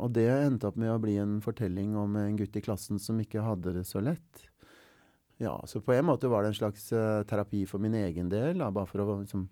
Og 0.00 0.12
det 0.16 0.24
endte 0.30 0.70
opp 0.70 0.78
med 0.80 0.88
å 0.88 1.00
bli 1.02 1.18
en 1.20 1.36
fortelling 1.44 1.92
om 2.00 2.16
en 2.16 2.38
gutt 2.38 2.56
i 2.56 2.62
klassen 2.64 3.00
som 3.02 3.18
ikke 3.20 3.44
hadde 3.44 3.74
det 3.76 3.84
så 3.88 4.00
lett. 4.00 4.46
Ja, 5.42 5.60
Så 5.66 5.80
på 5.80 5.92
en 5.92 6.06
måte 6.06 6.30
var 6.30 6.42
det 6.42 6.52
en 6.52 6.60
slags 6.60 6.86
uh, 6.94 7.24
terapi 7.28 7.64
for 7.66 7.82
min 7.82 7.94
egen 7.98 8.30
del, 8.30 8.58
da, 8.62 8.70
bare 8.70 8.88
for 8.88 9.02
å 9.02 9.18
liksom, 9.20 9.48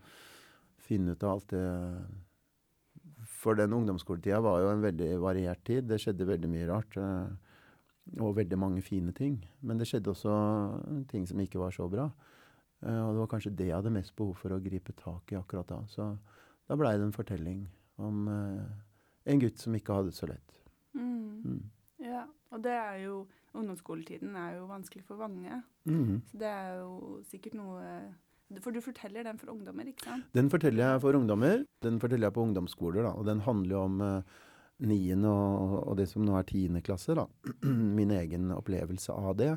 finne 0.80 1.12
ut 1.12 1.24
av 1.24 1.36
alt 1.36 1.52
det 1.52 1.64
For 3.40 3.56
den 3.58 3.72
ungdomsskoletida 3.72 4.40
var 4.44 4.60
jo 4.62 4.70
en 4.70 4.82
veldig 4.84 5.14
variert 5.20 5.62
tid. 5.64 5.86
Det 5.88 5.98
skjedde 6.00 6.28
veldig 6.28 6.50
mye 6.50 6.68
rart. 6.68 6.96
Uh, 6.96 7.28
og 8.20 8.36
veldig 8.36 8.58
mange 8.58 8.82
fine 8.82 9.12
ting. 9.16 9.38
Men 9.60 9.78
det 9.78 9.86
skjedde 9.88 10.10
også 10.12 10.34
ting 11.10 11.26
som 11.28 11.40
ikke 11.40 11.60
var 11.60 11.74
så 11.74 11.88
bra. 11.88 12.08
Uh, 12.80 13.00
og 13.06 13.12
det 13.12 13.22
var 13.22 13.30
kanskje 13.34 13.54
det 13.56 13.68
jeg 13.68 13.76
hadde 13.76 13.92
mest 13.92 14.16
behov 14.16 14.38
for 14.40 14.56
å 14.56 14.62
gripe 14.62 14.96
tak 14.96 15.32
i 15.34 15.38
akkurat 15.40 15.68
da. 15.68 15.82
Så 15.90 16.12
da 16.68 16.78
blei 16.80 16.96
det 16.96 17.08
en 17.08 17.16
fortelling 17.16 17.64
om 18.00 18.30
en 19.24 19.42
gutt 19.42 19.60
som 19.60 19.76
ikke 19.76 19.96
hadde 19.96 20.12
det 20.12 20.18
så 20.18 20.28
lett. 20.30 20.56
Mm. 20.96 21.42
Mm. 21.44 21.62
Ja, 22.04 22.24
og 22.50 22.64
det 22.64 22.72
er 22.72 22.96
jo 23.04 23.20
Ungdomsskoletiden 23.50 24.36
er 24.38 24.58
jo 24.60 24.66
vanskelig 24.70 25.04
for 25.08 25.18
mange. 25.18 25.62
Mm. 25.84 26.20
Så 26.30 26.38
det 26.38 26.50
er 26.50 26.76
jo 26.78 27.18
sikkert 27.26 27.56
noe 27.58 27.86
For 28.62 28.74
du 28.74 28.80
forteller 28.82 29.26
den 29.26 29.38
for 29.38 29.50
ungdommer, 29.52 29.86
ikke 29.90 30.06
sant? 30.06 30.28
Den 30.34 30.50
forteller 30.50 30.92
jeg 30.92 31.02
for 31.02 31.18
ungdommer. 31.18 31.64
Den 31.82 32.00
forteller 32.02 32.28
jeg 32.28 32.34
på 32.34 32.42
ungdomsskoler, 32.46 33.04
da. 33.06 33.12
Og 33.14 33.26
den 33.26 33.42
handler 33.46 33.76
jo 33.76 33.82
om 33.86 34.00
eh, 34.02 34.38
niende 34.90 35.30
og, 35.30 35.76
og 35.84 35.98
det 36.00 36.08
som 36.10 36.24
nå 36.26 36.34
er 36.34 36.48
tiende 36.48 36.82
klasse, 36.82 37.14
da. 37.14 37.28
Min 37.98 38.10
egen 38.14 38.50
opplevelse 38.54 39.14
av 39.14 39.36
det. 39.38 39.52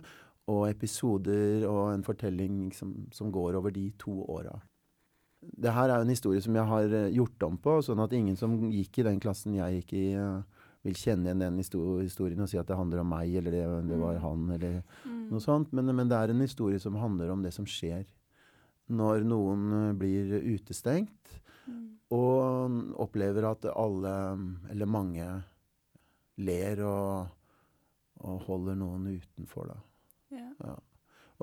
Og 0.54 0.68
episoder 0.70 1.66
og 1.70 1.94
en 1.94 2.06
fortelling 2.06 2.68
som, 2.78 2.94
som 3.14 3.32
går 3.34 3.58
over 3.58 3.74
de 3.74 3.88
to 3.98 4.14
åra. 4.30 4.60
Det 5.52 5.74
her 5.74 5.90
er 5.90 5.98
jo 6.02 6.06
en 6.08 6.14
historie 6.14 6.42
som 6.42 6.56
jeg 6.56 6.66
har 6.70 6.84
eh, 6.94 7.10
gjort 7.16 7.44
om 7.48 7.58
på, 7.58 7.78
sånn 7.86 8.00
at 8.04 8.14
ingen 8.14 8.36
som 8.40 8.56
gikk 8.72 9.00
i 9.00 9.04
den 9.10 9.20
klassen 9.24 9.56
jeg 9.58 9.82
gikk 9.82 9.94
i, 10.00 10.06
eh, 10.14 10.42
vil 10.84 10.94
kjenne 11.00 11.30
igjen 11.30 11.40
den 11.40 11.58
historien 11.60 12.42
og 12.44 12.50
si 12.52 12.58
at 12.60 12.68
det 12.68 12.76
handler 12.76 13.00
om 13.04 13.10
meg, 13.14 13.32
eller 13.40 13.52
det, 13.56 13.64
det 13.88 14.00
var 14.02 14.18
han, 14.20 14.50
eller 14.52 14.82
Mm. 15.06 15.30
noe 15.32 15.40
sånt. 15.40 15.72
Men, 15.74 15.86
men 15.96 16.10
det 16.10 16.18
er 16.18 16.30
en 16.34 16.42
historie 16.44 16.80
som 16.80 16.96
handler 17.00 17.30
om 17.32 17.42
det 17.44 17.54
som 17.54 17.66
skjer 17.66 18.06
når 18.90 19.24
noen 19.24 19.90
eh, 19.90 19.94
blir 19.94 20.40
utestengt, 20.56 21.40
Mm. 21.66 21.96
og 22.12 23.00
opplever 23.00 23.46
at 23.50 23.64
alle, 23.72 24.12
eller 24.70 24.86
mange, 24.86 25.44
ler 26.44 26.82
og, 26.84 27.30
og 28.20 28.42
holder 28.48 28.76
noen 28.76 29.06
utenfor, 29.16 29.70
da. 29.72 29.78
Ja. 30.36 30.50
Ja. 30.60 30.76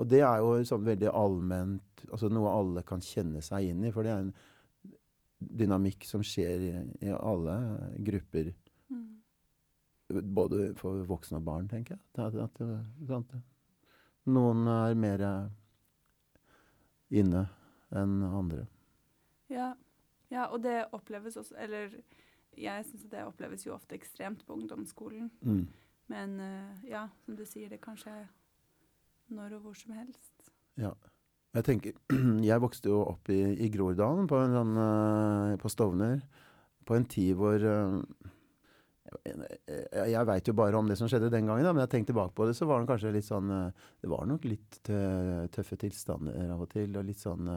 Og 0.01 0.07
det 0.09 0.23
er 0.25 0.39
jo 0.41 0.55
sånn 0.65 0.85
veldig 0.87 1.11
allment, 1.13 2.05
altså 2.09 2.29
noe 2.33 2.49
alle 2.49 2.81
kan 2.87 3.03
kjenne 3.05 3.43
seg 3.45 3.69
inn 3.69 3.83
i, 3.85 3.91
for 3.93 4.07
det 4.07 4.13
er 4.15 4.23
en 4.23 4.33
dynamikk 5.61 6.05
som 6.09 6.23
skjer 6.25 6.65
i, 6.65 6.73
i 7.05 7.13
alle 7.15 7.57
grupper, 8.09 8.53
Mm. 8.91 10.25
både 10.35 10.73
for 10.75 11.05
voksne 11.07 11.37
og 11.39 11.45
barn, 11.47 11.67
tenker 11.71 11.95
jeg. 11.95 12.01
At, 12.19 12.35
at, 12.35 12.57
sant? 13.07 13.29
Noen 14.27 14.65
er 14.67 14.97
mer 14.99 15.21
inne 17.07 17.45
enn 17.95 18.17
andre. 18.27 18.65
Ja. 19.47 19.69
ja, 20.27 20.49
og 20.49 20.61
det 20.63 20.89
oppleves 20.95 21.35
også 21.39 21.55
Eller 21.59 21.95
jeg 22.59 22.85
syns 22.87 23.07
det 23.11 23.23
oppleves 23.23 23.63
jo 23.65 23.73
ofte 23.75 23.95
ekstremt 23.95 24.43
på 24.47 24.57
ungdomsskolen. 24.59 25.31
Mm. 25.41 25.65
Men 26.11 26.39
eh, 26.43 26.85
ja, 26.91 27.05
som 27.23 27.35
du 27.39 27.45
sier, 27.47 27.71
det 27.71 27.79
kan 27.83 27.95
skje 27.99 28.13
når 29.35 29.57
og 29.57 29.65
hvor 29.67 29.77
som 29.79 29.95
helst. 29.97 30.51
Jeg 31.51 31.65
tenker, 31.67 31.95
jeg 32.49 32.63
vokste 32.63 32.91
jo 32.91 33.01
opp 33.03 33.31
i, 33.33 33.41
i 33.65 33.67
Groruddalen, 33.73 34.27
på, 34.31 34.37
sånn, 34.53 34.77
eh, 34.79 35.55
på 35.59 35.71
Stovner, 35.71 36.21
på 36.87 36.95
en 36.95 37.07
tid 37.11 37.35
hvor 37.37 37.59
eh, 37.59 37.97
Jeg, 39.11 40.13
jeg 40.13 40.27
veit 40.29 40.47
jo 40.47 40.55
bare 40.55 40.79
om 40.79 40.87
det 40.87 40.95
som 40.99 41.09
skjedde 41.11 41.27
den 41.33 41.49
gangen, 41.49 41.65
da, 41.67 41.73
men 41.75 41.83
jeg 41.83 41.91
tenkte 41.91 42.13
tilbake 42.13 42.35
på 42.37 42.47
det, 42.47 42.55
så 42.55 42.67
var 42.69 42.79
det 42.79 42.87
kanskje 42.93 43.11
litt 43.17 43.27
sånn 43.27 43.51
eh, 43.51 43.89
Det 43.99 44.11
var 44.13 44.29
nok 44.31 44.47
litt 44.47 44.79
tø- 44.87 45.47
tøffe 45.51 45.77
tilstander 45.83 46.53
av 46.55 46.63
og 46.63 46.71
til, 46.71 46.95
og 46.95 47.07
litt 47.09 47.19
sånn 47.19 47.51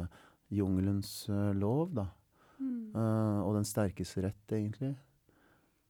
jungelens 0.54 1.12
lov, 1.56 1.94
da. 1.96 2.04
Mm. 2.60 2.92
Og 3.46 3.54
den 3.56 3.64
sterkes 3.66 4.12
rett, 4.22 4.44
egentlig. 4.54 4.92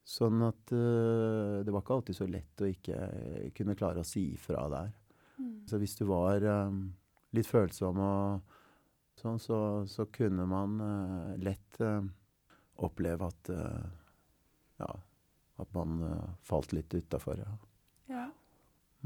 Sånn 0.07 0.39
at 0.47 0.71
det 0.71 1.69
var 1.73 1.83
ikke 1.83 1.97
alltid 1.99 2.17
så 2.17 2.25
lett 2.29 2.63
å 2.63 2.69
ikke 2.71 2.97
kunne 3.57 3.75
klare 3.77 4.01
å 4.01 4.07
si 4.07 4.23
ifra 4.33 4.63
der. 4.71 4.89
Mm. 5.37 5.65
Så 5.67 5.77
hvis 5.81 5.95
du 5.99 6.05
var 6.09 6.41
eh, 6.43 6.75
litt 7.35 7.47
følsom 7.49 7.97
og 7.99 8.53
sånn, 9.19 9.39
så, 9.39 9.57
så 9.89 10.05
kunne 10.11 10.45
man 10.47 10.75
uh, 10.81 11.35
lett 11.39 11.79
uh, 11.81 12.01
oppleve 12.83 13.27
at 13.31 13.49
uh, 13.55 13.85
Ja, 14.79 14.89
at 15.63 15.71
man 15.73 16.01
falt 16.43 16.73
litt 16.75 16.91
utafor. 16.93 17.39
Ja. 17.39 17.53
Ja. 18.11 18.25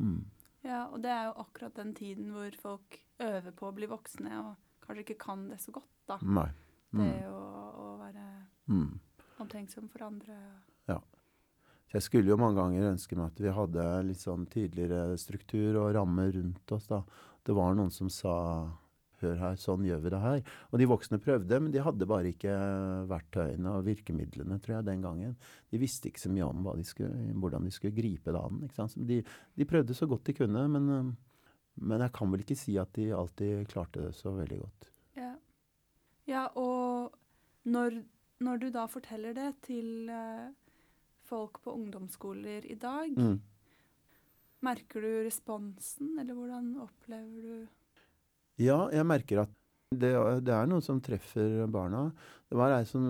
Mm. 0.01 0.23
ja, 0.65 0.80
og 0.89 1.01
det 1.03 1.11
er 1.13 1.27
jo 1.27 1.36
akkurat 1.43 1.75
den 1.77 1.91
tiden 1.93 2.32
hvor 2.34 2.55
folk 2.57 2.97
øver 3.21 3.51
på 3.53 3.67
å 3.69 3.75
bli 3.77 3.86
voksne 3.91 4.32
og 4.39 4.55
kanskje 4.82 5.03
ikke 5.05 5.19
kan 5.21 5.43
det 5.51 5.59
så 5.61 5.71
godt, 5.75 5.91
da. 6.09 6.17
Nei. 6.25 6.47
Det 6.89 6.97
Mm. 7.05 7.30
å, 7.30 7.41
å 7.77 7.97
være 7.99 8.23
Mm. 8.67 8.99
omtenksom 9.39 9.89
for 9.93 10.07
andre. 10.07 10.39
Jeg 11.89 12.05
skulle 12.05 12.29
jo 12.29 12.37
mange 12.37 12.59
ganger 12.59 12.91
ønske 12.91 13.17
meg 13.17 13.31
at 13.31 13.39
vi 13.41 13.55
hadde 13.55 13.85
litt 14.05 14.21
sånn 14.21 14.45
tydeligere 14.51 15.17
struktur 15.17 15.79
og 15.81 15.95
rammer 15.97 16.29
rundt 16.35 16.75
oss. 16.75 16.85
da. 16.91 17.01
Det 17.45 17.55
var 17.57 17.73
noen 17.77 17.89
som 17.93 18.11
sa 18.13 18.35
hør 19.19 19.39
her, 19.39 19.57
sånn 19.59 19.85
gjør 19.87 20.03
vi 20.03 20.11
det 20.13 20.19
her. 20.23 20.43
Og 20.69 20.81
de 20.81 20.87
voksne 20.89 21.19
prøvde, 21.23 21.59
men 21.61 21.73
de 21.73 21.81
hadde 21.83 22.07
bare 22.09 22.31
ikke 22.31 22.53
verktøyene 23.09 23.73
og 23.75 23.87
virkemidlene, 23.87 24.59
tror 24.63 24.77
jeg, 24.77 24.87
den 24.89 25.03
gangen. 25.03 25.33
De 25.71 25.81
visste 25.81 26.11
ikke 26.11 26.23
så 26.23 26.31
mye 26.33 26.47
om 26.47 26.69
de 26.69 26.85
skulle, 26.87 27.33
hvordan 27.41 27.67
de 27.67 27.73
skulle 27.75 27.97
gripe 27.97 28.35
det 28.35 28.43
an. 28.43 28.61
ikke 28.67 28.79
sant? 28.79 28.95
De, 29.09 29.19
de 29.23 29.69
prøvde 29.69 29.97
så 29.97 30.07
godt 30.09 30.29
de 30.29 30.37
kunne, 30.39 30.65
men, 30.75 31.11
men 31.75 32.05
jeg 32.05 32.15
kan 32.15 32.31
vel 32.31 32.45
ikke 32.45 32.59
si 32.59 32.77
at 32.81 32.93
de 32.97 33.09
alltid 33.15 33.67
klarte 33.73 34.07
det 34.07 34.13
så 34.17 34.33
veldig 34.37 34.61
godt. 34.61 34.89
Ja, 35.19 35.33
ja 36.29 36.47
og 36.59 37.17
når, 37.69 38.01
når 38.45 38.63
du 38.63 38.69
da 38.73 38.87
forteller 38.89 39.35
det 39.35 39.51
til 39.67 40.09
eh, 40.13 40.49
folk 41.30 41.61
på 41.63 41.75
ungdomsskoler 41.77 42.65
i 42.65 42.75
dag, 42.82 43.13
Mm. 43.17 43.38
merker 44.65 45.01
du 45.05 45.11
responsen, 45.27 46.17
eller 46.19 46.36
hvordan 46.36 46.73
opplever 46.84 47.41
du 47.45 47.67
Ja, 48.59 48.89
jeg 48.91 49.05
merker 49.07 49.45
at 49.45 49.53
det, 49.95 50.11
det 50.45 50.53
er 50.53 50.67
noe 50.69 50.84
som 50.86 50.99
treffer 51.01 51.63
barna. 51.71 52.11
Det 52.49 52.57
var 52.59 52.75
ei 52.75 52.84
som, 52.86 53.05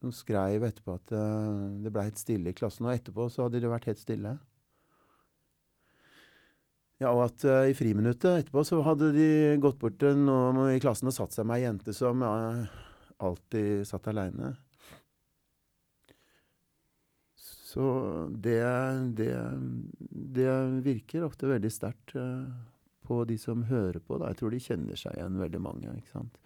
som 0.00 0.12
skrev 0.14 0.62
etterpå 0.64 0.94
at 0.94 1.12
uh, 1.12 1.82
det 1.82 1.90
ble 1.92 2.04
helt 2.06 2.20
stille 2.22 2.52
i 2.52 2.56
klassen. 2.56 2.86
Og 2.86 2.94
etterpå 2.94 3.26
så 3.28 3.44
hadde 3.44 3.60
det 3.60 3.68
vært 3.68 3.88
helt 3.90 4.00
stille. 4.00 4.36
Ja, 7.02 7.10
og 7.10 7.26
at 7.26 7.44
uh, 7.44 7.66
i 7.68 7.74
friminuttet 7.76 8.46
etterpå 8.46 8.62
så 8.64 8.78
hadde 8.86 9.10
de 9.12 9.28
gått 9.60 9.76
bort 9.82 9.98
til 10.00 10.16
noen 10.16 10.62
i 10.72 10.80
klassen 10.80 11.10
og 11.10 11.16
satt 11.18 11.34
seg 11.36 11.44
med 11.44 11.58
ei 11.58 11.66
jente 11.66 11.92
som 11.92 12.22
uh, 12.24 12.64
alltid 13.20 13.84
satt 13.90 14.08
aleine. 14.08 14.54
Så 17.76 17.86
det, 18.32 18.56
det, 19.18 19.32
det, 20.08 20.48
virker 20.86 21.26
ofte 21.26 21.50
veldig 21.50 21.70
sterkt 21.72 22.14
uh, 22.16 22.48
på 23.04 23.20
de 23.28 23.36
som 23.38 23.66
hører 23.68 24.00
på. 24.00 24.16
Da. 24.16 24.30
Jeg 24.32 24.40
tror 24.40 24.54
de 24.54 24.62
kjenner 24.64 25.00
seg 25.00 25.18
igjen, 25.18 25.36
veldig 25.42 25.60
mange. 25.60 25.92
ikke 26.00 26.14
sant? 26.14 26.38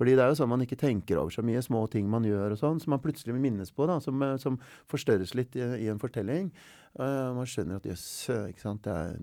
Fordi 0.00 0.14
det 0.16 0.24
er 0.24 0.32
jo 0.32 0.38
sånn 0.38 0.48
man 0.48 0.64
ikke 0.64 0.78
tenker 0.80 1.20
over 1.20 1.34
så 1.34 1.44
mye 1.44 1.60
små 1.60 1.82
ting 1.92 2.08
man 2.08 2.24
gjør, 2.24 2.54
og 2.54 2.62
sånn, 2.62 2.80
som 2.80 2.94
man 2.94 3.02
plutselig 3.04 3.36
minnes 3.36 3.74
på, 3.76 3.84
da, 3.90 3.98
som, 4.00 4.22
som 4.40 4.56
forstørres 4.88 5.34
litt 5.36 5.58
i, 5.60 5.66
i 5.84 5.90
en 5.92 6.00
fortelling. 6.00 6.48
man 6.96 7.50
skjønner 7.50 7.82
at 7.82 7.88
jøss, 7.90 8.06
ikke 8.48 8.64
sant, 8.64 8.86
det 8.86 8.94
er 8.96 9.20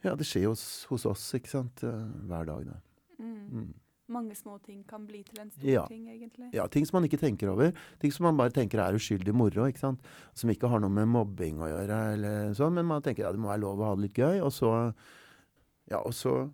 ja, 0.00 0.14
det 0.16 0.24
skjer 0.24 0.48
hos, 0.48 0.64
hos 0.88 1.04
oss, 1.08 1.26
ikke 1.36 1.52
sant. 1.52 1.82
Eh, 1.84 2.04
hver 2.28 2.48
dag, 2.48 2.68
da. 2.70 2.78
Mm. 3.20 3.72
Mange 4.10 4.34
små 4.38 4.56
ting 4.64 4.82
kan 4.88 5.06
bli 5.06 5.22
til 5.26 5.40
en 5.42 5.50
stor 5.54 5.68
ja. 5.68 5.84
ting, 5.90 6.08
egentlig. 6.10 6.50
Ja, 6.56 6.66
ting 6.70 6.86
som 6.88 6.98
man 6.98 7.06
ikke 7.06 7.20
tenker 7.20 7.52
over. 7.52 7.72
Ting 8.02 8.14
som 8.14 8.26
man 8.26 8.38
bare 8.40 8.54
tenker 8.54 8.82
er 8.82 8.98
uskyldig 8.98 9.34
moro, 9.36 9.68
ikke 9.70 9.82
sant. 9.82 10.12
Som 10.34 10.50
ikke 10.50 10.70
har 10.72 10.82
noe 10.82 10.92
med 10.92 11.10
mobbing 11.10 11.62
å 11.62 11.70
gjøre, 11.70 11.98
eller 12.16 12.54
sånn. 12.58 12.74
Men 12.78 12.88
man 12.90 13.04
tenker 13.06 13.26
ja, 13.26 13.34
det 13.34 13.42
må 13.42 13.52
være 13.52 13.64
lov 13.64 13.82
å 13.82 13.90
ha 13.90 13.98
det 13.98 14.08
litt 14.08 14.22
gøy. 14.22 14.40
Og 14.46 14.54
så 14.54 14.72
Ja, 15.90 15.98
og 16.04 16.14
så 16.14 16.44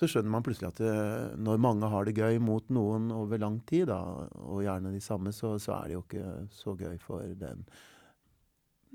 så 0.00 0.08
skjønner 0.08 0.32
man 0.32 0.44
plutselig 0.44 0.70
at 0.70 0.78
det, 0.80 0.90
eh, 0.96 1.32
når 1.44 1.58
mange 1.60 1.88
har 1.92 2.06
det 2.08 2.16
gøy 2.16 2.38
mot 2.40 2.64
noen 2.72 3.10
over 3.12 3.36
lang 3.36 3.58
tid, 3.68 3.90
da, 3.90 3.98
og 4.48 4.62
gjerne 4.64 4.94
de 4.94 5.00
samme, 5.04 5.28
så, 5.36 5.58
så 5.60 5.74
er 5.76 5.90
det 5.90 5.98
jo 5.98 6.04
ikke 6.06 6.28
så 6.56 6.72
gøy 6.72 6.94
for 7.04 7.34
den. 7.36 7.66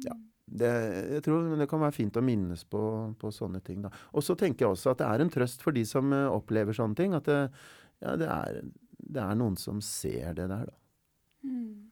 Ja. 0.01 0.15
Mm 0.17 0.31
det, 0.45 0.71
jeg 1.15 1.23
tror 1.25 1.55
det 1.57 1.67
kan 1.69 1.81
være 1.81 1.95
fint 1.95 2.17
å 2.19 2.23
minnes 2.23 2.63
på, 2.69 2.81
på 3.17 3.31
sånne 3.33 3.61
ting. 3.65 3.81
da. 3.85 3.91
Og 4.13 4.23
så 4.25 4.35
tenker 4.37 4.65
jeg 4.65 4.75
også 4.75 4.93
at 4.93 5.01
det 5.01 5.07
er 5.09 5.23
en 5.23 5.33
trøst 5.33 5.65
for 5.65 5.75
de 5.75 5.81
som 5.89 6.13
uh, 6.13 6.29
opplever 6.29 6.75
sånne 6.77 6.97
ting. 6.99 7.15
At 7.17 7.25
det, 7.29 7.39
ja, 8.03 8.13
det, 8.19 8.29
er, 8.29 8.59
det, 8.99 9.23
er, 9.23 9.39
noen 9.39 9.57
som 9.59 9.81
ser 9.83 10.37
det 10.37 10.47
der, 10.51 10.69
da. 10.69 10.77
Mm. 11.45 11.91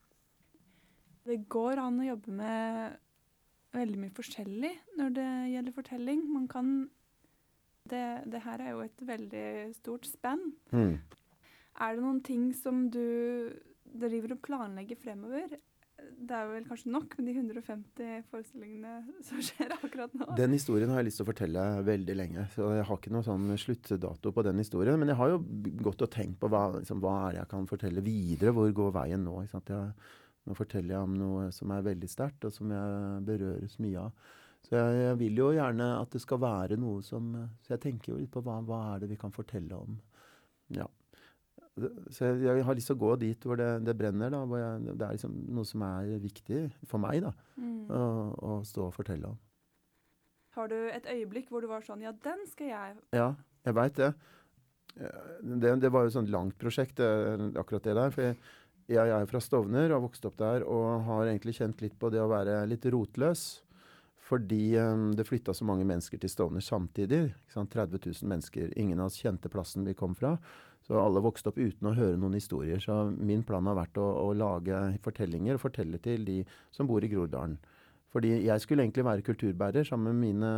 Det 1.24 1.39
går 1.51 1.80
an 1.80 2.01
å 2.04 2.08
jobbe 2.12 2.36
med 2.36 2.99
veldig 3.74 3.99
mye 4.01 4.14
forskjellig 4.14 4.74
når 4.99 5.18
det 5.18 5.30
gjelder 5.54 5.78
fortelling. 5.80 6.26
Man 6.34 6.49
kan 6.51 6.76
Det, 7.84 8.24
det 8.32 8.39
her 8.45 8.62
er 8.64 8.70
jo 8.72 8.80
et 8.86 9.01
veldig 9.04 9.47
stort 9.76 10.06
spenn. 10.08 10.54
Mm. 10.72 11.01
Er 11.84 11.95
det 11.95 12.04
noen 12.06 12.22
ting 12.24 12.45
som 12.56 12.86
du 12.88 13.51
driver 13.84 14.38
og 14.38 14.43
planlegger 14.45 14.95
fremover? 15.01 15.58
Det 16.24 16.36
er 16.38 16.49
vel 16.49 16.66
kanskje 16.68 16.91
nok 16.93 17.16
med 17.18 17.28
de 17.28 17.34
150 17.36 18.26
forestillingene 18.32 18.93
som 19.28 19.41
skjer 19.43 19.74
akkurat 19.76 20.14
nå. 20.18 20.28
Den 20.38 20.56
historien 20.56 20.91
har 20.93 21.01
jeg 21.01 21.10
lyst 21.10 21.20
til 21.22 21.26
å 21.26 21.30
fortelle 21.30 21.66
veldig 21.88 22.16
lenge. 22.18 22.45
så 22.56 22.70
Jeg 22.78 22.88
har 22.89 22.99
ikke 22.99 23.14
noen 23.14 23.28
sånn 23.28 23.58
sluttdato 23.60 24.34
på 24.36 24.45
den 24.47 24.62
historien. 24.62 24.99
Men 25.01 25.12
jeg 25.12 25.20
har 25.20 25.34
jo 25.34 25.41
gått 25.84 26.06
og 26.06 26.12
tenkt 26.14 26.39
på 26.41 26.51
hva, 26.51 26.66
liksom, 26.78 27.01
hva 27.04 27.16
er 27.26 27.36
det 27.36 27.41
jeg 27.41 27.51
kan 27.56 27.68
fortelle 27.70 28.06
videre. 28.06 28.56
Hvor 28.56 28.72
går 28.80 28.95
veien 28.99 29.26
nå? 29.26 29.36
Jeg, 29.43 29.84
nå 30.47 30.58
forteller 30.58 30.95
jeg 30.95 31.10
om 31.10 31.20
noe 31.20 31.51
som 31.56 31.76
er 31.76 31.86
veldig 31.89 32.12
sterkt, 32.12 32.47
og 32.47 32.56
som 32.56 32.72
jeg 32.74 33.22
berøres 33.28 33.78
mye 33.84 34.08
av. 34.08 34.32
Så 34.64 34.78
jeg, 34.78 34.99
jeg, 35.04 35.20
vil 35.20 35.39
jo 35.43 35.51
gjerne 35.58 35.89
at 35.99 36.14
det 36.16 36.24
skal 36.24 36.39
være 36.39 36.78
noe 36.80 37.04
som 37.04 37.34
Så 37.66 37.74
jeg 37.74 37.82
tenker 37.84 38.14
jo 38.14 38.22
litt 38.22 38.32
på 38.32 38.43
hva, 38.45 38.62
hva 38.64 38.84
er 38.93 39.04
det 39.04 39.12
vi 39.12 39.20
kan 39.20 39.34
fortelle 39.36 39.76
om. 39.76 39.97
Ja. 40.74 40.88
Så 41.74 42.28
jeg, 42.28 42.43
jeg, 42.45 42.65
har 42.67 42.78
lyst 42.78 42.91
til 42.91 42.97
å 42.97 43.01
gå 43.01 43.15
dit 43.24 43.47
hvor 43.47 43.57
det, 43.57 43.69
det 43.88 43.95
brenner. 43.97 44.30
da, 44.30 44.43
hvor 44.45 44.61
jeg, 44.61 44.93
Det 44.93 45.07
er 45.07 45.15
liksom 45.17 45.34
noe 45.57 45.65
som 45.65 45.86
er 45.88 46.11
viktig 46.21 46.59
for 46.89 47.01
meg 47.01 47.24
da, 47.26 47.34
mm. 47.57 47.80
å, 47.89 48.03
å, 48.38 48.59
stå 48.67 48.88
og 48.89 48.93
fortelle 48.93 49.32
om. 49.32 49.39
Har 50.53 50.69
du 50.69 50.78
et 50.93 51.07
øyeblikk 51.09 51.49
hvor 51.49 51.65
du 51.65 51.69
var 51.71 51.82
sånn 51.82 52.03
Ja, 52.05 52.13
den 52.13 52.45
skal 52.51 52.69
jeg 52.69 52.97
Ja, 53.17 53.32
jeg 53.65 53.78
veit 53.80 53.97
det. 53.97 54.11
det. 55.41 55.74
Det 55.82 55.89
var 55.89 56.05
jo 56.05 56.11
et 56.11 56.17
sånt 56.19 56.30
langt 56.30 56.59
prosjekt, 56.61 57.01
akkurat 57.01 57.89
det 57.89 57.97
der. 57.97 58.13
For 58.13 58.28
jeg, 58.28 58.38
jeg 58.93 59.15
er 59.17 59.26
fra 59.32 59.41
Stovner 59.41 59.89
og 59.89 59.97
har 59.97 60.05
vokst 60.05 60.30
opp 60.30 60.38
der 60.38 60.67
og 60.69 61.07
har 61.09 61.26
egentlig 61.32 61.57
kjent 61.57 61.82
litt 61.82 61.97
på 61.97 62.13
det 62.13 62.21
å 62.21 62.30
være 62.30 62.61
litt 62.69 62.86
rotløs. 62.86 63.63
Fordi 64.24 64.78
um, 64.80 65.09
det 65.17 65.26
flytta 65.28 65.53
så 65.53 65.65
mange 65.67 65.86
mennesker 65.88 66.21
til 66.21 66.32
Stovner 66.32 66.63
samtidig. 66.63 67.34
30 67.51 67.99
000 67.99 68.30
mennesker. 68.30 68.71
Ingen 68.80 69.01
av 69.01 69.09
oss 69.09 69.19
kjente 69.19 69.51
plassen 69.51 69.84
vi 69.88 69.97
kom 69.97 70.15
fra. 70.15 70.38
Så 70.84 70.99
alle 70.99 71.21
vokste 71.23 71.51
opp 71.51 71.59
uten 71.61 71.88
å 71.88 71.95
høre 71.95 72.19
noen 72.19 72.36
historier. 72.36 72.81
Så 72.84 72.95
min 73.15 73.45
plan 73.47 73.65
har 73.69 73.77
vært 73.77 73.99
å, 74.01 74.07
å 74.25 74.34
lage 74.36 74.81
fortellinger 75.05 75.55
og 75.55 75.63
fortelle 75.63 75.99
til 76.03 76.25
de 76.27 76.41
som 76.75 76.89
bor 76.89 77.03
i 77.03 77.11
Groruddalen. 77.11 77.55
Fordi 78.13 78.29
jeg 78.45 78.61
skulle 78.61 78.84
egentlig 78.86 79.05
være 79.07 79.25
kulturbærer 79.25 79.88
sammen 79.88 80.13
med 80.13 80.27
mine 80.27 80.49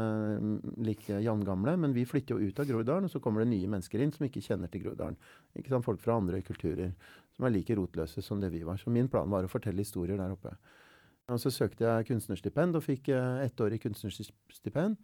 mm, 0.43 0.55
like 0.84 1.21
jevngamle, 1.23 1.78
men 1.80 1.93
vi 1.95 2.03
flytter 2.05 2.36
jo 2.36 2.49
ut 2.49 2.57
av 2.59 2.67
Groruddalen, 2.67 3.07
og 3.07 3.13
så 3.13 3.21
kommer 3.23 3.45
det 3.45 3.53
nye 3.53 3.69
mennesker 3.71 4.01
inn 4.03 4.11
som 4.11 4.26
ikke 4.28 4.43
kjenner 4.43 4.71
til 4.71 4.84
Groruddalen. 4.84 5.15
Ikke 5.55 5.71
sant? 5.71 5.86
Folk 5.86 6.01
fra 6.03 6.17
andre 6.19 6.41
kulturer 6.43 6.91
som 7.36 7.47
er 7.47 7.53
like 7.55 7.78
rotløse 7.80 8.23
som 8.26 8.43
det 8.43 8.51
vi 8.51 8.65
var. 8.67 8.82
Så 8.82 8.91
min 8.91 9.07
plan 9.11 9.32
var 9.32 9.47
å 9.47 9.51
fortelle 9.51 9.86
historier 9.86 10.19
der 10.19 10.36
oppe. 10.36 10.51
Og 11.32 11.39
så 11.41 11.49
søkte 11.53 11.88
jeg 11.88 12.09
kunstnerstipend 12.09 12.76
og 12.78 12.84
fikk 12.86 13.09
eh, 13.15 13.45
ettårig 13.47 13.80
kunstnerstipend. 13.86 14.99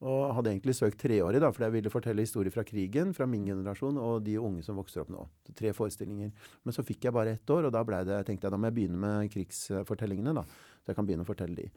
Og 0.00 0.30
hadde 0.32 0.54
egentlig 0.54 0.72
søkt 0.78 0.96
treårig, 1.02 1.42
da, 1.42 1.50
for 1.52 1.66
jeg 1.66 1.74
ville 1.74 1.90
fortelle 1.92 2.24
historier 2.24 2.52
fra 2.54 2.62
krigen, 2.64 3.10
fra 3.12 3.26
min 3.28 3.44
generasjon 3.44 3.98
og 4.00 4.22
de 4.24 4.38
unge 4.40 4.62
som 4.64 4.78
vokser 4.80 5.02
opp 5.02 5.10
nå. 5.12 5.26
Tre 5.56 5.74
forestillinger. 5.76 6.30
Men 6.64 6.76
så 6.76 6.84
fikk 6.88 7.04
jeg 7.04 7.12
bare 7.12 7.34
ett 7.36 7.52
år, 7.52 7.68
og 7.68 7.74
da 7.74 7.82
det, 8.08 8.22
tenkte 8.24 8.48
jeg 8.48 8.54
da 8.54 8.60
må 8.60 8.70
jeg 8.70 8.78
begynne 8.78 9.00
med 9.02 9.34
krigsfortellingene. 9.34 10.32
da, 10.40 10.46
Så 10.80 10.92
jeg 10.92 10.96
kan 10.96 11.04
begynne 11.04 11.26
å 11.26 11.28
fortelle 11.28 11.54
de. 11.54 11.68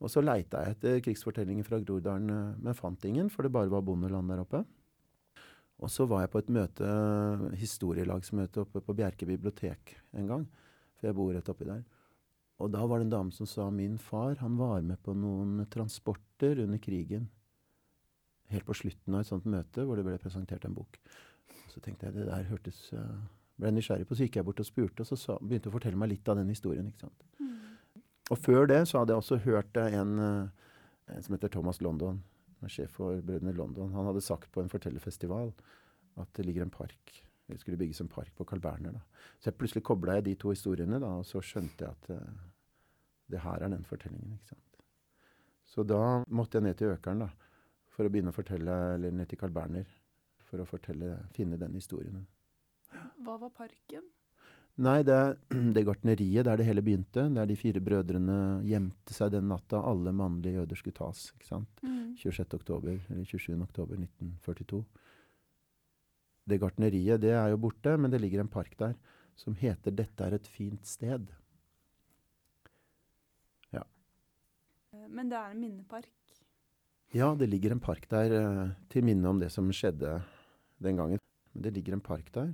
Og 0.00 0.12
så 0.12 0.20
leita 0.20 0.60
jeg 0.60 0.76
etter 0.76 1.00
krigsfortellinger 1.06 1.64
fra 1.64 1.80
Groruddalen, 1.80 2.28
eh, 2.28 2.60
men 2.60 2.76
fant 2.76 3.04
ingen, 3.04 3.32
for 3.32 3.42
det 3.42 3.52
bare 3.52 3.72
var 3.72 3.80
bondeland 3.80 4.28
der 4.28 4.44
oppe. 4.44 4.64
Og 5.80 5.88
så 5.88 6.04
var 6.04 6.26
jeg 6.26 6.32
på 6.34 6.38
et 6.44 6.52
møte, 6.52 6.84
historielagsmøte 7.56 8.60
oppe 8.60 8.84
på 8.84 8.96
Bjerke 8.96 9.24
bibliotek 9.24 9.96
en 10.12 10.28
gang. 10.28 10.48
For 11.00 11.08
jeg 11.08 11.16
bor 11.16 11.32
rett 11.32 11.48
oppi 11.48 11.64
der. 11.64 11.84
Og 12.60 12.68
da 12.68 12.84
var 12.84 13.00
det 13.00 13.08
en 13.08 13.16
dame 13.16 13.32
som 13.32 13.48
sa 13.48 13.70
min 13.72 13.96
far 13.96 14.36
han 14.36 14.58
var 14.60 14.82
med 14.84 15.00
på 15.00 15.16
noen 15.16 15.64
transporter 15.72 16.60
under 16.60 16.76
krigen 16.76 17.30
helt 18.50 18.66
på 18.66 18.76
slutten 18.76 19.16
av 19.16 19.22
et 19.22 19.30
sånt 19.30 19.46
møte 19.50 19.84
hvor 19.86 19.98
det 19.98 20.06
ble 20.06 20.16
presentert 20.22 20.64
en 20.66 20.76
bok. 20.76 20.98
Så 21.70 21.82
tenkte 21.84 22.08
jeg 22.08 22.18
det 22.18 22.26
der 22.30 22.48
hørtes 22.50 22.88
uh, 22.96 23.20
Ble 23.60 23.68
nysgjerrig 23.76 24.06
på, 24.08 24.16
så 24.16 24.24
gikk 24.24 24.38
jeg 24.38 24.44
bort 24.46 24.60
og 24.62 24.64
spurte, 24.64 25.04
og 25.04 25.08
så 25.10 25.16
sa, 25.20 25.34
begynte 25.44 25.68
å 25.68 25.74
fortelle 25.74 25.98
meg 26.00 26.08
litt 26.14 26.28
av 26.32 26.38
den 26.38 26.48
historien. 26.48 26.86
ikke 26.88 27.02
sant? 27.02 27.26
Mm. 27.36 27.98
Og 28.32 28.38
før 28.40 28.70
det 28.70 28.78
så 28.88 29.02
hadde 29.02 29.12
jeg 29.12 29.20
også 29.20 29.36
hørt 29.44 29.80
en, 29.82 30.14
uh, 30.16 30.70
en 31.12 31.26
som 31.26 31.36
heter 31.36 31.52
Thomas 31.52 31.82
London, 31.84 32.22
sjef 32.72 32.94
for 32.96 33.20
Brødrene 33.20 33.52
London. 33.56 33.92
Han 33.92 34.08
hadde 34.08 34.24
sagt 34.24 34.48
på 34.54 34.64
en 34.64 34.72
fortellerfestival 34.72 35.52
at 36.20 36.32
det 36.38 36.46
ligger 36.48 36.64
en 36.64 36.72
park 36.72 37.20
det 37.50 37.60
skulle 37.60 37.76
bygges 37.76 38.00
en 38.00 38.08
park 38.08 38.34
på 38.36 38.44
Carl 38.44 38.60
Berner. 38.60 38.92
da. 38.92 39.00
Så 39.38 39.50
jeg 39.50 39.58
plutselig 39.58 39.82
kobla 39.84 40.18
jeg 40.18 40.24
de 40.24 40.34
to 40.34 40.50
historiene, 40.54 41.00
da, 41.00 41.06
og 41.20 41.26
så 41.26 41.42
skjønte 41.42 41.84
jeg 41.84 41.90
at 41.90 42.10
uh, 42.10 42.48
det 43.30 43.42
her 43.44 43.62
er 43.62 43.68
den 43.68 43.84
fortellingen. 43.84 44.32
ikke 44.32 44.54
sant? 44.54 44.82
Så 45.64 45.82
da 45.86 46.22
måtte 46.28 46.58
jeg 46.58 46.62
ned 46.66 46.78
til 46.78 46.94
Økeren, 46.94 47.26
da 47.26 47.30
for 48.00 48.08
å 48.08 48.12
begynne 48.12 48.32
å 48.32 48.36
fortelle, 48.36 48.76
eller 48.94 49.12
ned 49.12 49.28
til 49.28 49.36
Carl 49.36 49.52
Berner, 49.52 49.84
for 50.48 50.62
å 50.62 50.68
fortelle, 50.68 51.18
finne 51.36 51.58
den 51.60 51.74
historien. 51.76 52.22
Hva 53.20 53.34
var 53.42 53.52
parken? 53.52 54.06
Nei, 54.80 55.02
det 55.04 55.18
det 55.76 55.82
gartneriet 55.84 56.46
der 56.48 56.56
det 56.56 56.64
hele 56.64 56.80
begynte. 56.86 57.26
Der 57.36 57.48
de 57.50 57.58
fire 57.60 57.82
brødrene 57.84 58.38
gjemte 58.64 59.12
seg 59.12 59.34
den 59.34 59.50
natta 59.52 59.82
alle 59.84 60.14
mannlige 60.16 60.62
jøder 60.62 60.80
skulle 60.80 60.96
tas. 60.96 61.26
ikke 61.34 61.48
sant? 61.50 61.82
Mm. 61.84 62.14
26. 62.22 62.56
oktober, 62.56 62.96
eller 63.12 63.26
27. 63.28 63.52
oktober 63.66 64.00
1942. 64.00 64.80
Det 66.48 66.58
gartneriet 66.62 67.20
det 67.20 67.34
er 67.36 67.52
jo 67.52 67.60
borte, 67.60 67.98
men 68.00 68.10
det 68.14 68.22
ligger 68.24 68.40
en 68.40 68.50
park 68.50 68.72
der 68.80 68.96
som 69.36 69.54
heter 69.60 69.92
'Dette 69.92 70.24
er 70.24 70.34
et 70.34 70.48
fint 70.48 70.88
sted'. 70.88 71.28
Ja. 73.76 73.84
Men 75.08 75.28
det 75.28 75.36
er 75.36 75.52
en 75.52 75.60
minnepark? 75.60 76.19
Ja, 77.10 77.32
det 77.34 77.48
ligger 77.50 77.72
en 77.74 77.82
park 77.82 78.06
der 78.10 78.32
eh, 78.38 78.66
til 78.90 79.06
minne 79.06 79.26
om 79.26 79.40
det 79.42 79.50
som 79.50 79.66
skjedde 79.74 80.20
den 80.82 80.98
gangen. 81.00 81.18
Men 81.50 81.64
det 81.64 81.72
ligger 81.74 81.96
en 81.96 82.04
park 82.04 82.30
der. 82.34 82.52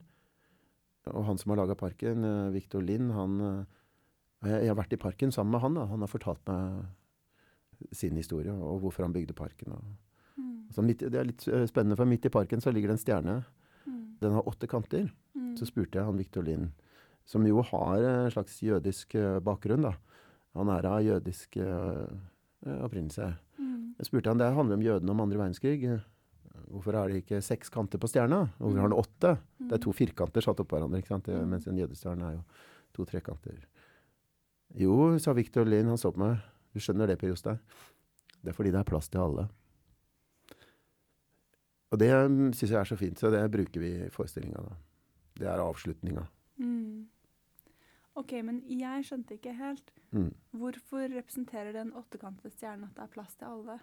Og 1.12 1.26
han 1.28 1.38
som 1.38 1.52
har 1.52 1.60
laga 1.60 1.76
parken, 1.78 2.24
Viktor 2.24 2.80
Victor 2.80 2.86
Lind, 2.86 3.12
han 3.12 3.40
eh, 3.40 4.54
Jeg 4.56 4.70
har 4.70 4.78
vært 4.78 4.96
i 4.96 5.00
parken 5.00 5.32
sammen 5.32 5.52
med 5.52 5.60
han. 5.60 5.74
da. 5.74 5.84
Han 5.92 6.00
har 6.00 6.08
fortalt 6.08 6.40
meg 6.48 6.86
sin 7.92 8.16
historie 8.16 8.52
og 8.52 8.80
hvorfor 8.80 9.04
han 9.04 9.12
bygde 9.12 9.36
parken. 9.36 9.76
Mm. 10.36 10.72
Midt, 10.86 11.04
det 11.04 11.20
er 11.20 11.28
litt 11.28 11.44
spennende, 11.68 11.96
for 11.96 12.08
midt 12.08 12.24
i 12.24 12.32
parken 12.32 12.60
så 12.60 12.72
ligger 12.72 12.88
det 12.88 12.96
en 12.96 13.04
stjerne. 13.04 13.34
Mm. 13.84 14.16
Den 14.22 14.32
har 14.32 14.48
åtte 14.48 14.66
kanter. 14.66 15.10
Mm. 15.36 15.56
Så 15.60 15.68
spurte 15.68 15.98
jeg 15.98 16.08
han 16.08 16.16
Victor 16.16 16.42
Lind, 16.42 16.70
som 17.28 17.44
jo 17.44 17.60
har 17.60 18.00
en 18.00 18.32
slags 18.32 18.62
jødisk 18.64 19.18
bakgrunn, 19.44 19.84
da. 19.84 19.96
Han 20.56 20.72
er 20.72 20.88
av 20.88 21.02
jødisk 21.04 21.58
opprinnelse. 22.64 23.34
Jeg 23.98 24.06
spurte 24.10 24.28
han, 24.28 24.38
Det 24.38 24.54
handler 24.54 24.74
om 24.76 24.82
jødene 24.84 25.10
om 25.10 25.20
andre 25.24 25.38
verdenskrig. 25.40 26.02
Hvorfor 26.68 26.92
har 26.98 27.08
de 27.08 27.20
ikke 27.22 27.38
seks 27.42 27.70
kanter 27.70 27.98
på 27.98 28.08
stjerna? 28.10 28.50
Hvorfor 28.58 28.80
har 28.80 28.88
de 28.92 28.98
åtte? 29.00 29.38
Det 29.60 29.72
er 29.78 29.82
to 29.84 29.92
firkanter 29.92 30.42
satt 30.44 30.58
oppå 30.60 30.76
hverandre, 30.76 30.98
ikke 31.00 31.08
sant? 31.14 31.24
Det, 31.24 31.34
Mm. 31.36 31.48
mens 31.50 31.66
en 31.66 31.76
jødestjerne 31.78 32.22
er 32.28 32.34
jo 32.36 32.42
to 32.94 33.04
trekanter. 33.04 33.58
Jo, 34.74 35.18
sa 35.18 35.32
Victor 35.32 35.64
Lind, 35.64 35.88
han 35.88 35.96
så 35.96 36.10
på 36.12 36.18
meg. 36.18 36.40
Du 36.74 36.80
skjønner 36.80 37.06
det, 37.06 37.18
Per 37.18 37.28
Jostein? 37.28 37.58
Det 38.42 38.48
er 38.50 38.52
fordi 38.52 38.70
det 38.72 38.80
er 38.80 38.84
plass 38.90 39.08
til 39.08 39.20
alle. 39.20 39.48
Og 41.92 41.98
det 41.98 42.10
syns 42.56 42.70
jeg 42.70 42.80
er 42.80 42.84
så 42.84 42.96
fint, 42.98 43.18
så 43.18 43.30
det 43.30 43.44
bruker 43.50 43.80
vi 43.80 43.92
i 44.06 44.10
forestillinga. 44.10 44.58
Det 45.38 45.46
er 45.46 45.62
avslutninga. 45.62 46.26
Mm. 46.58 47.06
OK, 48.16 48.32
men 48.42 48.62
jeg 48.70 49.04
skjønte 49.04 49.36
ikke 49.36 49.52
helt. 49.58 49.90
Mm. 50.16 50.30
Hvorfor 50.56 51.08
representerer 51.12 51.72
den 51.76 51.90
åttekantede 51.92 52.52
stjernen 52.54 52.88
at 52.88 52.94
det 52.96 53.04
er 53.04 53.12
plass 53.12 53.34
til 53.36 53.50
alle? 53.50 53.78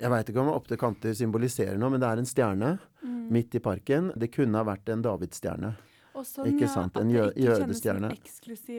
Jeg 0.00 0.10
veit 0.12 0.28
ikke 0.30 0.40
om 0.44 0.52
åtte 0.54 0.76
kanter 0.78 1.12
symboliserer 1.18 1.76
noe, 1.80 1.90
men 1.90 2.00
det 2.00 2.08
er 2.08 2.22
en 2.22 2.28
stjerne 2.30 2.78
Mm. 3.04 3.26
midt 3.32 3.54
i 3.54 3.60
parken. 3.60 4.12
Det 4.16 4.30
kunne 4.32 4.56
ha 4.56 4.64
vært 4.64 4.88
en 4.88 5.02
davidsstjerne. 5.02 5.74
Sånn, 6.14 6.46
ikke 6.46 6.68
sant, 6.70 6.96
en 6.96 7.08
jø- 7.10 7.32
jødestjerne. 7.34 8.08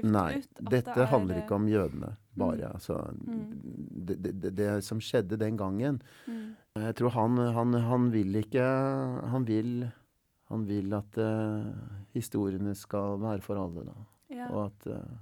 Nei, 0.07 0.37
ut. 0.39 0.47
dette 0.71 0.93
det 0.95 1.03
er, 1.03 1.09
handler 1.11 1.41
ikke 1.43 1.51
om 1.57 1.65
jødene 1.67 2.13
bare. 2.37 2.69
Mm. 2.69 2.73
Altså, 2.73 2.95
Mm. 3.27 4.05
det, 4.05 4.21
det, 4.23 4.31
det, 4.41 4.55
det 4.55 4.83
som 4.83 4.99
skjedde 4.99 5.37
den 5.37 5.57
gangen 5.57 6.01
mm. 6.27 6.55
Jeg 6.77 6.95
tror 6.95 7.09
han, 7.11 7.37
han, 7.37 7.73
han 7.73 8.09
vil 8.11 8.33
ikke 8.41 8.63
Han 9.29 9.45
vil, 9.45 9.91
han 10.49 10.65
vil 10.65 10.93
at 10.93 11.17
uh, 11.17 11.73
historiene 12.13 12.73
skal 12.75 13.19
være 13.19 13.41
for 13.41 13.55
alle, 13.59 13.83
da. 13.85 13.93
Ja. 14.33 14.47
Og 14.49 14.67
at, 14.69 14.87
eh, 14.89 15.17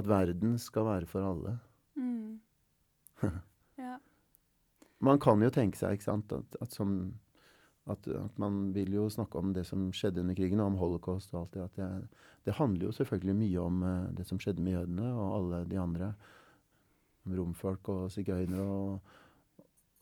at 0.00 0.08
verden 0.08 0.56
skal 0.58 0.86
være 0.88 1.08
for 1.10 1.26
alle. 1.26 1.56
Mm. 1.96 2.40
ja. 3.84 3.98
Man 5.02 5.20
kan 5.22 5.42
jo 5.42 5.50
tenke 5.52 5.78
seg, 5.78 5.96
ikke 5.96 6.08
sant, 6.08 6.32
at, 6.34 6.58
at, 6.62 6.74
som, 6.74 7.14
at, 7.90 8.06
man 8.40 8.68
vil 8.74 8.94
jo 8.94 9.08
snakke 9.10 9.38
om 9.38 9.54
det 9.54 9.66
som 9.68 9.90
skjedde 9.94 10.22
under 10.22 10.38
krigen, 10.38 10.62
og 10.62 10.72
om 10.72 10.78
holocaust 10.80 11.34
og 11.34 11.42
alt 11.42 11.56
det. 11.56 11.64
At 11.64 11.80
det, 11.80 12.20
det 12.46 12.58
handler 12.58 12.88
jo 12.88 12.96
selvfølgelig 12.98 13.38
mye 13.38 13.64
om 13.64 13.82
eh, 13.88 14.12
det 14.18 14.28
som 14.28 14.40
skjedde 14.42 14.64
med 14.64 14.78
jødene 14.78 15.10
og 15.12 15.34
alle 15.38 15.64
de 15.70 15.80
andre. 15.80 16.12
Romfolk 17.22 17.88
og 17.92 18.06
sigøynere 18.10 18.62
og, 18.66 19.18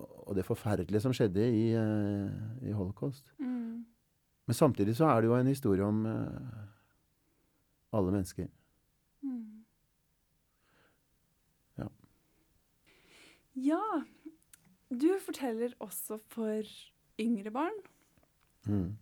og 0.01 0.37
det 0.37 0.47
forferdelige 0.49 1.03
som 1.05 1.13
skjedde 1.17 1.45
i, 1.45 1.65
eh, 1.77 2.69
i 2.71 2.77
holocaust. 2.77 3.35
Mm. 3.39 3.85
Men 4.49 4.57
samtidig 4.57 4.97
så 4.97 5.11
er 5.11 5.21
det 5.21 5.29
jo 5.29 5.37
en 5.37 5.51
historie 5.51 5.85
om 5.85 6.07
alle 7.91 8.15
mennesker. 8.15 8.49
Mm. 9.23 9.65
Ja. 11.81 11.89
Ja. 13.53 13.85
Du 14.91 15.11
forteller 15.23 15.75
også 15.79 16.19
for 16.33 16.67
yngre 17.21 17.53
barn. 17.55 17.79
Mm. 18.67 18.97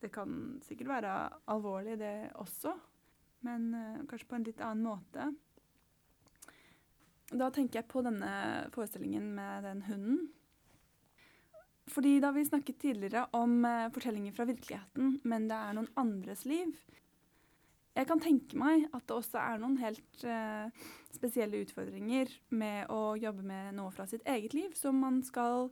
Det 0.00 0.12
kan 0.14 0.60
sikkert 0.62 0.88
være 0.88 1.14
alvorlig, 1.50 1.98
det 1.98 2.30
også, 2.34 2.74
men 3.46 3.72
uh, 3.74 4.04
kanskje 4.06 4.28
på 4.28 4.38
en 4.38 4.46
litt 4.46 4.62
annen 4.62 4.86
måte. 4.86 5.30
Da 7.32 7.50
tenker 7.50 7.80
jeg 7.80 7.90
på 7.90 8.04
denne 8.06 8.30
forestillingen 8.74 9.32
med 9.34 9.66
den 9.66 9.82
hunden. 9.88 10.20
Fordi 11.90 12.18
da 12.22 12.32
vi 12.34 12.44
snakket 12.46 12.78
tidligere 12.82 13.24
om 13.34 13.64
uh, 13.64 13.88
fortellinger 13.94 14.34
fra 14.36 14.46
virkeligheten, 14.46 15.18
men 15.24 15.48
det 15.50 15.58
er 15.58 15.74
noen 15.78 15.90
andres 15.98 16.44
liv 16.46 16.74
Jeg 17.96 18.08
kan 18.10 18.20
tenke 18.20 18.58
meg 18.60 18.86
at 18.92 19.06
det 19.08 19.16
også 19.16 19.40
er 19.40 19.60
noen 19.62 19.78
helt 19.80 20.24
eh, 20.28 20.86
spesielle 21.16 21.62
utfordringer 21.64 22.28
med 22.52 22.90
å 22.92 23.14
jobbe 23.16 23.44
med 23.46 23.76
noe 23.78 23.92
fra 23.94 24.04
sitt 24.10 24.26
eget 24.28 24.52
liv, 24.56 24.74
som 24.76 24.98
man 25.00 25.22
skal 25.24 25.70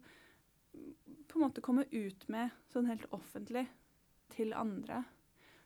på 1.29 1.37
en 1.37 1.45
måte 1.45 1.64
komme 1.64 1.85
ut 1.93 2.25
med 2.33 2.55
sånn 2.72 2.89
helt 2.89 3.05
offentlig 3.12 3.66
til 4.33 4.55
andre. 4.57 5.03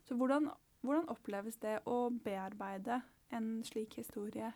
Så 0.08 0.16
hvordan, 0.18 0.48
hvordan 0.82 1.06
oppleves 1.12 1.60
det 1.62 1.78
å 1.86 2.08
bearbeide 2.10 3.02
en 3.34 3.60
slik 3.66 3.98
historie? 4.00 4.50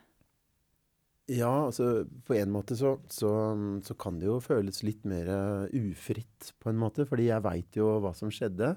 Ja, 1.31 1.69
altså 1.69 2.03
på 2.27 2.35
en 2.35 2.51
måte 2.51 2.75
så, 2.77 2.97
så, 3.13 3.31
så 3.87 3.95
kan 3.95 4.19
det 4.19 4.27
jo 4.27 4.41
føles 4.43 4.83
litt 4.83 5.07
mer 5.09 5.31
eh, 5.31 5.79
ufritt, 5.93 6.51
på 6.59 6.73
en 6.73 6.81
måte. 6.83 7.07
Fordi 7.07 7.29
jeg 7.29 7.45
veit 7.47 7.79
jo 7.79 7.95
hva 8.03 8.11
som 8.17 8.33
skjedde. 8.33 8.75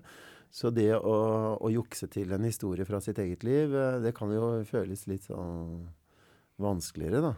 Så 0.55 0.71
det 0.71 0.93
å, 0.95 1.15
å 1.59 1.71
jukse 1.73 2.07
til 2.11 2.31
en 2.31 2.45
historie 2.47 2.87
fra 2.87 3.01
sitt 3.03 3.19
eget 3.19 3.43
liv, 3.43 3.73
eh, 3.75 3.97
det 4.03 4.13
kan 4.15 4.31
jo 4.31 4.61
føles 4.69 5.03
litt 5.11 5.27
sånn 5.27 5.81
vanskeligere, 6.63 7.19
da. 7.25 7.33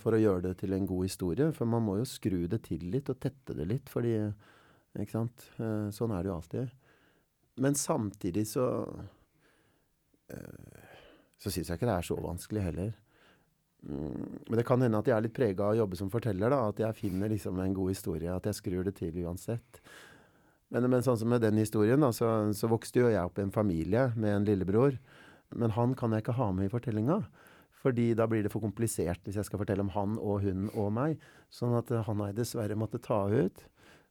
For 0.00 0.14
å 0.14 0.20
gjøre 0.22 0.44
det 0.46 0.54
til 0.60 0.72
en 0.76 0.86
god 0.88 1.08
historie. 1.08 1.50
For 1.52 1.68
man 1.68 1.82
må 1.84 1.98
jo 1.98 2.06
skru 2.08 2.46
det 2.48 2.62
til 2.68 2.86
litt 2.92 3.10
og 3.10 3.18
tette 3.20 3.56
det 3.58 3.66
litt, 3.68 3.90
fordi 3.92 4.14
Ikke 4.98 5.12
sant. 5.12 5.44
Eh, 5.60 5.90
Sånn 5.94 6.10
er 6.10 6.24
det 6.24 6.30
jo 6.30 6.36
alltid. 6.38 6.70
Men 7.60 7.76
samtidig 7.78 8.46
så 8.48 8.64
eh, 10.32 10.86
Så 11.38 11.52
syns 11.52 11.68
jeg 11.68 11.78
ikke 11.78 11.90
det 11.90 11.98
er 11.98 12.06
så 12.08 12.16
vanskelig 12.22 12.64
heller. 12.64 12.94
Mm, 13.86 14.38
Men 14.48 14.56
det 14.58 14.64
kan 14.66 14.82
hende 14.82 14.98
at 14.98 15.06
jeg 15.06 15.16
er 15.18 15.26
litt 15.26 15.36
prega 15.36 15.68
av 15.68 15.76
å 15.76 15.80
jobbe 15.82 15.98
som 16.00 16.10
forteller. 16.10 16.50
da, 16.50 16.62
At 16.72 16.80
jeg 16.82 16.98
finner 16.98 17.28
liksom 17.30 17.60
en 17.60 17.76
god 17.76 17.92
historie. 17.92 18.32
At 18.32 18.48
jeg 18.48 18.58
skrur 18.58 18.88
det 18.88 18.96
til 18.98 19.20
uansett. 19.26 19.82
Men, 20.74 20.84
men 20.92 21.04
sånn 21.04 21.16
som 21.20 21.30
med 21.32 21.40
den 21.44 21.56
historien, 21.60 22.00
da, 22.04 22.10
så, 22.12 22.28
så 22.56 22.68
vokste 22.68 23.00
jo 23.00 23.12
jeg 23.12 23.24
opp 23.24 23.38
i 23.40 23.44
en 23.46 23.54
familie 23.54 24.10
med 24.16 24.34
en 24.34 24.48
lillebror. 24.48 24.98
Men 25.56 25.72
han 25.72 25.94
kan 25.96 26.12
jeg 26.12 26.26
ikke 26.26 26.36
ha 26.36 26.50
med 26.52 26.68
i 26.68 26.72
fortellinga. 26.72 27.22
Fordi 27.78 28.10
da 28.18 28.26
blir 28.28 28.42
det 28.44 28.50
for 28.52 28.64
komplisert 28.64 29.22
hvis 29.24 29.38
jeg 29.38 29.46
skal 29.46 29.60
fortelle 29.62 29.84
om 29.84 29.92
han 29.94 30.16
og 30.18 30.42
hun 30.44 30.66
og 30.74 30.90
meg. 30.96 31.20
Sånn 31.54 31.76
at 31.78 31.92
eh, 31.94 32.02
han 32.04 32.20
har 32.20 32.32
jeg 32.32 32.40
dessverre 32.40 32.76
måttet 32.78 33.06
ta 33.06 33.22
ut. 33.30 33.62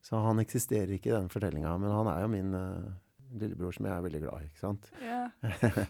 Så 0.05 0.21
han 0.23 0.39
eksisterer 0.39 0.93
ikke 0.95 1.11
i 1.11 1.17
den 1.17 1.27
fortellinga. 1.29 1.73
Men 1.81 1.91
han 1.93 2.09
er 2.09 2.21
jo 2.23 2.29
min 2.31 2.55
uh, 2.55 2.87
lillebror 3.41 3.75
som 3.75 3.89
jeg 3.89 3.93
er 3.97 4.05
veldig 4.05 4.21
glad 4.23 4.45
i. 4.45 4.49
ikke 4.49 4.63
sant? 4.63 4.91
Yeah. 5.03 5.27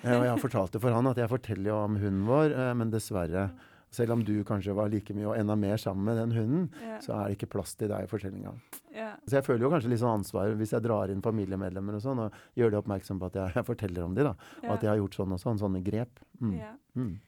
Eh, 0.00 0.14
Og 0.16 0.24
jeg 0.24 0.30
har 0.32 0.40
fortalt 0.40 0.72
det 0.72 0.80
for 0.80 0.96
han 0.96 1.10
at 1.10 1.18
jeg 1.20 1.28
forteller 1.28 1.68
jo 1.68 1.76
om 1.82 1.98
hunden 2.00 2.24
vår, 2.28 2.54
uh, 2.56 2.70
men 2.78 2.92
dessverre, 2.94 3.50
selv 3.90 4.12
om 4.14 4.24
du 4.24 4.44
kanskje 4.46 4.74
var 4.76 4.88
like 4.92 5.14
mye 5.16 5.26
og 5.26 5.36
enda 5.38 5.56
mer 5.58 5.76
sammen 5.82 6.04
med 6.06 6.16
den 6.20 6.32
hunden, 6.36 6.68
Ja. 6.80 6.98
så 7.02 7.14
er 7.16 7.28
det 7.28 7.38
ikke 7.38 7.50
plass 7.56 7.74
til 7.74 7.88
deg 7.90 8.04
i 8.04 8.10
fortellinga. 8.10 8.52
ja. 8.94 9.16
Så 9.26 9.38
jeg 9.40 9.44
føler 9.44 9.66
jo 9.66 9.70
kanskje 9.70 9.90
litt 9.90 10.00
sånn 10.02 10.20
ansvar 10.20 10.54
hvis 10.56 10.70
jeg 10.76 10.82
drar 10.82 11.10
inn 11.10 11.22
familiemedlemmer 11.22 11.94
og 11.98 12.02
sånn, 12.04 12.18
og 12.26 12.32
gjør 12.56 12.70
de 12.70 12.78
oppmerksom 12.82 13.18
på 13.18 13.26
at 13.26 13.34
jeg, 13.40 13.54
jeg 13.54 13.64
forteller 13.66 14.04
om 14.04 14.14
dem, 14.14 14.24
da, 14.30 14.34
og 14.62 14.70
at 14.76 14.82
jeg 14.82 14.90
har 14.90 15.00
gjort 15.02 15.18
sånn 15.18 15.32
og 15.34 15.40
sånn, 15.42 15.58
sånne 15.58 15.82
grep. 15.82 16.22
Mm. 16.40 16.54
ja. 16.58 16.72
Mm. 16.94 17.18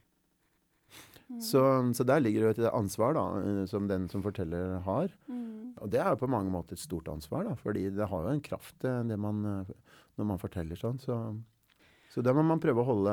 Mm. 1.32 1.40
Så, 1.40 1.60
så 1.96 2.04
der 2.04 2.20
ligger 2.20 2.42
det 2.42 2.48
jo 2.58 2.66
et 2.66 2.74
ansvar 2.74 3.14
da, 3.16 3.22
eh, 3.40 3.62
som 3.70 3.86
den 3.88 4.08
som 4.12 4.22
forteller 4.24 4.80
har. 4.84 5.08
Mm. 5.28 5.72
Og 5.80 5.88
det 5.90 6.00
er 6.02 6.10
jo 6.12 6.20
på 6.20 6.28
mange 6.30 6.52
måter 6.52 6.76
et 6.76 6.82
stort 6.82 7.08
ansvar, 7.08 7.46
da, 7.48 7.54
fordi 7.56 7.86
det 7.96 8.08
har 8.10 8.26
jo 8.26 8.34
en 8.34 8.44
kraft 8.44 8.84
eh, 8.84 9.00
det 9.08 9.16
man, 9.18 9.40
eh, 9.48 9.72
når 10.20 10.28
man 10.28 10.38
forteller 10.42 10.76
sånn. 10.76 11.00
Så, 11.00 11.16
så 12.12 12.20
da 12.20 12.34
må 12.36 12.42
man 12.44 12.60
prøve 12.60 12.82
å 12.82 12.88
holde 12.90 13.12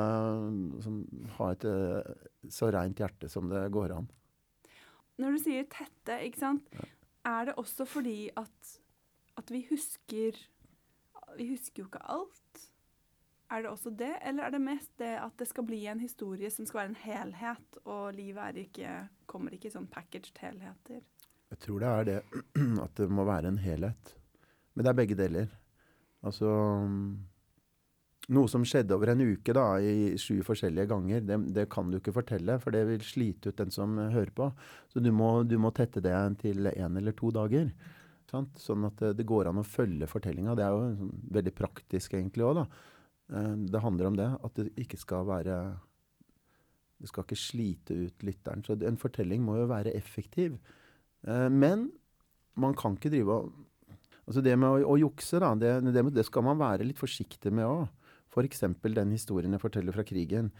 sånn, 0.84 0.98
Ha 1.38 1.52
et 1.54 1.64
eh, 1.68 2.26
så 2.52 2.68
rent 2.74 3.00
hjerte 3.00 3.30
som 3.32 3.48
det 3.48 3.62
går 3.72 3.94
an. 3.96 4.08
Når 5.20 5.36
du 5.36 5.40
sier 5.40 5.68
tette, 5.72 6.18
ikke 6.26 6.40
sant, 6.40 6.68
er 7.24 7.48
det 7.48 7.56
også 7.60 7.86
fordi 7.88 8.28
at, 8.40 8.74
at 9.40 9.52
vi 9.52 9.62
husker 9.68 10.36
Vi 11.38 11.46
husker 11.52 11.84
jo 11.84 11.88
ikke 11.88 12.02
alt. 12.10 12.66
Er 13.50 13.64
det 13.64 13.70
også 13.70 13.90
det, 13.94 14.12
eller 14.26 14.46
er 14.46 14.54
det 14.54 14.62
mest 14.62 14.90
det 14.98 15.14
at 15.18 15.34
det 15.38 15.46
skal 15.48 15.66
bli 15.66 15.80
en 15.90 16.02
historie 16.02 16.50
som 16.52 16.66
skal 16.66 16.82
være 16.82 16.90
en 16.92 17.00
helhet, 17.02 17.78
og 17.84 18.12
livet 18.14 18.60
ikke, 18.66 18.92
kommer 19.30 19.54
ikke 19.54 19.70
i 19.70 19.74
sånn 19.74 19.88
packaged 19.90 20.38
helheter? 20.42 21.00
Jeg 21.50 21.62
tror 21.64 21.82
det 21.82 21.90
er 21.90 22.08
det 22.08 22.18
at 22.84 22.94
det 23.00 23.08
må 23.10 23.24
være 23.26 23.50
en 23.50 23.62
helhet. 23.62 24.14
Men 24.74 24.86
det 24.86 24.92
er 24.92 25.00
begge 25.00 25.18
deler. 25.18 25.54
Altså 26.26 26.50
Noe 28.30 28.46
som 28.50 28.62
skjedde 28.66 28.94
over 28.94 29.10
en 29.10 29.22
uke 29.26 29.54
da, 29.56 29.64
i 29.82 30.12
sju 30.20 30.36
forskjellige 30.46 30.86
ganger, 30.92 31.24
det, 31.26 31.38
det 31.56 31.64
kan 31.72 31.88
du 31.90 31.96
ikke 31.98 32.14
fortelle, 32.14 32.60
for 32.62 32.74
det 32.74 32.84
vil 32.86 33.02
slite 33.02 33.50
ut 33.50 33.58
den 33.58 33.72
som 33.74 33.96
eh, 33.98 34.12
hører 34.14 34.30
på. 34.36 34.50
Så 34.92 35.02
du 35.02 35.10
må, 35.14 35.32
du 35.42 35.56
må 35.58 35.72
tette 35.74 36.02
det 36.04 36.14
til 36.44 36.70
én 36.70 36.98
eller 37.00 37.16
to 37.18 37.32
dager. 37.34 37.72
Sant? 38.30 38.60
Sånn 38.62 38.86
at 38.86 39.00
det, 39.02 39.16
det 39.18 39.26
går 39.26 39.50
an 39.50 39.58
å 39.58 39.66
følge 39.66 40.06
fortellinga. 40.10 40.54
Det 40.54 40.62
er 40.66 40.76
jo 40.76 40.90
sånn, 41.00 41.14
veldig 41.38 41.54
praktisk 41.58 42.14
egentlig 42.14 42.46
òg, 42.46 42.60
da. 42.62 42.66
Eh, 43.34 43.54
Det 43.74 43.82
handler 43.82 44.10
om 44.10 44.20
det. 44.20 44.28
At 44.46 44.60
det 44.60 44.70
ikke 44.84 45.00
skal 45.00 45.26
være 45.26 45.56
Det 47.00 47.08
skal 47.08 47.24
ikke 47.24 47.40
slite 47.40 47.96
ut 47.96 48.22
lytteren. 48.28 48.62
Så 48.62 48.76
en 48.78 49.00
fortelling 49.00 49.42
må 49.42 49.56
jo 49.58 49.66
være 49.70 49.96
effektiv. 49.96 50.60
Eh, 51.26 51.48
Men 51.48 51.90
man 52.54 52.78
kan 52.78 52.94
ikke 52.94 53.10
drive 53.10 53.40
og 53.40 53.66
Altså 54.30 54.44
det 54.46 54.52
med 54.54 54.68
å, 54.70 54.92
å 54.92 54.98
jukse, 55.00 55.40
da, 55.42 55.48
det, 55.58 55.70
det, 55.90 56.04
det 56.14 56.22
skal 56.22 56.44
man 56.46 56.58
være 56.60 56.84
litt 56.86 57.00
forsiktig 57.00 57.50
med 57.50 57.66
òg. 57.66 57.88
F.eks. 58.30 58.64
den 58.82 59.10
historien 59.14 59.52
jeg 59.52 59.62
forteller 59.62 59.96
fra 59.96 60.06
krigen. 60.06 60.52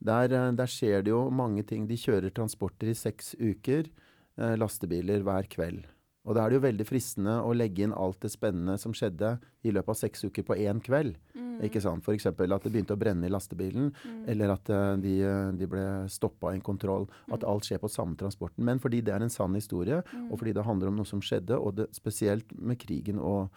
Der, 0.00 0.32
eh, 0.32 0.52
der 0.56 0.66
skjer 0.66 1.04
det 1.04 1.12
jo 1.12 1.28
mange 1.30 1.62
ting. 1.62 1.86
De 1.86 1.96
kjører 1.96 2.34
transporter 2.34 2.88
i 2.88 2.96
seks 2.96 3.34
uker, 3.38 3.90
eh, 4.38 4.56
lastebiler 4.56 5.22
hver 5.22 5.48
kveld. 5.48 5.84
Og 6.28 6.34
da 6.36 6.44
er 6.44 6.50
det 6.50 6.58
jo 6.58 6.66
veldig 6.66 6.84
fristende 6.84 7.38
å 7.40 7.54
legge 7.56 7.86
inn 7.86 7.94
alt 7.96 8.20
det 8.20 8.30
spennende 8.34 8.76
som 8.80 8.92
skjedde 8.92 9.38
i 9.64 9.72
løpet 9.72 9.94
av 9.94 9.96
seks 9.96 10.26
uker 10.28 10.44
på 10.44 10.58
én 10.60 10.82
kveld. 10.84 11.16
Ikke 11.64 11.80
sant? 11.82 12.04
F.eks. 12.06 12.28
at 12.28 12.38
det 12.38 12.70
begynte 12.70 12.94
å 12.94 13.00
brenne 13.00 13.26
i 13.26 13.32
lastebilen, 13.32 13.90
eller 14.30 14.52
at 14.54 14.70
eh, 14.70 14.92
de, 15.02 15.14
eh, 15.26 15.48
de 15.58 15.68
ble 15.70 15.84
stoppa 16.12 16.52
i 16.52 16.58
en 16.58 16.64
kontroll. 16.64 17.08
At 17.34 17.46
alt 17.48 17.66
skjer 17.66 17.80
på 17.82 17.90
samme 17.90 18.18
transporten. 18.20 18.62
Men 18.66 18.82
fordi 18.82 19.00
det 19.04 19.14
er 19.14 19.24
en 19.24 19.32
sann 19.32 19.56
historie, 19.58 20.02
og 20.28 20.36
fordi 20.36 20.54
det 20.56 20.66
handler 20.68 20.92
om 20.92 21.00
noe 21.00 21.08
som 21.08 21.22
skjedde, 21.24 21.58
og 21.58 21.78
det, 21.80 21.88
spesielt 21.96 22.52
med 22.54 22.80
krigen 22.82 23.18
og 23.18 23.48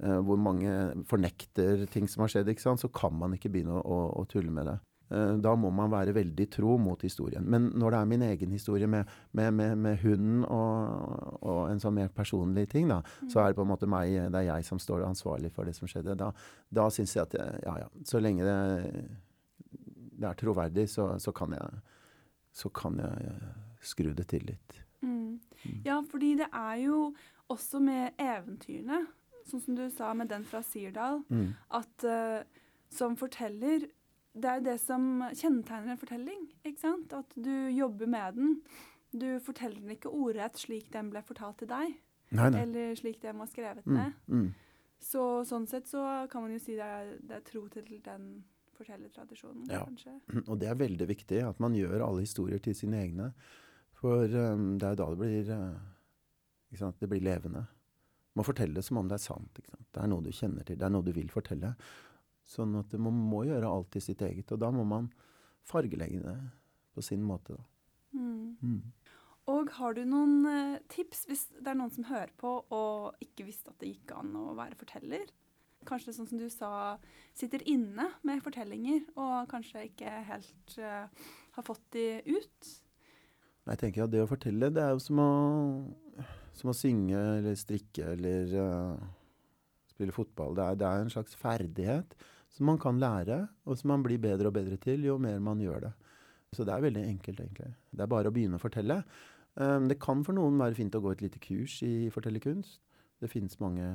hvor 0.00 0.38
mange 0.40 0.70
fornekter 1.08 1.82
ting 1.92 2.06
som 2.08 2.22
har 2.24 2.32
skjedd, 2.32 2.48
så 2.56 2.88
kan 2.88 3.12
man 3.12 3.34
ikke 3.36 3.50
begynne 3.52 3.82
å, 3.82 3.98
å, 4.16 4.24
tulle 4.30 4.52
med 4.54 4.70
det. 4.70 4.78
Eh, 5.10 5.32
da 5.42 5.56
må 5.58 5.72
man 5.74 5.90
være 5.90 6.14
veldig 6.14 6.46
tro 6.54 6.76
mot 6.78 7.00
historien. 7.02 7.42
Men 7.42 7.70
når 7.78 7.94
det 7.94 8.00
er 8.00 8.10
min 8.12 8.24
egen 8.28 8.52
historie 8.54 8.86
med, 8.90 9.08
med, 9.32 9.52
med, 9.54 9.78
med 9.78 9.98
hunden 10.04 10.44
og, 10.44 11.40
og, 11.40 11.62
en 11.70 11.82
sånn 11.82 11.96
mer 11.98 12.12
personlig 12.14 12.68
ting, 12.70 12.90
da, 12.92 13.00
mm. 13.02 13.30
så 13.32 13.42
er 13.42 13.50
det 13.50 13.58
på 13.58 13.66
en 13.66 13.72
måte 13.72 13.90
meg, 13.90 14.14
det 14.30 14.42
er 14.42 14.48
jeg 14.52 14.68
som 14.68 14.82
står 14.82 15.08
ansvarlig 15.08 15.50
for 15.56 15.66
det 15.66 15.74
som 15.78 15.90
skjedde. 15.90 16.14
Da, 16.20 16.30
da 16.70 16.86
syns 16.94 17.16
jeg 17.16 17.26
at 17.26 17.38
ja, 17.66 17.74
ja, 17.82 17.88
så 18.06 18.22
lenge 18.22 18.46
det, 18.46 18.58
det 20.20 20.30
er 20.30 20.38
troverdig, 20.38 20.86
så, 20.92 21.10
så, 21.18 21.34
kan 21.34 21.58
jeg, 21.58 21.82
så 22.54 22.70
kan 22.70 23.02
jeg 23.02 23.34
skru 23.82 24.12
det 24.14 24.28
til 24.30 24.46
litt. 24.52 24.78
Mm. 25.02 25.40
mm. 25.40 25.80
Ja, 25.88 25.98
fordi 26.06 26.36
det 26.38 26.52
er 26.54 26.84
jo 26.84 27.08
også 27.50 27.80
med 27.82 28.14
eventyrene, 28.20 29.08
sånn 29.48 29.62
som 29.64 29.78
du 29.78 29.86
sa 29.92 30.12
med 30.16 30.30
den 30.32 30.44
fra 30.48 30.62
Sirdal, 30.66 31.22
mm. 31.30 31.48
at 31.78 32.06
uh, 32.06 32.60
som 32.90 33.16
forteller 33.18 33.88
Det 34.30 34.46
er 34.46 34.60
jo 34.60 34.66
det 34.68 34.76
som 34.78 35.06
kjennetegner 35.34 35.90
en 35.90 35.98
fortelling. 35.98 36.42
ikke 36.62 36.78
sant? 36.78 37.12
At 37.12 37.32
du 37.34 37.66
jobber 37.74 38.06
med 38.06 38.36
den. 38.36 38.52
Du 39.10 39.40
forteller 39.42 39.80
den 39.80 39.96
ikke 39.96 40.12
ordrett 40.14 40.54
slik 40.58 40.92
den 40.94 41.08
ble 41.10 41.22
fortalt 41.26 41.58
til 41.58 41.70
deg. 41.72 41.96
Nei, 42.30 42.50
nei. 42.54 42.60
Eller 42.62 42.94
slik 42.94 43.18
den 43.24 43.40
var 43.42 43.50
skrevet 43.50 43.86
mm. 43.90 43.96
ned. 43.96 44.20
Mm. 44.30 44.52
Så 45.02 45.24
sånn 45.48 45.66
sett 45.66 45.90
så 45.90 46.04
kan 46.30 46.44
man 46.44 46.54
jo 46.54 46.60
si 46.62 46.76
det 46.78 46.86
er, 46.86 47.10
det 47.26 47.40
er 47.40 47.44
tro 47.48 47.64
til 47.72 47.88
den 48.04 48.30
fortellertradisjonen, 48.78 49.66
ja. 49.70 49.82
kanskje. 49.88 50.14
Og 50.50 50.60
det 50.60 50.70
er 50.70 50.78
veldig 50.78 51.08
viktig 51.10 51.42
at 51.48 51.60
man 51.62 51.74
gjør 51.76 52.06
alle 52.06 52.24
historier 52.24 52.62
til 52.62 52.76
sine 52.76 53.02
egne. 53.02 53.32
For 54.00 54.30
um, 54.30 54.76
det 54.80 54.92
er 54.92 55.00
da 55.00 55.10
det 55.10 55.20
blir 55.20 55.50
uh, 55.52 56.92
det 57.00 57.08
blir 57.10 57.24
levende. 57.24 57.66
Må 58.38 58.46
fortelle 58.46 58.78
det 58.78 58.84
som 58.86 59.00
om 59.00 59.08
det 59.10 59.18
er 59.18 59.24
sant. 59.24 59.58
Det 59.58 60.00
er 60.00 60.10
noe 60.10 60.22
du 60.22 60.30
kjenner 60.34 60.66
til, 60.66 60.78
det 60.78 60.86
er 60.86 60.92
noe 60.94 61.06
du 61.06 61.12
vil 61.16 61.30
fortelle. 61.32 61.74
Sånn 62.50 62.76
at 62.78 62.94
man 62.98 63.16
må 63.30 63.44
gjøre 63.46 63.68
alt 63.70 63.98
i 63.98 64.02
sitt 64.02 64.22
eget. 64.26 64.50
Og 64.54 64.60
da 64.62 64.70
må 64.74 64.86
man 64.86 65.10
fargelegge 65.66 66.22
det 66.24 66.36
på 66.94 67.04
sin 67.04 67.22
måte, 67.26 67.58
da. 67.58 67.66
Mm. 68.10 68.56
Mm. 68.58 68.80
Og 69.50 69.70
har 69.76 69.94
du 69.96 70.02
noen 70.06 70.46
uh, 70.46 70.78
tips 70.90 71.24
hvis 71.30 71.44
det 71.56 71.70
er 71.70 71.78
noen 71.78 71.92
som 71.94 72.06
hører 72.08 72.32
på 72.38 72.50
og 72.74 73.22
ikke 73.22 73.46
visste 73.46 73.70
at 73.72 73.78
det 73.82 73.94
gikk 73.94 74.14
an 74.18 74.34
å 74.38 74.50
være 74.58 74.78
forteller? 74.78 75.30
Kanskje 75.88 76.12
sånn 76.12 76.28
som 76.28 76.40
du 76.40 76.46
sa, 76.52 76.98
sitter 77.38 77.62
inne 77.70 78.10
med 78.26 78.42
fortellinger 78.44 79.06
og 79.14 79.48
kanskje 79.50 79.86
ikke 79.88 80.12
helt 80.28 80.76
uh, 80.82 81.08
har 81.56 81.66
fått 81.66 81.86
de 81.96 82.06
ut? 82.28 82.74
Jeg 83.70 83.80
tenker 83.80 84.04
at 84.04 84.12
det 84.12 84.22
å 84.24 84.28
fortelle, 84.30 84.70
det 84.74 84.82
er 84.82 84.94
jo 84.94 85.02
som 85.02 85.22
å 85.22 85.30
som 86.60 86.72
å 86.72 86.76
synge 86.76 87.18
eller 87.38 87.56
strikke 87.58 88.12
eller 88.14 88.52
uh, 88.60 89.08
spille 89.90 90.14
fotball. 90.14 90.54
Det 90.56 90.66
er, 90.66 90.78
det 90.80 90.86
er, 90.88 91.04
en 91.04 91.12
slags 91.12 91.36
ferdighet 91.38 92.14
som 92.50 92.68
man 92.68 92.80
kan 92.82 92.98
lære, 93.00 93.42
og 93.64 93.78
som 93.78 93.92
man 93.92 94.04
blir 94.04 94.20
bedre 94.22 94.50
og 94.50 94.56
bedre 94.56 94.78
til 94.80 95.06
jo 95.06 95.16
mer 95.22 95.40
man 95.42 95.60
gjør 95.62 95.88
det. 95.88 95.92
Så 96.56 96.66
det 96.66 96.74
er 96.74 96.82
veldig 96.82 97.04
enkelt, 97.06 97.44
egentlig. 97.44 97.70
Det 97.94 98.02
er 98.04 98.10
bare 98.10 98.30
å 98.30 98.34
begynne 98.34 98.58
å 98.58 98.62
fortelle. 98.62 99.02
Um, 99.54 99.86
det 99.90 100.00
kan 100.02 100.24
for 100.26 100.36
noen 100.36 100.58
være 100.60 100.78
fint 100.78 100.96
å 100.98 101.02
gå 101.02 101.12
et 101.14 101.22
lite 101.24 101.42
kurs 101.42 101.78
i 101.86 102.10
fortellerkunst. 102.12 102.80
Det 103.20 103.30
finnes 103.30 103.60
mange 103.62 103.86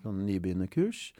sånn 0.00 0.22
nybegynnerkurs. 0.24 1.10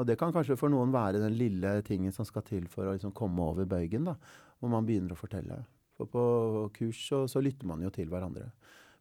Og 0.00 0.06
det 0.08 0.16
kan 0.16 0.32
kanskje 0.32 0.56
for 0.56 0.72
noen 0.72 0.94
være 0.94 1.20
den 1.20 1.36
lille 1.36 1.74
tingen 1.84 2.14
som 2.16 2.24
skal 2.24 2.46
til 2.46 2.64
for 2.72 2.88
å 2.88 2.94
liksom 2.96 3.12
komme 3.16 3.44
over 3.44 3.68
bøygen, 3.68 4.06
da, 4.08 4.16
hvor 4.60 4.72
man 4.72 4.86
begynner 4.88 5.12
å 5.12 5.20
fortelle. 5.20 5.60
For 5.98 6.08
på 6.08 6.22
kurs 6.78 7.02
så, 7.10 7.26
så 7.28 7.42
lytter 7.44 7.68
man 7.68 7.82
jo 7.84 7.90
til 7.92 8.08
hverandre. 8.08 8.48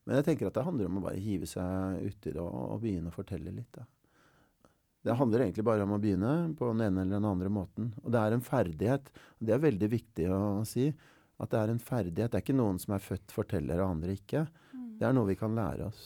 Men 0.10 0.18
jeg 0.18 0.26
tenker 0.26 0.49
at 0.49 0.55
det 0.57 0.66
handler 0.66 0.88
om 0.89 0.95
å 0.97 1.05
bare 1.05 1.22
hive 1.22 1.45
seg 1.45 1.99
uti 2.01 2.32
det 2.34 2.41
og, 2.41 2.49
og, 2.49 2.80
begynne 2.82 3.12
å 3.12 3.14
fortelle 3.14 3.51
litt. 3.53 3.70
Da. 3.78 3.84
Det 5.05 5.18
handler 5.20 5.43
egentlig 5.43 5.66
bare 5.68 5.86
om 5.86 5.93
å 5.93 5.99
begynne 6.01 6.32
på 6.57 6.72
den 6.72 6.82
ene 6.88 7.03
eller 7.03 7.20
den 7.20 7.28
andre 7.30 7.51
måten. 7.53 7.91
Og 8.01 8.10
det 8.16 8.24
er 8.24 8.34
en 8.34 8.41
ferdighet. 8.41 9.12
og 9.38 9.43
Det 9.45 9.53
er 9.53 9.62
veldig 9.68 9.89
viktig 9.91 10.26
å 10.34 10.39
si. 10.66 10.88
At 11.38 11.53
det 11.53 11.60
er 11.60 11.74
en 11.76 11.82
ferdighet. 11.91 12.34
Det 12.34 12.39
er 12.39 12.41
ikke 12.41 12.57
noen 12.57 12.82
som 12.82 12.95
er 12.97 13.05
født 13.05 13.36
forteller 13.36 13.84
og 13.84 13.93
andre 13.93 14.16
ikke. 14.18 14.47
Mm. 14.74 14.88
Det 14.97 15.05
er 15.05 15.14
noe 15.14 15.30
vi 15.30 15.38
kan 15.38 15.53
lære 15.55 15.91
oss, 15.91 16.01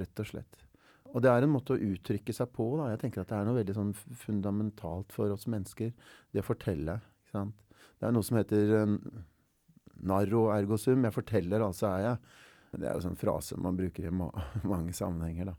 rett 0.00 0.22
og 0.24 0.30
slett. 0.32 0.64
Og 1.12 1.20
det 1.20 1.28
er 1.28 1.44
en 1.44 1.52
måte 1.52 1.76
å 1.76 1.90
uttrykke 1.92 2.32
seg 2.32 2.48
på. 2.56 2.70
Da. 2.80 2.88
Jeg 2.94 3.02
tenker 3.02 3.20
at 3.20 3.34
det 3.34 3.36
er 3.36 3.50
noe 3.50 3.58
veldig 3.58 3.76
sånn 3.76 3.92
fundamentalt 4.22 5.12
for 5.12 5.34
oss 5.34 5.44
mennesker. 5.44 5.92
Det 6.32 6.40
å 6.40 6.48
fortelle. 6.48 6.96
Det 7.36 8.08
er 8.08 8.16
noe 8.16 8.24
som 8.24 8.40
heter 8.40 8.72
narro 10.08 10.46
ergo 10.56 10.80
sum. 10.80 11.04
Jeg 11.04 11.20
forteller, 11.20 11.68
altså 11.68 11.90
er 11.92 12.06
jeg. 12.06 12.40
Det 12.72 12.88
er 12.88 12.96
jo 12.96 13.04
sånn 13.04 13.18
frase 13.20 13.58
man 13.60 13.76
bruker 13.76 14.08
i 14.08 14.12
ma 14.14 14.30
mange 14.72 14.94
sammenhenger, 14.96 15.52
da. 15.52 15.56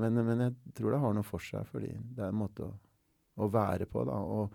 Men, 0.00 0.20
men, 0.24 0.44
jeg 0.46 0.74
tror 0.78 0.94
det 0.94 1.00
har 1.02 1.14
noe 1.16 1.26
for 1.26 1.42
seg, 1.42 1.66
fordi 1.68 1.90
det 1.90 2.22
er 2.22 2.30
en 2.30 2.40
måte 2.40 2.64
å, 2.64 2.70
å 3.42 3.48
være 3.50 3.88
på, 3.90 4.04
da. 4.08 4.16
Og, 4.22 4.54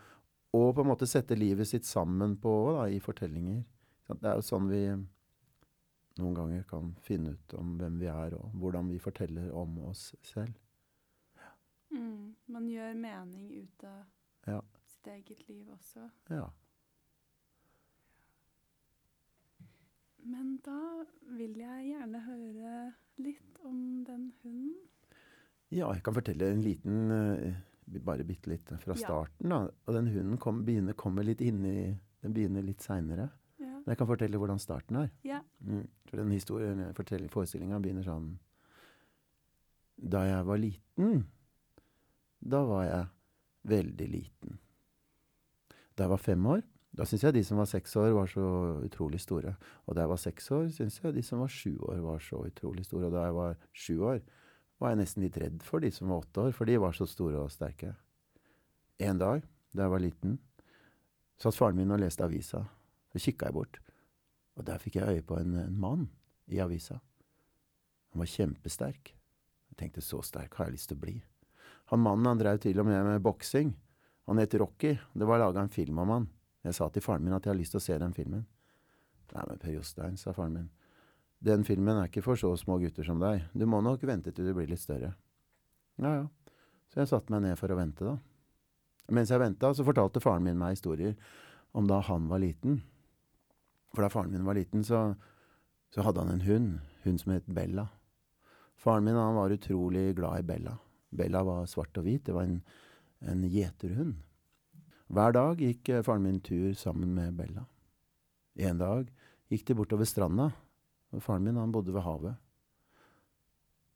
og, 0.55 0.69
på 0.77 0.83
en 0.83 0.89
måte 0.89 1.09
sette 1.09 1.37
livet 1.37 1.67
sitt 1.67 1.85
sammen 1.85 2.37
på 2.41 2.53
da, 2.77 2.87
i 2.87 3.01
fortellinger. 3.03 3.61
Det 4.13 4.29
er 4.29 4.39
jo 4.39 4.45
sånn 4.45 4.69
vi 4.71 4.85
noen 6.21 6.35
ganger 6.37 6.63
kan 6.69 6.93
finne 7.03 7.33
ut 7.35 7.55
om 7.59 7.73
hvem 7.79 7.99
vi 7.99 8.07
er, 8.07 8.37
og 8.39 8.53
hvordan 8.61 8.87
vi 8.93 9.01
forteller 9.03 9.51
om 9.51 9.81
oss 9.89 10.13
selv. 10.23 10.55
Mm, 11.91 12.35
man 12.51 12.69
gjør 12.69 12.95
mening 12.99 13.49
ut 13.51 13.83
av 13.87 14.05
ja. 14.47 14.61
sitt 14.87 15.09
eget 15.11 15.43
liv 15.49 15.67
også. 15.75 16.07
Ja. 16.31 16.47
Men 20.25 20.57
da 20.65 21.05
vil 21.37 21.53
jeg 21.59 21.91
gjerne 21.91 22.21
høre 22.25 22.73
litt 23.21 23.59
om 23.65 23.79
den 24.07 24.29
hunden. 24.41 24.73
Ja, 25.73 25.89
jeg 25.93 26.03
kan 26.05 26.15
fortelle 26.15 26.49
en 26.53 26.61
liten 26.63 27.11
uh, 27.11 27.55
Bare 28.05 28.25
bitte 28.25 28.49
litt 28.49 28.69
fra 28.81 28.95
starten. 28.97 29.51
da. 29.51 29.59
Og 29.85 29.93
den 29.93 30.07
hunden 30.09 30.39
kom, 30.41 30.63
begynner, 30.65 30.97
kommer 30.97 31.25
litt 31.25 31.41
inn 31.45 31.61
i 31.69 31.77
Den 32.23 32.33
begynner 32.33 32.65
litt 32.65 32.81
seinere. 32.81 33.27
Ja. 33.61 33.75
Men 33.77 33.93
jeg 33.93 33.99
kan 33.99 34.09
fortelle 34.09 34.39
hvordan 34.41 34.61
starten 34.61 34.97
er. 35.03 35.11
Ja. 35.27 35.43
Mm, 35.61 35.85
for 36.09 36.17
den 36.21 36.33
historien, 36.33 36.81
forestillinga 36.97 37.77
begynner 37.83 38.07
sånn 38.07 38.31
Da 39.95 40.23
jeg 40.25 40.47
var 40.47 40.57
liten, 40.59 41.27
da 42.41 42.63
var 42.65 42.87
jeg 42.87 43.05
veldig 43.69 44.07
liten. 44.09 44.57
Da 45.95 46.05
jeg 46.05 46.13
var 46.15 46.21
fem 46.21 46.49
år, 46.49 46.65
da 46.95 47.03
syns 47.07 47.25
jeg 47.25 47.35
de 47.35 47.43
som 47.43 47.59
var 47.59 47.67
seks 47.67 47.95
år, 47.99 48.13
var 48.15 48.29
så 48.31 48.45
utrolig 48.85 49.19
store. 49.19 49.55
Og 49.85 49.97
da 49.97 50.05
jeg 50.05 50.11
var 50.13 50.21
seks 50.21 50.49
år, 50.55 50.69
syns 50.71 50.99
jeg 51.03 51.15
de 51.15 51.23
som 51.25 51.41
var 51.43 51.51
sju 51.51 51.73
år, 51.75 51.99
var 52.05 52.21
så 52.23 52.39
utrolig 52.47 52.85
store. 52.87 53.09
Og 53.09 53.15
da 53.15 53.25
jeg 53.25 53.35
var 53.35 53.57
sju 53.75 53.95
år, 53.99 54.21
var 54.79 54.91
jeg 54.91 55.01
nesten 55.01 55.25
litt 55.25 55.39
redd 55.39 55.63
for 55.63 55.83
de 55.83 55.91
som 55.91 56.11
var 56.11 56.23
åtte 56.23 56.47
år, 56.47 56.55
for 56.55 56.69
de 56.69 56.77
var 56.79 56.95
så 56.95 57.07
store 57.09 57.41
og 57.43 57.51
sterke. 57.51 57.91
En 59.03 59.19
dag 59.19 59.43
da 59.75 59.85
jeg 59.85 59.91
var 59.91 60.03
liten, 60.03 60.37
satt 61.39 61.57
faren 61.57 61.79
min 61.79 61.91
og 61.91 61.99
leste 61.99 62.23
avisa. 62.23 62.63
Så 63.11 63.23
kikka 63.27 63.49
jeg 63.49 63.55
bort, 63.55 63.79
og 64.55 64.67
der 64.67 64.79
fikk 64.79 64.99
jeg 64.99 65.19
øye 65.19 65.27
på 65.27 65.39
en, 65.39 65.55
en 65.59 65.79
mann 65.79 66.07
i 66.51 66.61
avisa. 66.63 67.01
Han 68.13 68.23
var 68.23 68.31
kjempesterk. 68.31 69.11
Jeg 69.71 69.79
tenkte 69.79 70.03
så 70.03 70.21
sterk 70.23 70.55
har 70.55 70.69
jeg 70.69 70.77
lyst 70.77 70.91
til 70.91 70.99
å 70.99 71.03
bli. 71.03 71.17
Han 71.91 72.03
mannen 72.03 72.31
han 72.31 72.39
drev 72.39 72.61
til 72.63 72.79
og 72.79 72.87
med 72.87 73.03
med 73.03 73.23
boksing. 73.23 73.73
Han 74.31 74.39
het 74.39 74.55
Rocky. 74.57 74.95
Det 75.13 75.27
var 75.27 75.43
laga 75.43 75.65
en 75.65 75.69
film 75.69 75.99
om 75.99 76.13
han. 76.13 76.27
Jeg 76.65 76.73
sa 76.73 76.87
til 76.89 77.03
faren 77.05 77.21
min 77.25 77.35
at 77.35 77.45
jeg 77.45 77.53
har 77.53 77.59
lyst 77.59 77.75
til 77.75 77.81
å 77.81 77.85
se 77.85 77.97
den 78.01 78.15
filmen. 78.15 78.45
Nei, 79.35 79.43
men 79.49 79.61
Per 79.61 79.73
Jostein, 79.73 80.17
sa 80.17 80.33
faren 80.33 80.55
min. 80.57 80.69
Den 81.45 81.65
filmen 81.67 81.99
er 81.99 82.09
ikke 82.09 82.23
for 82.25 82.39
så 82.39 82.49
små 82.57 82.79
gutter 82.81 83.05
som 83.05 83.21
deg. 83.21 83.43
Du 83.53 83.67
må 83.69 83.81
nok 83.85 84.01
vente 84.07 84.33
til 84.33 84.47
du 84.47 84.53
blir 84.57 84.69
litt 84.71 84.81
større. 84.81 85.11
Ja, 86.01 86.11
ja. 86.23 86.55
Så 86.89 87.03
jeg 87.03 87.11
satte 87.11 87.33
meg 87.33 87.43
ned 87.45 87.59
for 87.59 87.69
å 87.69 87.77
vente, 87.77 88.07
da. 88.07 88.15
Mens 89.13 89.29
jeg 89.29 89.41
venta, 89.41 89.69
så 89.75 89.85
fortalte 89.85 90.23
faren 90.23 90.45
min 90.45 90.57
meg 90.57 90.77
historier 90.77 91.13
om 91.77 91.85
da 91.89 91.99
han 92.07 92.25
var 92.31 92.41
liten. 92.41 92.79
For 93.93 94.05
da 94.05 94.09
faren 94.09 94.33
min 94.33 94.47
var 94.47 94.57
liten, 94.57 94.81
så, 94.87 95.11
så 95.93 96.05
hadde 96.05 96.23
han 96.23 96.33
en 96.33 96.45
hund. 96.47 96.71
Hun 97.05 97.21
som 97.21 97.35
het 97.35 97.45
Bella. 97.45 97.85
Faren 98.81 99.05
min 99.05 99.19
han 99.19 99.37
var 99.37 99.53
utrolig 99.53 100.15
glad 100.17 100.41
i 100.41 100.47
Bella. 100.49 100.79
Bella 101.15 101.43
var 101.45 101.69
svart 101.69 101.97
og 102.01 102.07
hvit. 102.07 102.25
Det 102.25 102.33
var 102.33 102.49
en, 102.49 102.57
en 103.21 103.45
gjeterhund. 103.45 104.17
Hver 105.05 105.35
dag 105.35 105.59
gikk 105.61 105.89
eh, 105.93 106.01
faren 106.01 106.23
min 106.25 106.39
tur 106.41 106.73
sammen 106.73 107.13
med 107.13 107.35
Bella. 107.37 107.65
En 108.57 108.79
dag 108.81 109.11
gikk 109.51 109.67
de 109.67 109.77
bortover 109.77 110.07
stranda. 110.09 110.49
og 111.11 111.21
Faren 111.21 111.43
min 111.45 111.59
han 111.61 111.71
bodde 111.71 111.93
ved 111.93 112.01
havet. 112.01 112.35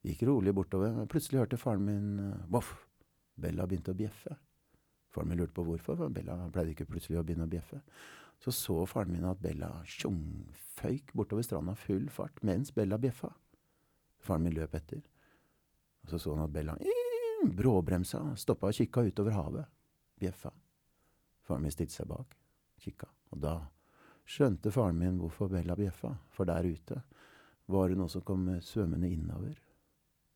Gikk 0.06 0.24
rolig 0.30 0.54
bortover. 0.54 1.06
Plutselig 1.10 1.42
hørte 1.42 1.58
faren 1.58 1.86
min 1.86 2.36
voff. 2.48 2.76
Eh, 2.76 2.86
Bella 3.42 3.66
begynte 3.66 3.96
å 3.96 3.98
bjeffe. 3.98 4.38
Faren 5.10 5.32
min 5.32 5.42
lurte 5.42 5.56
på 5.58 5.66
hvorfor, 5.66 5.98
for 5.98 6.14
Bella 6.14 6.38
pleide 6.54 6.76
ikke 6.76 6.86
plutselig 6.92 7.18
å 7.18 7.26
begynne 7.26 7.50
å 7.50 7.52
bjeffe. 7.52 7.82
Så 8.40 8.54
så 8.54 8.86
faren 8.86 9.12
min 9.12 9.26
at 9.26 9.42
Bella 9.42 9.72
tjong 9.90 10.22
føyk 10.78 11.12
bortover 11.18 11.44
stranda 11.44 11.74
full 11.76 12.06
fart 12.14 12.38
mens 12.46 12.72
Bella 12.76 13.02
bjeffa. 13.02 13.34
Faren 14.22 14.46
min 14.46 14.54
løp 14.54 14.78
etter. 14.78 15.02
Og 16.04 16.14
så 16.14 16.22
så 16.22 16.38
han 16.38 16.46
at 16.46 16.54
Bella 16.54 16.78
bråbremsa, 17.50 18.36
stoppa 18.38 18.70
og 18.70 18.78
kikka 18.78 19.08
utover 19.10 19.34
havet. 19.34 19.78
Bjeffa. 20.20 20.54
Faren 21.50 21.66
min 21.66 21.74
stilte 21.74 21.98
seg 21.98 22.06
bak, 22.10 22.36
kikka, 22.78 23.10
og 23.34 23.42
da 23.42 23.56
skjønte 24.30 24.70
faren 24.70 25.00
min 25.02 25.18
hvorfor 25.18 25.50
Bella 25.50 25.74
bjeffa, 25.74 26.12
for 26.30 26.46
der 26.46 26.68
ute 26.70 27.02
var 27.74 27.90
det 27.90 27.98
noe 27.98 28.10
som 28.14 28.22
kom 28.22 28.46
svømmende 28.62 29.10
innover. 29.10 29.58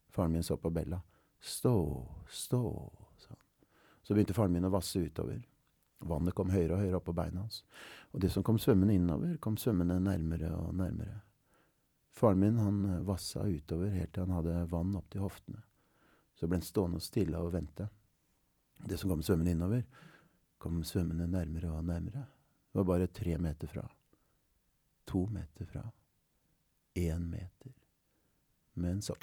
Faren 0.10 0.34
min 0.34 0.46
så 0.46 0.58
på 0.58 0.74
Bella, 0.74 0.98
Stå, 1.44 2.08
stå, 2.30 2.92
sa 3.18 3.30
han. 3.30 3.68
Så 4.02 4.14
begynte 4.14 4.34
faren 4.34 4.54
min 4.56 4.64
å 4.64 4.72
vasse 4.72 5.00
utover. 5.04 5.42
Vannet 6.08 6.36
kom 6.36 6.54
høyere 6.54 6.78
og 6.78 6.80
høyere 6.80 7.00
opp 7.02 7.10
på 7.10 7.16
beina 7.18 7.42
hans. 7.42 7.66
Og 8.16 8.22
det 8.24 8.30
som 8.32 8.46
kom 8.48 8.56
svømmende 8.60 8.96
innover, 8.96 9.36
kom 9.44 9.58
svømmende 9.60 9.98
nærmere 10.00 10.54
og 10.56 10.72
nærmere. 10.80 11.18
Faren 12.16 12.40
min 12.40 12.62
han 12.64 12.80
vassa 13.04 13.44
utover 13.44 13.92
helt 13.92 14.14
til 14.16 14.24
han 14.24 14.38
hadde 14.38 14.64
vann 14.72 14.96
opp 14.96 15.10
til 15.12 15.26
hoftene. 15.26 15.60
Så 16.40 16.48
ble 16.48 16.62
han 16.62 16.66
stående 16.66 17.04
stille 17.04 17.44
og 17.44 17.52
vente. 17.58 17.90
Det 18.88 19.02
som 19.02 19.12
kom 19.12 19.24
svømmende 19.26 19.58
innover, 19.58 19.84
kom 20.64 20.84
svømmende 20.88 21.28
nærmere 21.28 21.72
og 21.72 21.84
nærmere. 21.86 22.24
Det 22.72 22.80
var 22.80 22.88
bare 22.88 23.08
tre 23.12 23.38
meter 23.38 23.68
fra. 23.68 23.84
To 25.12 25.26
meter 25.32 25.68
fra. 25.68 25.84
Én 26.98 27.28
meter. 27.28 27.74
Men 28.74 29.02
så 29.02 29.16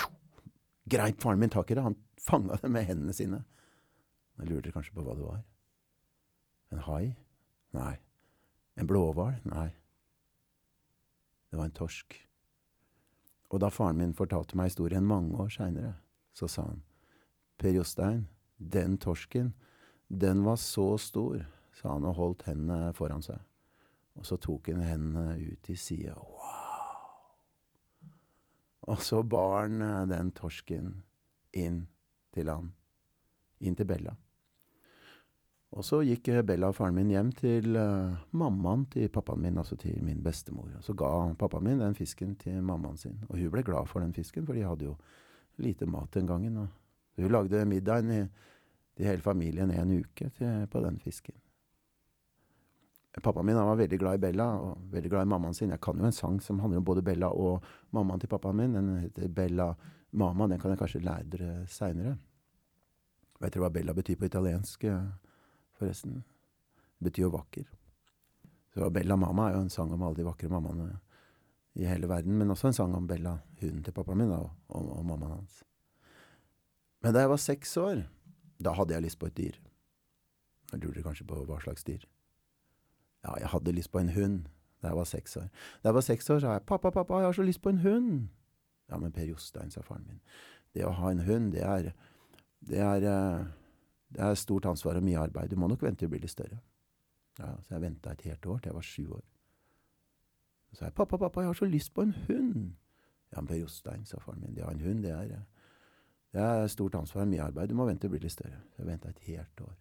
greip 0.91 1.23
faren 1.23 1.41
min 1.41 1.51
tak 1.51 1.71
i 1.71 1.75
det. 1.75 1.83
Han 1.83 1.97
fanga 2.21 2.59
det 2.61 2.71
med 2.71 2.85
hendene 2.85 3.13
sine. 3.17 3.43
Jeg 4.39 4.51
lurte 4.51 4.73
kanskje 4.73 4.95
på 4.95 5.05
hva 5.05 5.17
det 5.17 5.25
var. 5.25 5.41
En 6.73 6.85
hai? 6.87 7.15
Nei. 7.73 7.95
En 8.77 8.87
blåhval? 8.87 9.41
Nei. 9.45 9.71
Det 11.51 11.59
var 11.59 11.65
en 11.65 11.75
torsk. 11.75 12.15
Og 13.51 13.61
da 13.61 13.73
faren 13.73 13.99
min 13.99 14.15
fortalte 14.15 14.59
meg 14.59 14.71
historien 14.71 15.07
mange 15.07 15.35
år 15.43 15.51
seinere, 15.51 15.97
så 16.33 16.47
sa 16.49 16.69
han 16.69 16.85
Per 17.59 17.75
Jostein, 17.75 18.29
den 18.57 18.97
torsken, 18.99 19.51
den 20.11 20.43
var 20.45 20.57
så 20.57 20.99
stor, 20.99 21.45
sa 21.73 21.93
han 21.95 22.07
og 22.09 22.17
holdt 22.19 22.49
hendene 22.49 22.91
foran 22.99 23.23
seg. 23.23 23.39
Og 24.19 24.27
så 24.27 24.37
tok 24.43 24.73
han 24.73 24.83
hendene 24.83 25.37
ut 25.39 25.61
til 25.63 25.79
sida. 25.79 26.17
Wow! 26.19 26.51
Og 28.91 28.99
så 29.07 29.23
bar 29.23 29.63
han 29.63 29.79
eh, 29.87 30.09
den 30.11 30.33
torsken 30.35 30.97
inn 31.55 31.85
til 32.35 32.51
han. 32.51 32.73
Inn 33.63 33.79
til 33.79 33.87
Bella. 33.87 34.17
Og 35.71 35.87
så 35.87 36.01
gikk 36.03 36.33
eh, 36.33 36.43
Bella 36.43 36.73
og 36.73 36.77
faren 36.81 36.99
min 36.99 37.13
hjem 37.15 37.31
til 37.39 37.79
uh, 37.79 38.19
mammaen 38.35 38.89
til 38.91 39.07
pappaen 39.15 39.45
min, 39.47 39.63
altså 39.63 39.79
til 39.79 40.03
min 40.03 40.23
bestemor. 40.25 40.73
Og 40.81 40.83
så 40.83 40.97
ga 40.99 41.13
pappaen 41.39 41.69
min 41.69 41.83
den 41.85 41.95
fisken 41.95 42.35
til 42.41 42.59
mammaen 42.67 42.99
sin. 42.99 43.21
Og 43.29 43.39
hun 43.39 43.55
ble 43.55 43.63
glad 43.67 43.87
for 43.87 44.03
den 44.03 44.17
fisken, 44.17 44.43
for 44.49 44.59
de 44.59 44.67
hadde 44.67 44.91
jo 44.91 44.97
lite 45.63 45.87
mat 45.87 46.11
den 46.19 46.27
gangen. 46.27 46.59
Og 46.65 47.23
hun 47.23 47.31
lagde 47.31 47.63
middagen 47.71 48.11
i, 48.17 48.25
til 49.01 49.09
hele 49.09 49.25
familien 49.25 49.71
en 49.73 49.95
uke 49.97 50.29
til, 50.37 50.67
på 50.69 50.83
den 50.85 50.99
fisken. 51.01 51.37
Pappaen 53.21 53.47
min 53.47 53.57
var 53.57 53.77
veldig 53.77 53.99
glad 53.99 54.19
i 54.19 54.23
Bella 54.23 54.47
og 54.61 54.85
veldig 54.93 55.11
glad 55.11 55.27
i 55.27 55.31
mammaen 55.33 55.55
sin. 55.57 55.73
Jeg 55.73 55.81
kan 55.83 55.99
jo 55.99 56.07
en 56.07 56.15
sang 56.15 56.37
som 56.41 56.61
handler 56.61 56.79
om 56.79 56.85
både 56.85 57.03
Bella 57.03 57.33
og 57.33 57.65
mammaen 57.97 58.21
til 58.21 58.31
pappaen 58.31 58.61
min. 58.61 58.77
Den 58.77 58.91
heter 59.01 59.29
Bella 59.29 59.73
Mama. 60.13 60.47
Den 60.47 60.61
kan 60.61 60.71
jeg 60.71 60.79
kanskje 60.79 61.03
lære 61.03 61.27
dere 61.33 61.67
seinere. 61.67 62.15
Vet 63.41 63.55
dere 63.55 63.65
hva 63.65 63.73
Bella 63.75 63.97
betyr 63.97 64.21
på 64.21 64.29
italiensk, 64.29 64.85
forresten? 65.81 66.21
Det 67.01 67.09
betyr 67.09 67.27
jo 67.27 67.33
vakker. 67.35 67.67
Så 68.75 68.91
Bella 68.95 69.17
Mama 69.17 69.49
er 69.49 69.57
jo 69.57 69.65
en 69.65 69.75
sang 69.75 69.91
om 69.97 70.07
alle 70.07 70.21
de 70.21 70.29
vakre 70.29 70.53
mammaene 70.53 70.93
i 71.75 71.89
hele 71.89 72.09
verden, 72.11 72.37
men 72.39 72.51
også 72.51 72.71
en 72.71 72.77
sang 72.77 72.95
om 72.95 73.09
Bella, 73.11 73.39
hunden 73.61 73.83
til 73.83 73.97
pappaen 73.97 74.23
min, 74.23 74.33
og, 74.37 74.53
og, 74.69 74.87
og 75.01 75.05
mammaen 75.07 75.39
hans. 75.41 75.65
Men 77.03 77.17
da 77.17 77.25
jeg 77.25 77.33
var 77.33 77.43
seks 77.43 77.77
år, 77.81 78.05
da 78.65 78.73
hadde 78.73 78.95
jeg 78.95 79.03
lyst 79.03 79.19
på 79.19 79.27
et 79.27 79.37
dyr. 79.37 79.59
Jeg 80.73 80.81
lurer 80.81 81.03
kanskje 81.03 81.27
på 81.27 81.45
hva 81.45 81.61
slags 81.63 81.85
dyr. 81.85 82.05
Ja, 83.25 83.35
jeg 83.39 83.49
hadde 83.53 83.73
lyst 83.73 83.93
på 83.93 83.99
en 83.99 84.09
hund 84.15 84.49
da 84.81 84.89
jeg 84.89 84.97
var 84.97 85.05
seks 85.05 85.37
år. 85.37 85.49
Da 85.83 85.89
jeg 85.89 85.95
var 85.95 86.01
seks 86.01 86.31
år, 86.31 86.39
sa 86.39 86.53
jeg 86.53 86.63
'Pappa, 86.63 86.91
pappa, 86.91 87.15
jeg 87.15 87.25
har 87.25 87.33
så 87.33 87.43
lyst 87.43 87.63
på 87.63 87.69
en 87.69 87.79
hund'. 87.79 88.29
Ja, 88.91 88.97
men 88.97 89.13
Per 89.13 89.25
Jostein, 89.25 89.71
sa 89.71 89.81
faren 89.81 90.07
min, 90.07 90.21
det 90.75 90.85
å 90.85 90.91
ha 90.91 91.11
en 91.11 91.19
hund, 91.19 91.53
det 91.53 91.63
er 91.63 91.93
Det 92.69 92.79
er, 92.79 92.97
eh, 92.97 93.45
det 94.13 94.21
er 94.21 94.35
stort 94.35 94.67
ansvar 94.67 94.97
og 94.97 95.03
mye 95.03 95.19
arbeid. 95.19 95.51
Du 95.51 95.57
må 95.57 95.67
nok 95.67 95.83
vente 95.83 95.99
til 95.99 96.09
du 96.09 96.11
blir 96.11 96.21
litt 96.21 96.31
større. 96.31 96.61
Ja, 97.39 97.57
Så 97.63 97.71
jeg 97.71 97.81
venta 97.81 98.11
et 98.11 98.21
helt 98.23 98.47
år 98.47 98.59
til 98.59 98.69
jeg 98.69 98.75
var 98.75 98.83
sju 98.83 99.13
år. 99.13 99.25
Så 100.71 100.77
sa 100.77 100.85
jeg 100.85 100.95
'Pappa, 100.95 101.17
pappa, 101.17 101.41
jeg 101.41 101.47
har 101.49 101.55
så 101.55 101.65
lyst 101.65 101.95
på 101.95 102.03
en 102.03 102.13
hund'. 102.13 102.73
Ja, 103.33 103.41
men 103.41 103.47
Per 103.47 103.57
Jostein, 103.57 104.05
sa 104.05 104.19
faren 104.19 104.41
min, 104.41 104.55
det 104.55 104.63
å 104.63 104.67
ha 104.67 104.73
en 104.73 104.81
hund, 104.81 105.03
det 105.03 105.11
er 105.11 105.43
det 106.31 106.41
er 106.41 106.69
stort 106.71 106.95
ansvar 106.95 107.27
mye 107.27 107.43
arbeid. 107.43 107.71
Du 107.71 107.75
må 107.75 107.87
vente 107.89 108.05
til 108.05 108.11
du 108.11 108.15
blir 108.15 108.27
litt 108.27 108.37
større. 108.37 108.61
Jeg 108.79 108.87
venta 108.87 109.11
et 109.11 109.23
helt 109.27 109.63
år. 109.67 109.77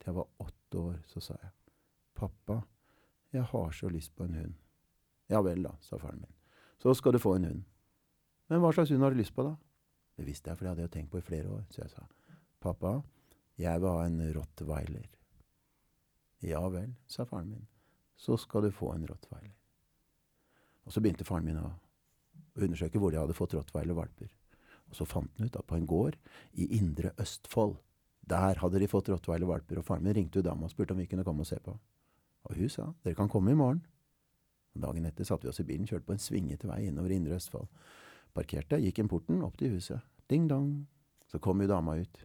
Til 0.00 0.10
jeg 0.10 0.16
var 0.16 0.46
åtte 0.46 0.78
år, 0.78 0.98
så 1.06 1.20
sa 1.20 1.34
jeg 1.42 1.50
'Pappa, 2.14 2.62
jeg 3.32 3.42
har 3.42 3.70
så 3.70 3.88
lyst 3.88 4.14
på 4.16 4.24
en 4.24 4.34
hund. 4.34 4.54
Ja 5.28 5.40
vel 5.40 5.62
da, 5.62 5.70
sa 5.80 5.96
faren 5.96 6.20
min. 6.20 6.32
Så 6.78 6.94
skal 6.94 7.12
du 7.12 7.18
få 7.18 7.34
en 7.34 7.44
hund. 7.44 7.62
Men 8.48 8.60
hva 8.60 8.72
slags 8.72 8.90
hund 8.90 9.02
har 9.02 9.10
du 9.10 9.16
lyst 9.16 9.34
på, 9.34 9.42
da? 9.42 9.54
Det 10.16 10.26
visste 10.26 10.50
jeg, 10.50 10.58
for 10.58 10.64
det 10.64 10.70
hadde 10.70 10.82
jeg 10.82 10.90
tenkt 10.90 11.10
på 11.10 11.18
i 11.18 11.24
flere 11.24 11.48
år. 11.48 11.64
Så 11.70 11.82
jeg 11.82 11.90
sa, 11.90 12.06
pappa, 12.60 13.02
jeg 13.58 13.80
vil 13.80 13.88
ha 13.88 14.04
en 14.06 14.34
rottweiler. 14.34 15.06
Ja 16.42 16.68
vel, 16.68 16.94
sa 17.06 17.24
faren 17.24 17.48
min. 17.48 17.66
Så 18.16 18.36
skal 18.36 18.62
du 18.62 18.70
få 18.70 18.92
en 18.94 19.06
rottweiler. 19.06 19.54
Og 20.84 20.92
så 20.92 21.00
begynte 21.00 21.24
faren 21.24 21.44
min 21.44 21.60
å 21.60 21.70
undersøke 22.56 22.98
hvor 22.98 23.12
de 23.12 23.20
hadde 23.20 23.36
fått 23.36 23.54
rottweiler-valper. 23.54 24.28
Og 24.90 24.98
så 24.98 25.06
fant 25.06 25.30
han 25.38 25.46
ut 25.46 25.56
at 25.56 25.66
på 25.66 25.78
en 25.78 25.86
gård 25.86 26.18
i 26.58 26.66
Indre 26.78 27.14
Østfold, 27.20 27.78
der 28.30 28.60
hadde 28.60 28.78
de 28.78 28.88
fått 28.90 29.08
rottweiler-valper, 29.10 29.80
og 29.80 29.86
faren 29.86 30.04
min 30.06 30.14
ringte 30.14 30.42
dama 30.42 30.66
og 30.66 30.74
spurte 30.74 30.94
om 30.94 31.00
vi 31.00 31.08
kunne 31.10 31.24
komme 31.26 31.42
og 31.42 31.50
se 31.50 31.58
på. 31.62 31.74
Og 32.48 32.56
hun 32.56 32.70
sa 32.72 32.90
dere 33.04 33.18
kan 33.18 33.30
komme 33.30 33.54
i 33.54 33.58
morgen. 33.58 33.82
Og 34.74 34.84
dagen 34.84 35.06
etter 35.08 35.26
satte 35.26 35.46
vi 35.46 35.50
oss 35.50 35.60
i 35.62 35.66
bilen, 35.66 35.88
kjørte 35.88 36.06
på 36.06 36.14
en 36.14 36.22
svingete 36.22 36.70
vei 36.70 36.84
innover 36.86 37.14
Indre 37.14 37.38
Østfold. 37.40 37.66
Parkerte, 38.34 38.78
gikk 38.78 39.00
inn 39.02 39.10
porten, 39.10 39.42
opp 39.42 39.58
til 39.58 39.74
huset. 39.74 40.04
Ding 40.30 40.46
dong. 40.50 40.86
Så 41.30 41.40
kom 41.42 41.62
jo 41.62 41.70
dama 41.70 41.96
ut. 41.98 42.22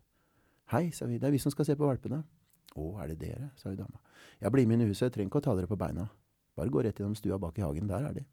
Hei, 0.74 0.90
sa 0.94 1.08
vi, 1.10 1.18
det 1.22 1.30
er 1.30 1.34
vi 1.34 1.42
som 1.42 1.54
skal 1.54 1.68
se 1.68 1.78
på 1.78 1.86
valpene. 1.86 2.22
Å, 2.76 2.86
er 3.02 3.14
det 3.14 3.20
dere, 3.22 3.50
sa 3.58 3.72
jo 3.72 3.80
dama. 3.80 4.02
Ja, 4.42 4.52
bli 4.54 4.66
med 4.66 4.80
inn 4.80 4.88
i 4.88 4.92
huset, 4.92 5.14
trenger 5.14 5.32
ikke 5.32 5.42
å 5.42 5.46
ta 5.48 5.56
dere 5.58 5.70
på 5.70 5.78
beina. 5.80 6.08
Bare 6.58 6.72
gå 6.74 6.84
rett 6.86 7.00
gjennom 7.00 7.18
stua 7.18 7.38
bak 7.42 7.58
i 7.60 7.66
hagen, 7.66 7.90
der 7.90 8.10
er 8.10 8.18
de. 8.18 8.26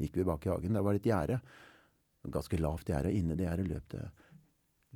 Gikk 0.00 0.20
vi 0.20 0.26
bak 0.28 0.46
i 0.46 0.52
hagen, 0.52 0.76
der 0.76 0.84
var 0.84 0.96
det 0.96 1.02
et 1.02 1.10
gjerde. 1.10 1.40
Ganske 2.28 2.58
lavt 2.60 2.90
gjerde. 2.92 3.12
Inni 3.16 3.36
det 3.38 3.46
gjerdet 3.46 3.70
løp 3.70 3.86
det, 3.94 4.04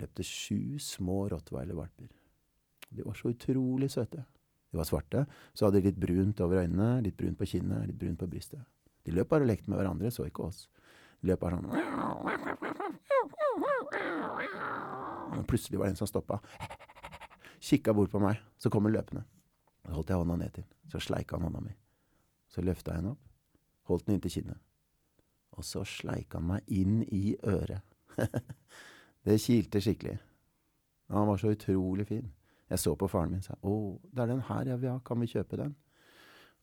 løp 0.02 0.22
sju 0.26 0.78
små 0.82 1.28
rottweiler-valper. 1.32 2.10
De 2.94 3.06
var 3.06 3.16
så 3.18 3.32
utrolig 3.32 3.90
søte. 3.90 4.24
De 4.70 4.78
var 4.78 4.86
svarte, 4.88 5.24
så 5.54 5.66
hadde 5.66 5.80
de 5.80 5.88
litt 5.88 6.00
brunt 6.02 6.40
over 6.44 6.64
øynene, 6.64 7.00
litt 7.02 7.16
brunt 7.16 7.38
på 7.38 7.46
kinnet, 7.46 7.86
litt 7.88 7.98
brunt 7.98 8.18
på 8.20 8.28
brystet. 8.30 8.62
De 9.06 9.14
løp 9.14 9.28
bare 9.30 9.46
og 9.46 9.50
lekte 9.50 9.70
med 9.70 9.78
hverandre, 9.78 10.10
så 10.10 10.26
ikke 10.26 10.48
oss. 10.48 10.66
De 11.22 11.30
løp 11.30 11.40
bare 11.44 11.60
sånn 11.60 11.70
plutselig 15.46 15.78
var 15.78 15.86
det 15.86 15.94
en 15.94 15.96
som 15.96 16.08
stoppa. 16.10 16.40
Kikka 17.60 17.94
bort 17.94 18.10
på 18.10 18.20
meg, 18.22 18.40
så 18.58 18.70
kom 18.70 18.84
han 18.88 18.94
løpende. 18.96 19.24
Så 19.84 19.92
holdt 19.94 20.10
jeg 20.10 20.20
hånda 20.20 20.36
ned 20.40 20.54
til. 20.56 20.66
Så 20.90 21.00
sleika 21.00 21.36
han 21.36 21.46
hånda 21.46 21.62
mi. 21.64 21.74
Så 22.50 22.64
løfta 22.64 22.92
jeg 22.92 23.02
henne 23.02 23.14
opp, 23.14 23.22
holdt 23.90 24.06
den 24.06 24.18
inntil 24.18 24.32
kinnet. 24.38 24.60
Og 25.54 25.64
så 25.64 25.84
sleik 25.86 26.34
han 26.34 26.48
meg 26.48 26.70
inn 26.72 27.02
i 27.14 27.36
øret. 27.46 27.82
det 29.26 29.40
kilte 29.42 29.82
skikkelig. 29.82 30.18
Han 31.14 31.28
var 31.28 31.38
så 31.38 31.52
utrolig 31.54 32.06
fin. 32.08 32.32
Jeg 32.70 32.78
så 32.78 32.94
på 32.96 33.08
faren 33.08 33.30
min 33.30 33.42
og 33.42 33.44
sa 33.44 33.54
'Å, 33.62 34.00
det 34.10 34.22
er 34.22 34.26
den 34.26 34.46
her 34.48 34.64
jeg 34.66 34.80
vil 34.80 34.90
ha, 34.90 34.98
kan 34.98 35.20
vi 35.20 35.26
kjøpe 35.26 35.56
den?' 35.56 35.76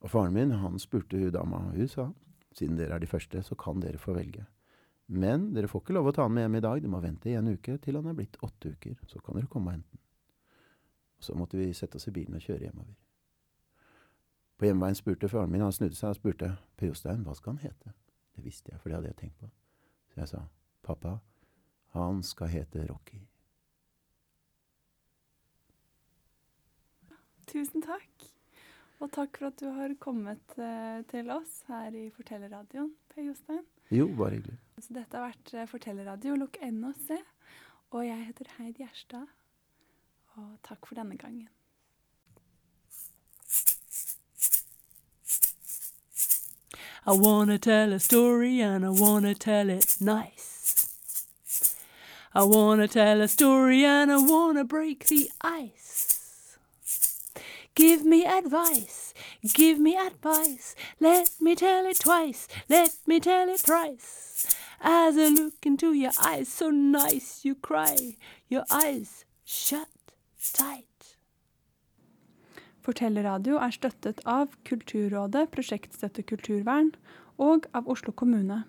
Og 0.01 0.09
faren 0.09 0.33
min, 0.33 0.51
han 0.51 0.79
spurte 0.79 1.17
hun 1.17 1.31
dama, 1.31 1.59
hun 1.71 1.87
sa 1.87 2.11
'Siden 2.53 2.77
dere 2.77 2.95
er 2.95 2.99
de 2.99 3.07
første, 3.07 3.43
så 3.43 3.55
kan 3.55 3.79
dere 3.79 3.97
få 3.97 4.13
velge'. 4.13 4.45
Men 5.07 5.53
dere 5.53 5.67
får 5.67 5.81
ikke 5.81 5.93
lov 5.93 6.07
å 6.07 6.11
ta 6.15 6.23
den 6.23 6.33
med 6.33 6.43
hjem 6.43 6.55
i 6.55 6.59
dag, 6.59 6.81
du 6.81 6.87
må 6.87 6.99
vente 6.99 7.29
i 7.29 7.35
en 7.35 7.47
uke 7.47 7.77
til 7.77 7.95
han 7.95 8.07
er 8.07 8.13
blitt 8.13 8.37
åtte 8.41 8.71
uker. 8.71 8.95
Så 9.07 9.19
kan 9.19 9.35
dere 9.35 9.47
komme 9.47 9.67
og 9.67 9.73
hente 9.73 9.91
den. 9.91 9.99
Så 11.19 11.35
måtte 11.35 11.57
vi 11.57 11.73
sette 11.73 11.95
oss 11.95 12.07
i 12.07 12.11
bilen 12.11 12.35
og 12.35 12.41
kjøre 12.41 12.65
hjemover. 12.65 12.95
På 14.57 14.65
hjemveien 14.65 14.95
spurte 14.95 15.29
faren 15.29 15.51
min, 15.51 15.61
han 15.61 15.71
snudde 15.71 15.95
seg 15.95 16.09
og 16.09 16.15
spurte 16.15 16.57
Per 16.77 16.87
Jostein, 16.87 17.23
hva 17.25 17.35
skal 17.35 17.55
han 17.55 17.65
hete? 17.65 17.93
Det 18.35 18.45
visste 18.45 18.71
jeg, 18.71 18.79
for 18.81 18.89
det 18.89 18.99
hadde 18.99 19.11
jeg 19.11 19.19
tenkt 19.21 19.41
på. 19.41 19.49
Så 20.11 20.21
jeg 20.21 20.31
sa, 20.31 20.41
pappa, 20.85 21.17
han 21.95 22.21
skal 22.23 22.51
hete 22.51 22.85
Rocky. 22.89 23.19
Tusen 27.51 27.83
takk. 27.83 28.29
Og 29.01 29.09
takk 29.11 29.39
for 29.39 29.49
at 29.49 29.59
du 29.59 29.67
har 29.73 29.93
kommet 29.99 30.57
eh, 30.61 31.01
til 31.09 31.31
oss 31.33 31.63
her 31.67 31.95
i 31.97 32.05
Fortellerradioen, 32.13 32.93
Per 33.11 33.25
Jostein. 33.25 33.63
Jo, 33.91 34.05
bare 34.15 34.37
hyggelig. 34.37 34.59
Så 34.77 34.93
dette 34.95 35.17
har 35.17 35.31
vært 35.31 35.53
eh, 35.57 35.67
Fortellerradio, 35.67 36.37
lukk 36.39 36.61
NHC. 36.63 37.17
og. 37.17 37.31
Og 37.91 38.05
jeg 38.07 38.23
heter 38.23 38.47
Heid 38.55 38.77
Gjerstad. 38.79 39.31
Og 40.39 40.51
takk 40.63 40.87
for 40.87 40.95
denne 40.95 41.17
gangen. 41.19 41.49
I 47.05 47.13
wanna 47.13 47.57
tell 47.57 47.93
a 47.93 47.99
story 47.99 48.61
and 48.61 48.85
I 48.85 48.89
wanna 48.89 49.33
tell 49.33 49.69
it 49.69 49.97
nice. 49.99 50.87
I 52.33 52.43
wanna 52.43 52.87
tell 52.87 53.21
a 53.21 53.27
story 53.27 53.83
and 53.83 54.11
I 54.11 54.17
wanna 54.17 54.63
break 54.63 55.07
the 55.07 55.29
ice. 55.41 56.57
Give 57.73 58.05
me 58.05 58.25
advice, 58.25 59.11
Give 59.53 59.79
me 59.79 59.95
advice, 59.97 60.75
let 60.99 61.31
me 61.39 61.55
tell 61.55 61.87
it 61.87 61.99
twice, 61.99 62.47
let 62.69 62.95
me 63.07 63.19
tell 63.19 63.49
it 63.49 63.61
thrice. 63.61 64.55
As 64.79 65.17
I 65.17 65.29
look 65.29 65.65
into 65.65 65.93
your 65.93 66.11
eyes, 66.23 66.47
so 66.47 66.69
nice 66.69 67.43
you 67.43 67.55
cry, 67.55 68.17
your 68.47 68.65
eyes 68.69 69.25
shut 69.43 69.87
tight. 70.53 70.90
Fortellerradio 72.81 73.59
er 73.61 73.73
støttet 73.75 74.23
av 74.25 74.55
Kulturrådet, 74.65 75.49
Prosjektstøtte 75.53 76.23
kulturvern 76.25 76.89
og 77.41 77.67
av 77.77 77.89
Oslo 77.89 78.13
kommune. 78.13 78.63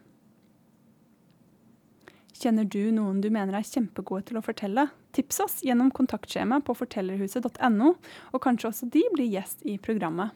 Kjenner 2.42 2.66
du 2.66 2.90
noen 2.90 3.20
du 3.22 3.30
mener 3.30 3.54
er 3.54 3.64
kjempegode 3.64 4.26
til 4.28 4.40
å 4.40 4.44
fortelle? 4.44 4.88
Tips 5.14 5.40
oss 5.44 5.56
gjennom 5.62 5.92
kontaktskjema 5.94 6.58
på 6.66 6.74
fortellerhuset.no, 6.74 7.92
og 8.32 8.42
kanskje 8.42 8.70
også 8.72 8.88
de 8.92 9.04
blir 9.14 9.30
gjest 9.30 9.62
i 9.68 9.76
programmet. 9.78 10.32